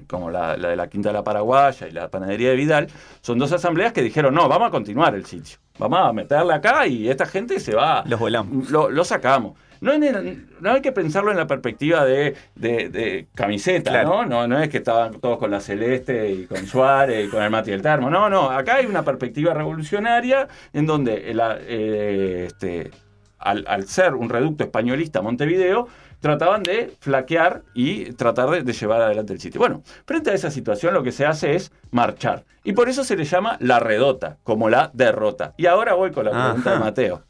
[0.08, 2.88] como la, la de la Quinta de la Paraguaya y la Panadería de Vidal,
[3.20, 6.86] son dos asambleas que dijeron, no, vamos a continuar el sitio, vamos a meterle acá
[6.88, 8.02] y esta gente se va...
[8.06, 8.70] Los volamos.
[8.70, 9.56] Lo, lo sacamos.
[9.84, 14.08] No, en el- no hay que pensarlo en la perspectiva de, de- de camiseta, Claro.
[14.08, 14.26] ¿no?
[14.26, 14.48] ¿no?
[14.48, 17.70] No es que estaban todos con la Celeste y con Suárez y con el Mati
[17.70, 18.10] y el Termo.
[18.10, 18.50] No, no.
[18.50, 22.90] Acá hay una perspectiva revolucionaria en donde el, eh, este,
[23.38, 25.86] al, al ser un reducto españolista Montevideo,
[26.20, 29.58] trataban de flaquear y tratar de, de llevar adelante el sitio.
[29.60, 32.44] Bueno, frente a esa situación lo que se hace es marchar.
[32.62, 35.52] Y por eso se le llama la redota, como la derrota.
[35.58, 36.78] Y ahora voy con la pregunta de.
[36.78, 37.22] Mateo.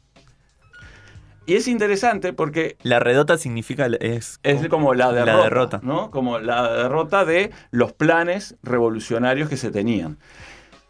[1.47, 5.79] Y es interesante porque La redota significa es, es como la derrota, La derrota.
[5.83, 6.09] ¿no?
[6.09, 10.17] Como la derrota de los planes revolucionarios que se tenían.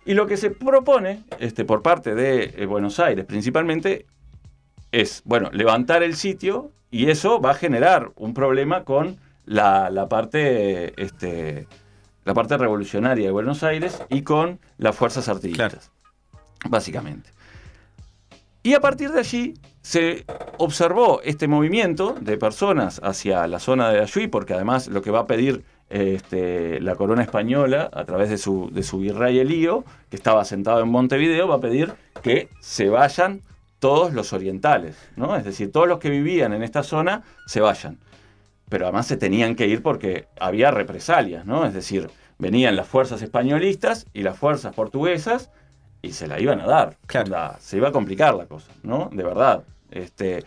[0.06, 4.06] Y lo que se propone este, por parte de eh, Buenos Aires principalmente
[4.92, 10.08] es, bueno, levantar el sitio y eso va a generar un problema con la, la
[10.08, 11.68] parte, este,
[12.24, 15.92] la parte revolucionaria de Buenos Aires y con las fuerzas artilleristas,
[16.70, 17.32] básicamente.
[18.64, 20.26] Y a partir de allí se
[20.58, 25.20] observó este movimiento de personas hacia la zona de Ayuí, porque además lo que va
[25.20, 30.16] a pedir este, la corona española a través de su, de su virrey Elío, que
[30.16, 33.42] estaba sentado en Montevideo, va a pedir que se vayan
[33.80, 35.36] todos los orientales, ¿no?
[35.36, 38.00] Es decir, todos los que vivían en esta zona se vayan.
[38.70, 41.66] Pero además se tenían que ir porque había represalias, ¿no?
[41.66, 42.10] Es decir,
[42.40, 45.52] venían las fuerzas españolistas y las fuerzas portuguesas
[46.02, 46.98] y se la iban a dar.
[47.14, 49.10] Onda, se iba a complicar la cosa, ¿no?
[49.12, 49.64] De verdad.
[49.92, 50.44] Este,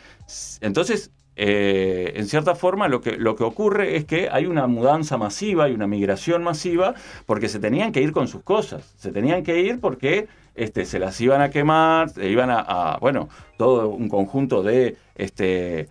[0.60, 5.16] entonces, eh, en cierta forma, lo que, lo que ocurre es que hay una mudanza
[5.16, 6.94] masiva, hay una migración masiva,
[7.26, 8.92] porque se tenían que ir con sus cosas.
[8.96, 12.98] Se tenían que ir porque este, se las iban a quemar, se iban a, a,
[12.98, 15.88] bueno, todo un conjunto de, este,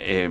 [0.00, 0.30] eh,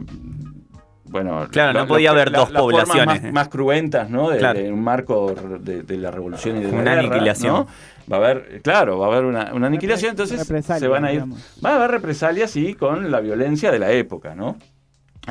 [1.06, 3.24] bueno, Claro, no la- podía la- haber la- dos poblaciones.
[3.24, 4.30] Más, más cruentas, ¿no?
[4.30, 4.60] De, Claro.
[4.60, 7.54] de un marco de, de la revolución y de la Una guerra, aniquilación.
[7.54, 7.68] ¿no?
[8.12, 11.22] Va a haber, claro, va a haber una, una aniquilación, entonces se van a ir.
[11.22, 11.40] digamos.
[11.64, 14.58] Va a haber represalias, sí, con la violencia de la época, ¿no?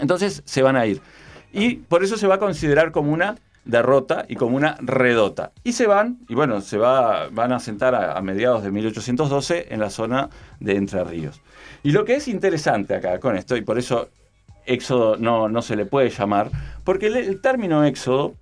[0.00, 1.00] Entonces se van a ir.
[1.52, 5.52] Y por eso se va a considerar como una derrota y como una redota.
[5.62, 9.68] Y se van, y bueno, se va, van a sentar a, a mediados de 1812
[9.70, 10.30] en la zona
[10.60, 11.40] de Entre Ríos.
[11.82, 14.08] Y lo que es interesante acá con esto, y por eso
[14.66, 16.50] éxodo no, no se le puede llamar,
[16.82, 18.34] porque el, el término éxodo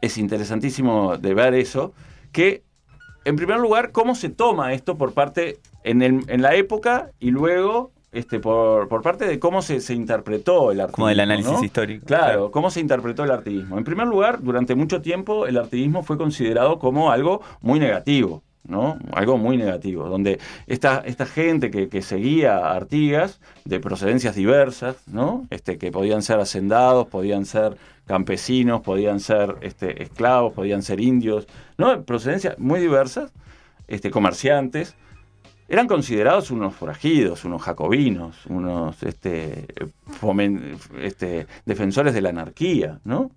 [0.00, 1.92] es interesantísimo de ver eso,
[2.30, 2.62] que
[3.24, 7.30] en primer lugar, cómo se toma esto por parte, en, el- en la época y
[7.30, 10.96] luego este, por, por parte de cómo se, se interpretó el artiguismo.
[10.96, 11.64] Como del análisis ¿no?
[11.64, 12.04] histórico.
[12.06, 13.78] Claro, cómo se interpretó el artiguismo.
[13.78, 18.42] En primer lugar, durante mucho tiempo el artiguismo fue considerado como algo muy negativo.
[18.64, 18.96] ¿no?
[19.12, 20.38] Algo muy negativo, donde
[20.68, 25.46] esta, esta gente que, que seguía a Artigas, de procedencias diversas, ¿no?
[25.50, 27.76] Este, que podían ser hacendados, podían ser
[28.16, 31.46] campesinos, podían ser este, esclavos, podían ser indios,
[31.78, 32.02] ¿no?
[32.04, 33.32] Procedencias muy diversas,
[33.88, 34.94] este, comerciantes,
[35.66, 39.66] eran considerados unos forajidos, unos jacobinos, unos este,
[40.20, 43.30] fomen- este, defensores de la anarquía, ¿no?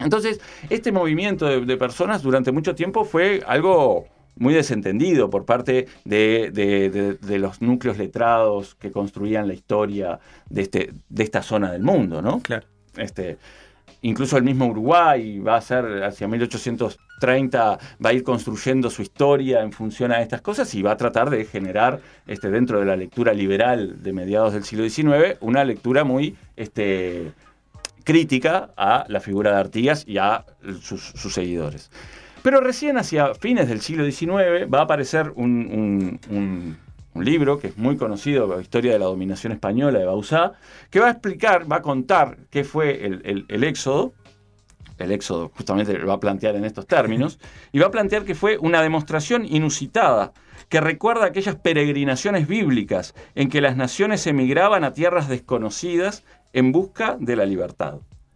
[0.00, 4.06] Entonces, este movimiento de, de personas durante mucho tiempo fue algo
[4.36, 10.18] muy desentendido por parte de, de- de- de los núcleos letrados que construían la historia
[10.48, 12.40] de, este, de esta zona del mundo, ¿no?
[12.40, 12.66] Claro.
[12.96, 13.36] Este,
[14.02, 19.60] incluso el mismo Uruguay va a ser hacia 1830, va a ir construyendo su historia
[19.62, 22.96] en función a estas cosas y va a tratar de generar este, dentro de la
[22.96, 27.32] lectura liberal de mediados del siglo XIX una lectura muy este,
[28.04, 30.44] crítica a la figura de Artigas y a
[30.80, 31.02] sus,
[31.32, 31.90] seguidores.
[32.42, 36.18] Pero recién hacia fines del siglo XIX va a aparecer un-
[37.14, 40.52] un libro que es muy conocido, la historia de la dominación española de Bauzá,
[40.90, 44.12] que va a explicar, va a contar qué fue el, el- el éxodo.
[44.98, 47.38] El éxodo justamente lo va a plantear en estos términos,
[47.72, 50.32] y va a plantear que fue una demostración inusitada
[50.68, 56.22] que recuerda aquellas peregrinaciones bíblicas en que las naciones emigraban a tierras desconocidas
[56.52, 57.94] en busca de la libertad.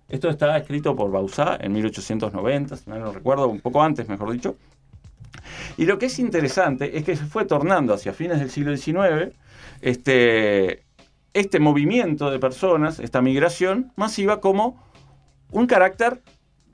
[0.09, 4.57] Esto está escrito por Bauzá en 1890, si no recuerdo, un poco antes, mejor dicho.
[5.77, 9.35] Y lo que es interesante es que se fue tornando hacia fines del siglo XIX
[9.81, 10.85] este,
[11.33, 14.83] este movimiento de personas, esta migración masiva, como
[15.51, 16.23] un carácter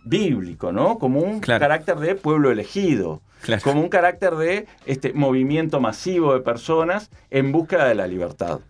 [0.04, 0.98] bíblico, ¿no?
[0.98, 3.22] Como un carácter de pueblo elegido.
[3.62, 8.60] Como un carácter de este movimiento masivo de personas en búsqueda de la libertad.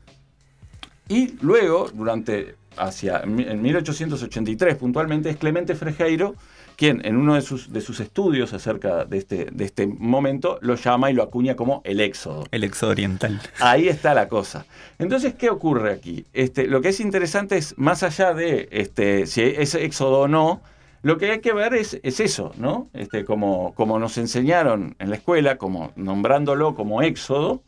[1.08, 6.36] Y luego, durante hacia en 1883 puntualmente, es Clemente Frejeiro
[6.80, 10.76] quien en uno de sus, de sus estudios acerca de este, de este momento lo
[10.76, 12.46] llama y lo acuña como el éxodo.
[12.52, 13.38] El éxodo oriental.
[13.60, 14.64] Ahí está la cosa.
[14.98, 16.24] Entonces, ¿qué ocurre aquí?
[16.32, 20.62] Este, lo que es interesante es, más allá de este, si es éxodo o no,
[21.02, 22.88] lo que hay que ver es, es eso, ¿no?
[22.94, 27.62] Este, como, como nos enseñaron en la escuela, como nombrándolo como éxodo,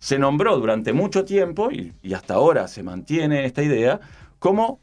[0.00, 4.00] se nombró durante mucho tiempo, y, y hasta ahora se mantiene esta idea,
[4.40, 4.80] como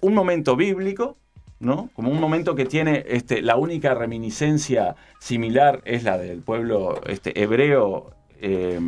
[0.00, 1.18] un momento bíblico,
[1.60, 1.90] ¿no?
[1.94, 7.40] Como un momento que tiene este, la única reminiscencia similar es la del pueblo este,
[7.42, 8.10] hebreo
[8.40, 8.80] eh,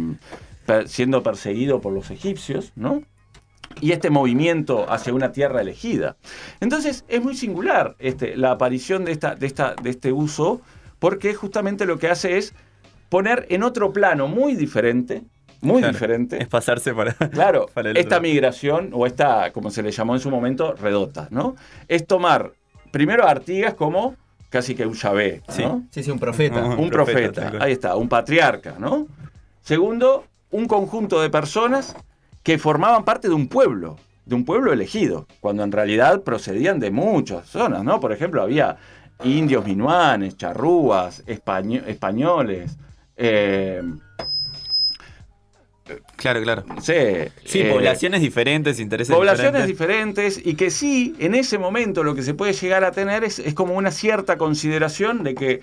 [0.67, 3.03] per- siendo perseguido por los egipcios, ¿no?
[3.81, 6.17] Y este movimiento hacia una tierra elegida.
[6.61, 10.61] Entonces es muy singular este, la aparición de, esta, de, esta, de este uso,
[10.99, 12.55] porque justamente lo que hace es
[13.09, 15.23] poner en otro plano muy diferente,
[15.61, 17.13] muy Claro, diferente, Es pasarse para.
[17.31, 21.55] Claro, para esta migración, o esta, como se le llamó en su momento, redota, ¿no?
[21.89, 22.53] Es tomar
[22.93, 24.15] primero a Artigas como
[24.49, 25.83] casi que un Yahvé, ¿no?
[25.91, 26.63] Sí, sí, un profeta.
[26.65, 29.07] Un profeta, ahí está, un patriarca, ¿no?
[29.63, 31.97] Segundo, un conjunto de personas
[32.43, 33.97] que formaban parte de un pueblo,
[34.27, 37.99] de un pueblo elegido, cuando en realidad procedían de muchas zonas, ¿no?
[37.99, 38.77] Por ejemplo, había
[39.25, 42.77] indios minuanes, charrúas, españo- españoles,
[43.17, 43.81] eh,
[46.23, 46.65] Claro, claro.
[46.81, 46.93] Sí,
[47.45, 50.37] Sí, eh, poblaciones diferentes, intereses poblaciones diferentes.
[50.37, 53.41] diferentes y que sí, en ese momento lo que se puede llegar a tener es,
[53.41, 55.61] es como una cierta consideración de que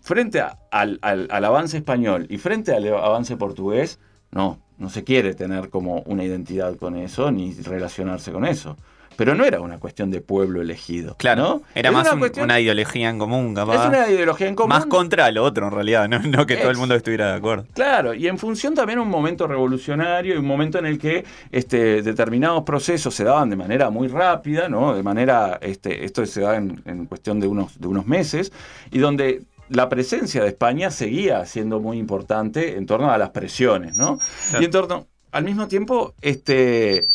[0.00, 3.98] frente a- al, al- al avance español y frente al avance portugués,
[4.30, 8.76] no, no se quiere tener como una identidad con eso ni relacionarse con eso.
[9.16, 11.16] Pero no era una cuestión de pueblo elegido.
[11.18, 11.62] Claro, ¿no?
[11.74, 13.82] era más una un- cuestión- una ideología en común, capaz.
[13.82, 14.68] Es una ideología en común.
[14.70, 17.66] Más contra lo otro, en realidad, no, no que todo el mundo estuviera de acuerdo.
[17.74, 21.24] Claro, y en función también a un momento revolucionario y un momento en el que
[21.50, 24.94] este, determinados procesos se daban de manera muy rápida, ¿no?
[24.94, 28.52] De manera, este, esto se da en, en cuestión de unos, de unos meses,
[28.90, 33.94] y donde la presencia de España seguía siendo muy importante en torno a las presiones,
[33.96, 34.18] ¿no?
[34.50, 34.62] Claro.
[34.62, 37.08] Y en torno, al mismo tiempo, este,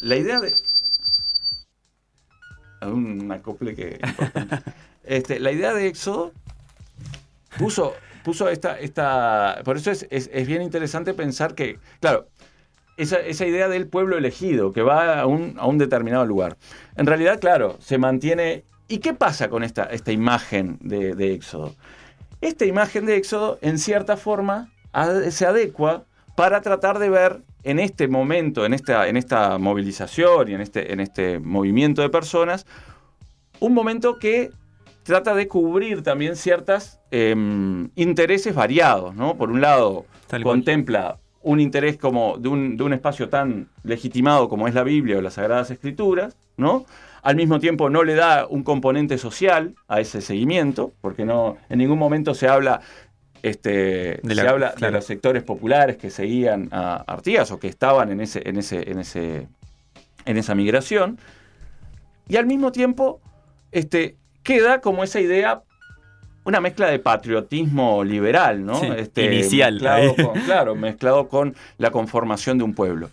[0.00, 0.54] la idea de...
[2.86, 4.00] Un acople que...
[5.04, 6.32] Este, la idea de Éxodo
[7.58, 7.94] puso,
[8.24, 9.60] puso esta, esta.
[9.64, 12.28] Por eso es, es- bien interesante pensar que, claro,
[12.96, 16.56] esa, esa idea del pueblo elegido que va a un, a un determinado lugar.
[16.96, 18.64] En realidad, claro, se mantiene.
[18.88, 21.74] ¿Y qué pasa con esta, esta imagen de, Éxodo?
[22.40, 24.70] Esta imagen de Éxodo, en cierta forma,
[25.30, 26.04] se adecua
[26.36, 30.92] para tratar de ver en este momento, en esta, en esta movilización y en este,
[30.92, 32.66] en este movimiento de personas,
[33.60, 34.50] un momento que
[35.02, 39.36] trata de cubrir también ciertos intereses variados, ¿no?
[39.36, 40.06] Por un lado,
[40.42, 45.18] contempla un interés como de un, de un espacio tan legitimado como es la Biblia
[45.18, 46.86] o las Sagradas Escrituras, ¿no?
[47.22, 51.78] Al mismo tiempo no le da un componente social a ese seguimiento, porque no, en
[51.78, 52.80] ningún momento se habla,
[53.42, 58.10] este, se la- habla de los sectores populares que seguían a Artigas o que estaban
[58.10, 59.48] en ese, en ese, en ese,
[60.24, 61.18] en esa migración.
[62.28, 63.20] Y al mismo tiempo,
[63.72, 65.62] este, queda como esa idea,
[66.44, 68.76] una mezcla de patriotismo liberal, ¿no?
[68.76, 70.24] Sí, Este, inicial, mezclado ahí.
[70.24, 73.10] con- claro, mezclado con la conformación de un pueblo.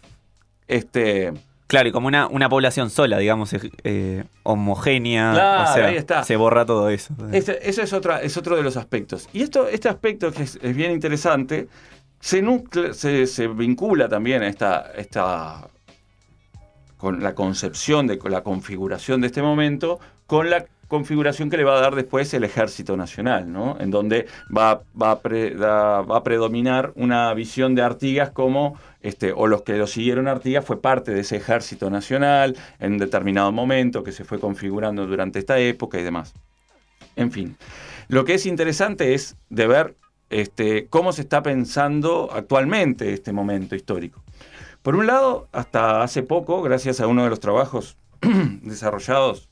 [0.68, 1.34] Este,
[1.70, 3.52] Claro, y como una, una población sola, digamos,
[3.84, 5.32] eh, homogénea.
[5.34, 6.24] Claro, o sea, ahí está.
[6.24, 7.14] se borra todo eso.
[7.32, 9.30] Este- eso es, otra, es otro de los aspectos.
[9.34, 11.68] Y esto, este aspecto que es, es bien interesante,
[12.20, 15.68] se, nucle- se, se vincula también a esta, esta
[16.98, 21.64] con la concepción de con la configuración de este momento con la configuración que le
[21.64, 23.78] va a dar después el Ejército Nacional, ¿no?
[23.80, 24.26] En donde
[24.56, 29.88] va, va, a, va predominar una visión de Artigas como, este, o los que lo
[29.88, 35.06] siguieron Artigas fue parte de ese Ejército Nacional en determinado momento que se fue configurando
[35.06, 36.34] durante esta época y demás.
[37.16, 37.56] En fin,
[38.07, 39.95] lo que es interesante es de ver
[40.32, 44.24] este, cómo se está pensando actualmente este momento histórico.
[44.82, 47.95] Por un lado, hasta hace poco, gracias a uno de los trabajos
[48.64, 49.49] desarrollados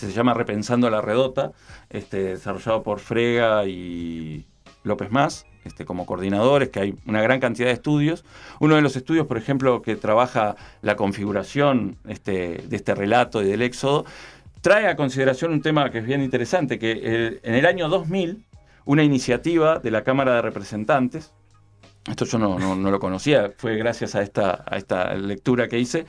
[0.00, 1.52] que se llama Repensando la Redota,
[1.90, 4.46] este, desarrollado por Frega y
[4.84, 8.24] López Más, este, como coordinadores, que hay una gran cantidad de estudios.
[8.60, 13.46] Uno de los estudios, por ejemplo, que trabaja la configuración este, de este relato y
[13.46, 14.04] del éxodo,
[14.60, 18.44] trae a consideración un tema que es bien interesante, que en el año 2000,
[18.86, 21.32] una iniciativa de la Cámara de Representantes,
[22.08, 25.78] esto yo no, no- no lo conocía, fue gracias a esta, a esta lectura que
[25.78, 26.06] hice,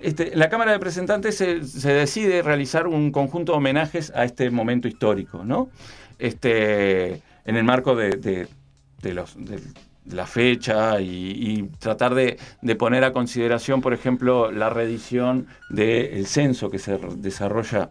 [0.00, 4.50] este, la Cámara de Representantes se, se decide realizar un conjunto de homenajes a este
[4.50, 5.70] momento histórico, ¿no?
[6.18, 8.48] Este, en el marco de, de-
[9.02, 9.60] de los, de-
[10.04, 11.06] de la fecha y,
[11.36, 12.38] y tratar de,
[12.78, 17.90] poner a consideración, por ejemplo, la reedición del censo que se desarrolla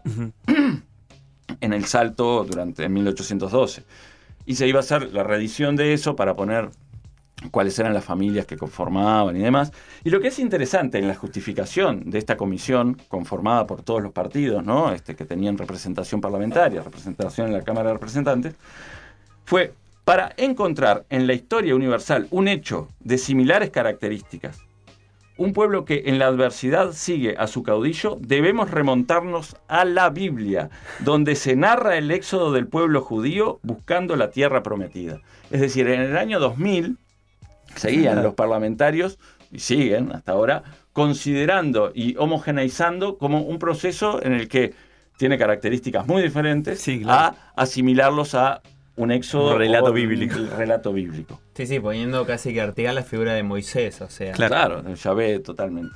[1.60, 3.84] en el Salto durante en 1812.
[4.46, 6.70] Y se iba a hacer la reedición de eso para poner
[7.50, 9.72] cuáles eran las familias que conformaban y demás.
[10.04, 14.12] Y lo que es interesante en la justificación de esta comisión, conformada por todos los
[14.12, 14.92] partidos, ¿no?
[14.92, 18.54] este, que tenían representación parlamentaria, representación en la Cámara de Representantes,
[19.44, 19.72] fue
[20.04, 24.60] para encontrar en la historia universal un hecho de similares características.
[25.36, 30.70] Un pueblo que en la adversidad sigue a su caudillo, debemos remontarnos a la Biblia,
[31.00, 35.20] donde se narra el éxodo del pueblo judío buscando la tierra prometida.
[35.52, 36.98] Es decir, en el año 2000,
[37.78, 39.18] seguían los parlamentarios,
[39.50, 44.74] y siguen hasta ahora, considerando y homogeneizando como un proceso en el que
[45.16, 48.60] tiene características muy diferentes a asimilarlos a
[48.96, 50.34] un éxodo Un relato un bíblico.
[50.58, 51.40] relato bíblico.
[51.54, 54.32] Sí, sí, poniendo casi que Artigas la figura de Moisés, o sea.
[54.32, 55.94] Claro, ya ve totalmente.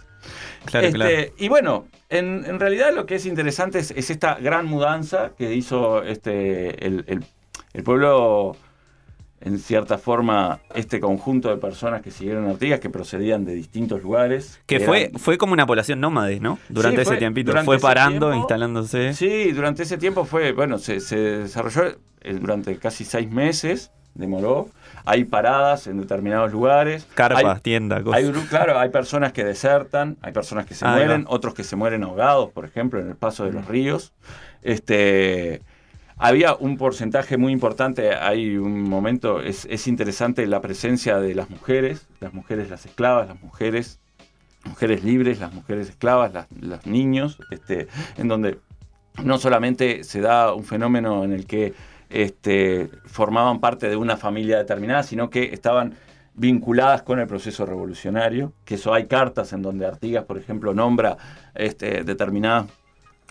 [0.66, 1.32] Claro, Este, claro.
[1.36, 5.52] Y bueno, en, en realidad lo que es interesante es, es esta gran mudanza que
[5.54, 7.24] hizo este, el, el-
[7.74, 8.54] el pueblo,
[9.44, 14.02] en cierta forma, este conjunto de personas que siguieron a Artigas, que procedían de distintos
[14.02, 14.60] lugares.
[14.66, 16.58] Que fue, fue como una población nómade, ¿no?
[16.68, 17.50] Durante Sí, ese tiempito.
[17.50, 19.14] durante fue parando, tiempo- instalándose.
[19.14, 21.86] Sí, durante ese tiempo fue, bueno, se, se desarrolló
[22.20, 24.68] eh, durante casi seis meses, demoró.
[25.04, 27.08] Hay paradas en determinados lugares.
[27.14, 28.22] Carpas, tiendas, cosas.
[28.22, 32.04] Hay, claro, hay personas que desertan, hay personas que se mueren, otros que se mueren
[32.04, 34.12] ahogados, por ejemplo, en el paso de los ríos.
[34.62, 35.60] Este,
[36.22, 41.50] había un porcentaje muy importante, hay un momento, es, es interesante la presencia de las
[41.50, 43.98] mujeres, las mujeres las esclavas, las mujeres,
[44.64, 48.60] mujeres libres, las mujeres esclavas, las, los niños, este, en donde
[49.24, 51.74] no solamente se da un fenómeno en el que
[52.08, 55.94] este, formaban parte de una familia determinada, sino que estaban
[56.34, 61.16] vinculadas con el proceso revolucionario, que eso hay cartas en donde Artigas, por ejemplo, nombra
[61.54, 62.66] este, determinadas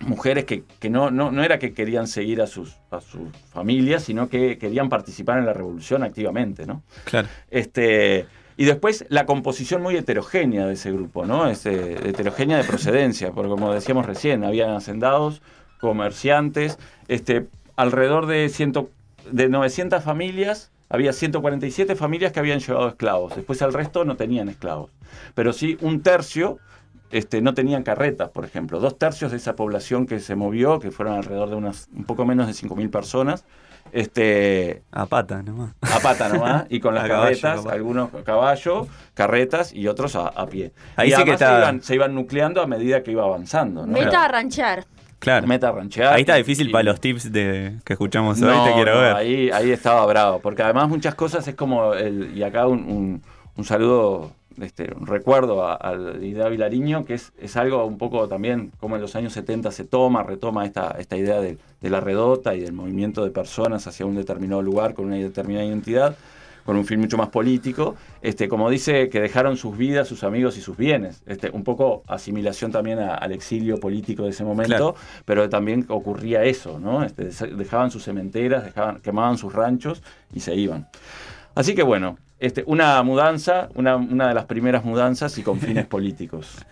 [0.01, 4.03] mujeres que, que no, no, no era que querían seguir a sus, a sus familias,
[4.03, 6.83] sino que querían participar en la revolución activamente, ¿no?
[7.05, 7.27] Claro.
[7.49, 8.25] Este,
[8.57, 11.47] y después la composición muy heterogénea de ese grupo, ¿no?
[11.47, 15.41] Este, heterogénea de procedencia, porque como decíamos recién, habían hacendados,
[15.79, 18.89] comerciantes, este, alrededor de, ciento,
[19.31, 24.49] de 900 familias, había 147 familias que habían llevado esclavos, después el resto no tenían
[24.49, 24.91] esclavos,
[25.33, 26.59] pero sí un tercio
[27.11, 28.79] este, no tenían carretas, por ejemplo.
[28.79, 32.25] Dos tercios de esa población que se movió, que fueron alrededor de unas un poco
[32.25, 33.45] menos de 5.000 personas,
[33.91, 35.73] este, a pata nomás.
[35.81, 40.27] A pata nomás, y con las caballo, carretas, algunos a caballo, carretas y otros a,
[40.27, 40.71] a pie.
[40.95, 43.23] Ahí y sí que además está- se, iban, se iban nucleando a medida que iba
[43.23, 43.85] avanzando.
[43.85, 43.91] ¿no?
[43.93, 44.85] Meta a ranchear.
[45.19, 45.45] Claro.
[45.45, 46.13] Meta ranchear.
[46.15, 49.15] Ahí está difícil para los tips de que escuchamos hoy, No, te quiero no, ver.
[49.15, 53.21] Ahí, ahí estaba bravo, porque además muchas cosas es como, el, y acá un, un-
[53.55, 54.31] un saludo,
[54.61, 58.95] este, un recuerdo a- al idea Vilariño, que es, es algo un poco también como
[58.95, 62.61] en los años 70 se toma, retoma esta, esta idea de, de la redota y
[62.61, 66.15] del movimiento de personas hacia un determinado lugar con una determinada identidad,
[66.65, 70.59] con un fin mucho más político, este, como dice, que dejaron sus vidas, sus amigos
[70.59, 71.23] y sus bienes.
[71.25, 74.95] Este, un poco asimilación también a- al exilio político de ese momento, Claro.
[75.25, 77.03] pero también ocurría eso, ¿no?
[77.03, 80.03] Este, dejaban sus cementeras, dejaban, quemaban sus ranchos
[80.35, 80.87] y se iban.
[81.55, 85.85] Así que bueno, este, una mudanza, una, una de las primeras mudanzas y con fines
[85.87, 86.65] políticos.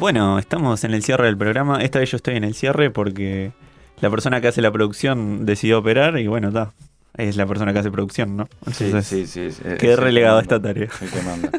[0.00, 1.82] Bueno, estamos en el cierre del programa.
[1.82, 3.52] Esta vez yo estoy en el cierre porque
[4.00, 6.72] la persona que hace la producción decidió operar y bueno, está.
[7.20, 8.48] Es la persona que hace producción, ¿no?
[8.72, 9.50] Sí, Entonces, sí, sí.
[9.52, 10.88] sí, es Quedé el que relegado a esta tarea.
[11.00, 11.50] el que manda.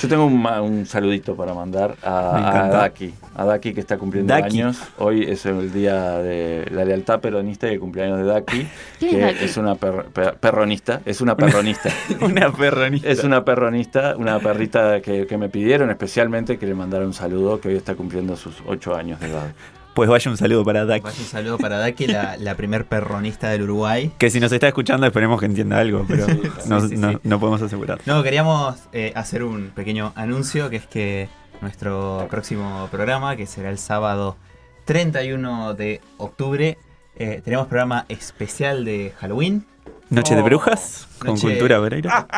[0.00, 2.68] Yo tengo un, un saludito para mandar a, a.
[2.68, 3.14] Daki.
[3.36, 4.60] A Daki que está cumpliendo Daki.
[4.60, 4.78] años.
[4.98, 8.66] Hoy es el día de la lealtad peronista y el cumpleaños de Daki.
[8.98, 9.44] ¿Quién que es Daki?
[9.44, 11.00] es una per- per- perronista.
[11.04, 11.90] Es una perronista.
[12.20, 13.08] una perronista.
[13.08, 17.60] Es una perronista, una perrita que, que me pidieron especialmente que le mandara un saludo,
[17.60, 19.52] que hoy está cumpliendo sus ocho años de edad.
[19.96, 21.02] Pues vaya un saludo para Daki.
[21.04, 24.12] Vaya un saludo para Daki, la, la primer perronista del Uruguay.
[24.18, 26.26] Que si nos está escuchando esperemos que entienda algo, pero
[26.66, 27.18] no, Sí, sí, no- sí.
[27.24, 27.98] no podemos asegurar.
[28.04, 31.28] No, queríamos eh, hacer un pequeño anuncio, que es que
[31.62, 34.36] nuestro próximo programa, que será el sábado
[34.84, 36.76] 31 de octubre,
[37.16, 39.64] eh, tenemos programa especial de Halloween.
[40.10, 42.28] Noche de Oh, brujas con noche- cultura Pereira.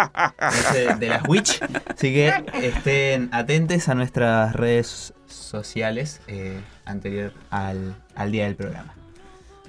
[0.40, 1.60] Noche de las Witch.
[1.88, 2.32] Así que
[2.62, 8.94] estén atentos a nuestras redes sociales eh, anterior al, al día del programa.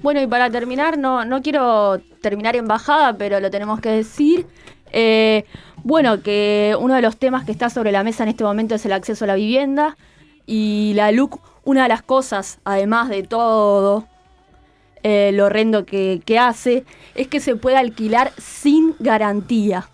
[0.02, 4.46] Bueno, y para terminar, no, no quiero terminar en bajada, pero lo tenemos que decir.
[4.92, 5.44] Eh,
[5.84, 8.86] bueno, que uno de los temas que está sobre la mesa en este momento es
[8.86, 9.96] el acceso a la vivienda.
[10.46, 14.06] Y la LUC, una de las cosas, además de todo
[15.02, 16.84] eh, lo horrendo que, que hace,
[17.14, 19.88] es que se puede alquilar sin garantía.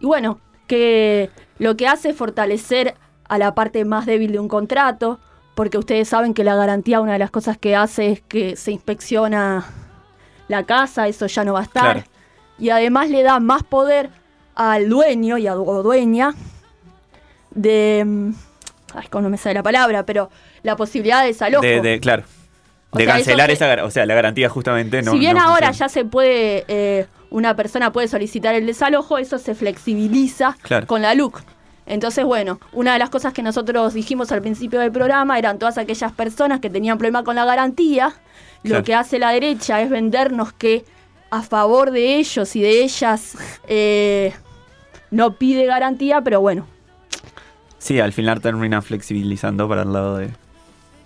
[0.00, 0.38] Y bueno,
[0.68, 1.28] que
[1.58, 2.94] lo que hace es fortalecer
[3.28, 5.20] a la parte más débil de un contrato,
[5.54, 8.72] porque ustedes saben que la garantía, una de las cosas que hace es que se
[8.72, 9.66] inspecciona
[10.48, 11.82] la casa, eso ya no va a estar.
[11.94, 12.02] Claro.
[12.58, 14.10] Y además le da más poder
[14.54, 16.34] al dueño y a o dueña
[17.50, 18.02] de...
[18.06, 18.30] mm,
[18.94, 20.28] Ay, cómo no me sale la palabra, pero
[20.62, 21.62] la posibilidad de desalojo.
[21.62, 22.24] De, de- claro.
[22.90, 25.12] O De sea, cancelar se- esa o sea, la garantía justamente no.
[25.12, 25.72] si bien no ahora funciona.
[25.78, 30.86] ya se puede, eh, una persona puede solicitar el desalojo, eso se flexibiliza Claro.
[30.86, 31.40] con la LUC.
[31.86, 35.78] Entonces, bueno, una de las cosas que nosotros dijimos al principio del programa eran todas
[35.78, 38.14] aquellas personas que tenían problema con la garantía.
[38.62, 38.84] Lo Claro.
[38.84, 40.84] que hace la derecha es vendernos que
[41.30, 43.36] a favor de ellos y de ellas
[43.66, 44.32] eh,
[45.10, 46.66] no pide garantía, pero bueno,
[47.78, 50.30] Sí, al final termina flexibilizando para el lado de.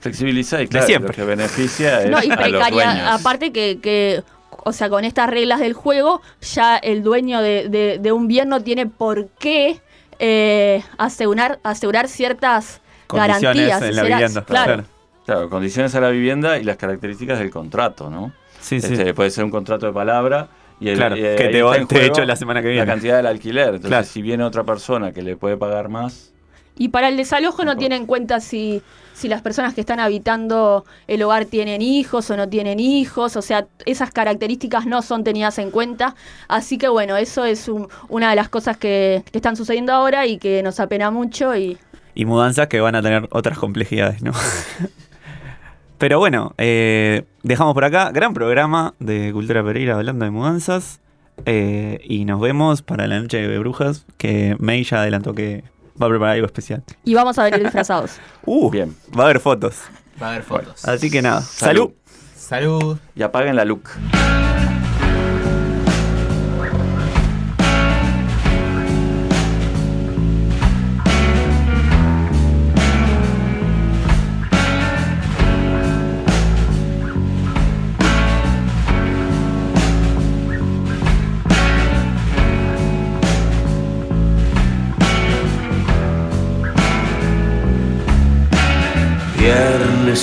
[0.01, 1.09] Flexibiliza y De claro, siempre.
[1.09, 3.21] lo que beneficia es No, y a los precaria, dueños.
[3.21, 7.99] aparte que, que, o sea, con estas reglas del juego, ya el dueño de, de-
[7.99, 9.81] de un bien no tiene por qué
[10.19, 13.83] eh, asegurar, asegurar ciertas Condiciones garantías.
[13.83, 14.85] en la Será- vivienda, Claro.
[15.25, 18.33] Claro, condiciones a la vivienda y las características del contrato, ¿no?
[18.61, 18.93] Sí, sí.
[18.95, 20.49] Este, Puede ser un contrato de palabra
[20.79, 22.63] y el, Claro, y, eh, que te está va- en te juego echo la semana
[22.63, 22.87] que viene.
[22.87, 23.67] La cantidad del alquiler.
[23.69, 24.07] Entonces, Claro.
[24.07, 26.33] si viene otra persona que le puede pagar más,
[26.79, 28.83] Y para el desalojo no tiene en cuenta si,
[29.15, 33.43] si las personas que están habitando el hogar tienen hijos o no tienen hijos, o
[33.43, 36.15] sea, esas características no son tenidas en cuenta.
[36.49, 40.27] Así que bueno, eso es un- una de las cosas que, que están sucediendo ahora
[40.27, 41.79] y que nos apena mucho y
[42.15, 44.33] Y mudanzas que van a tener otras complejidades, ¿no?
[45.99, 48.11] Pero bueno, eh, dejamos por acá.
[48.13, 51.01] Gran programa de Cultura Pereira hablando de mudanzas.
[51.47, 55.65] Eh, y nos vemos para la noche de brujas, que May ya adelantó que
[56.01, 56.83] va a preparar algo especial.
[57.05, 58.13] y vamos a venir disfrazados.
[58.45, 58.97] Uh, Bien.
[59.19, 59.77] Va a haber fotos.
[60.23, 60.85] Va a haber fotos.
[60.85, 61.91] Así que nada, salud.
[62.37, 62.97] Salud.
[63.17, 63.91] y apaguen la look.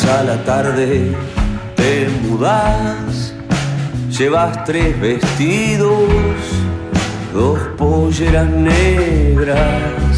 [0.10, 1.16] A la tarde.
[1.76, 3.34] Te mudas,
[4.18, 6.10] llevas tres vestidos,
[7.34, 10.13] dos polleras negras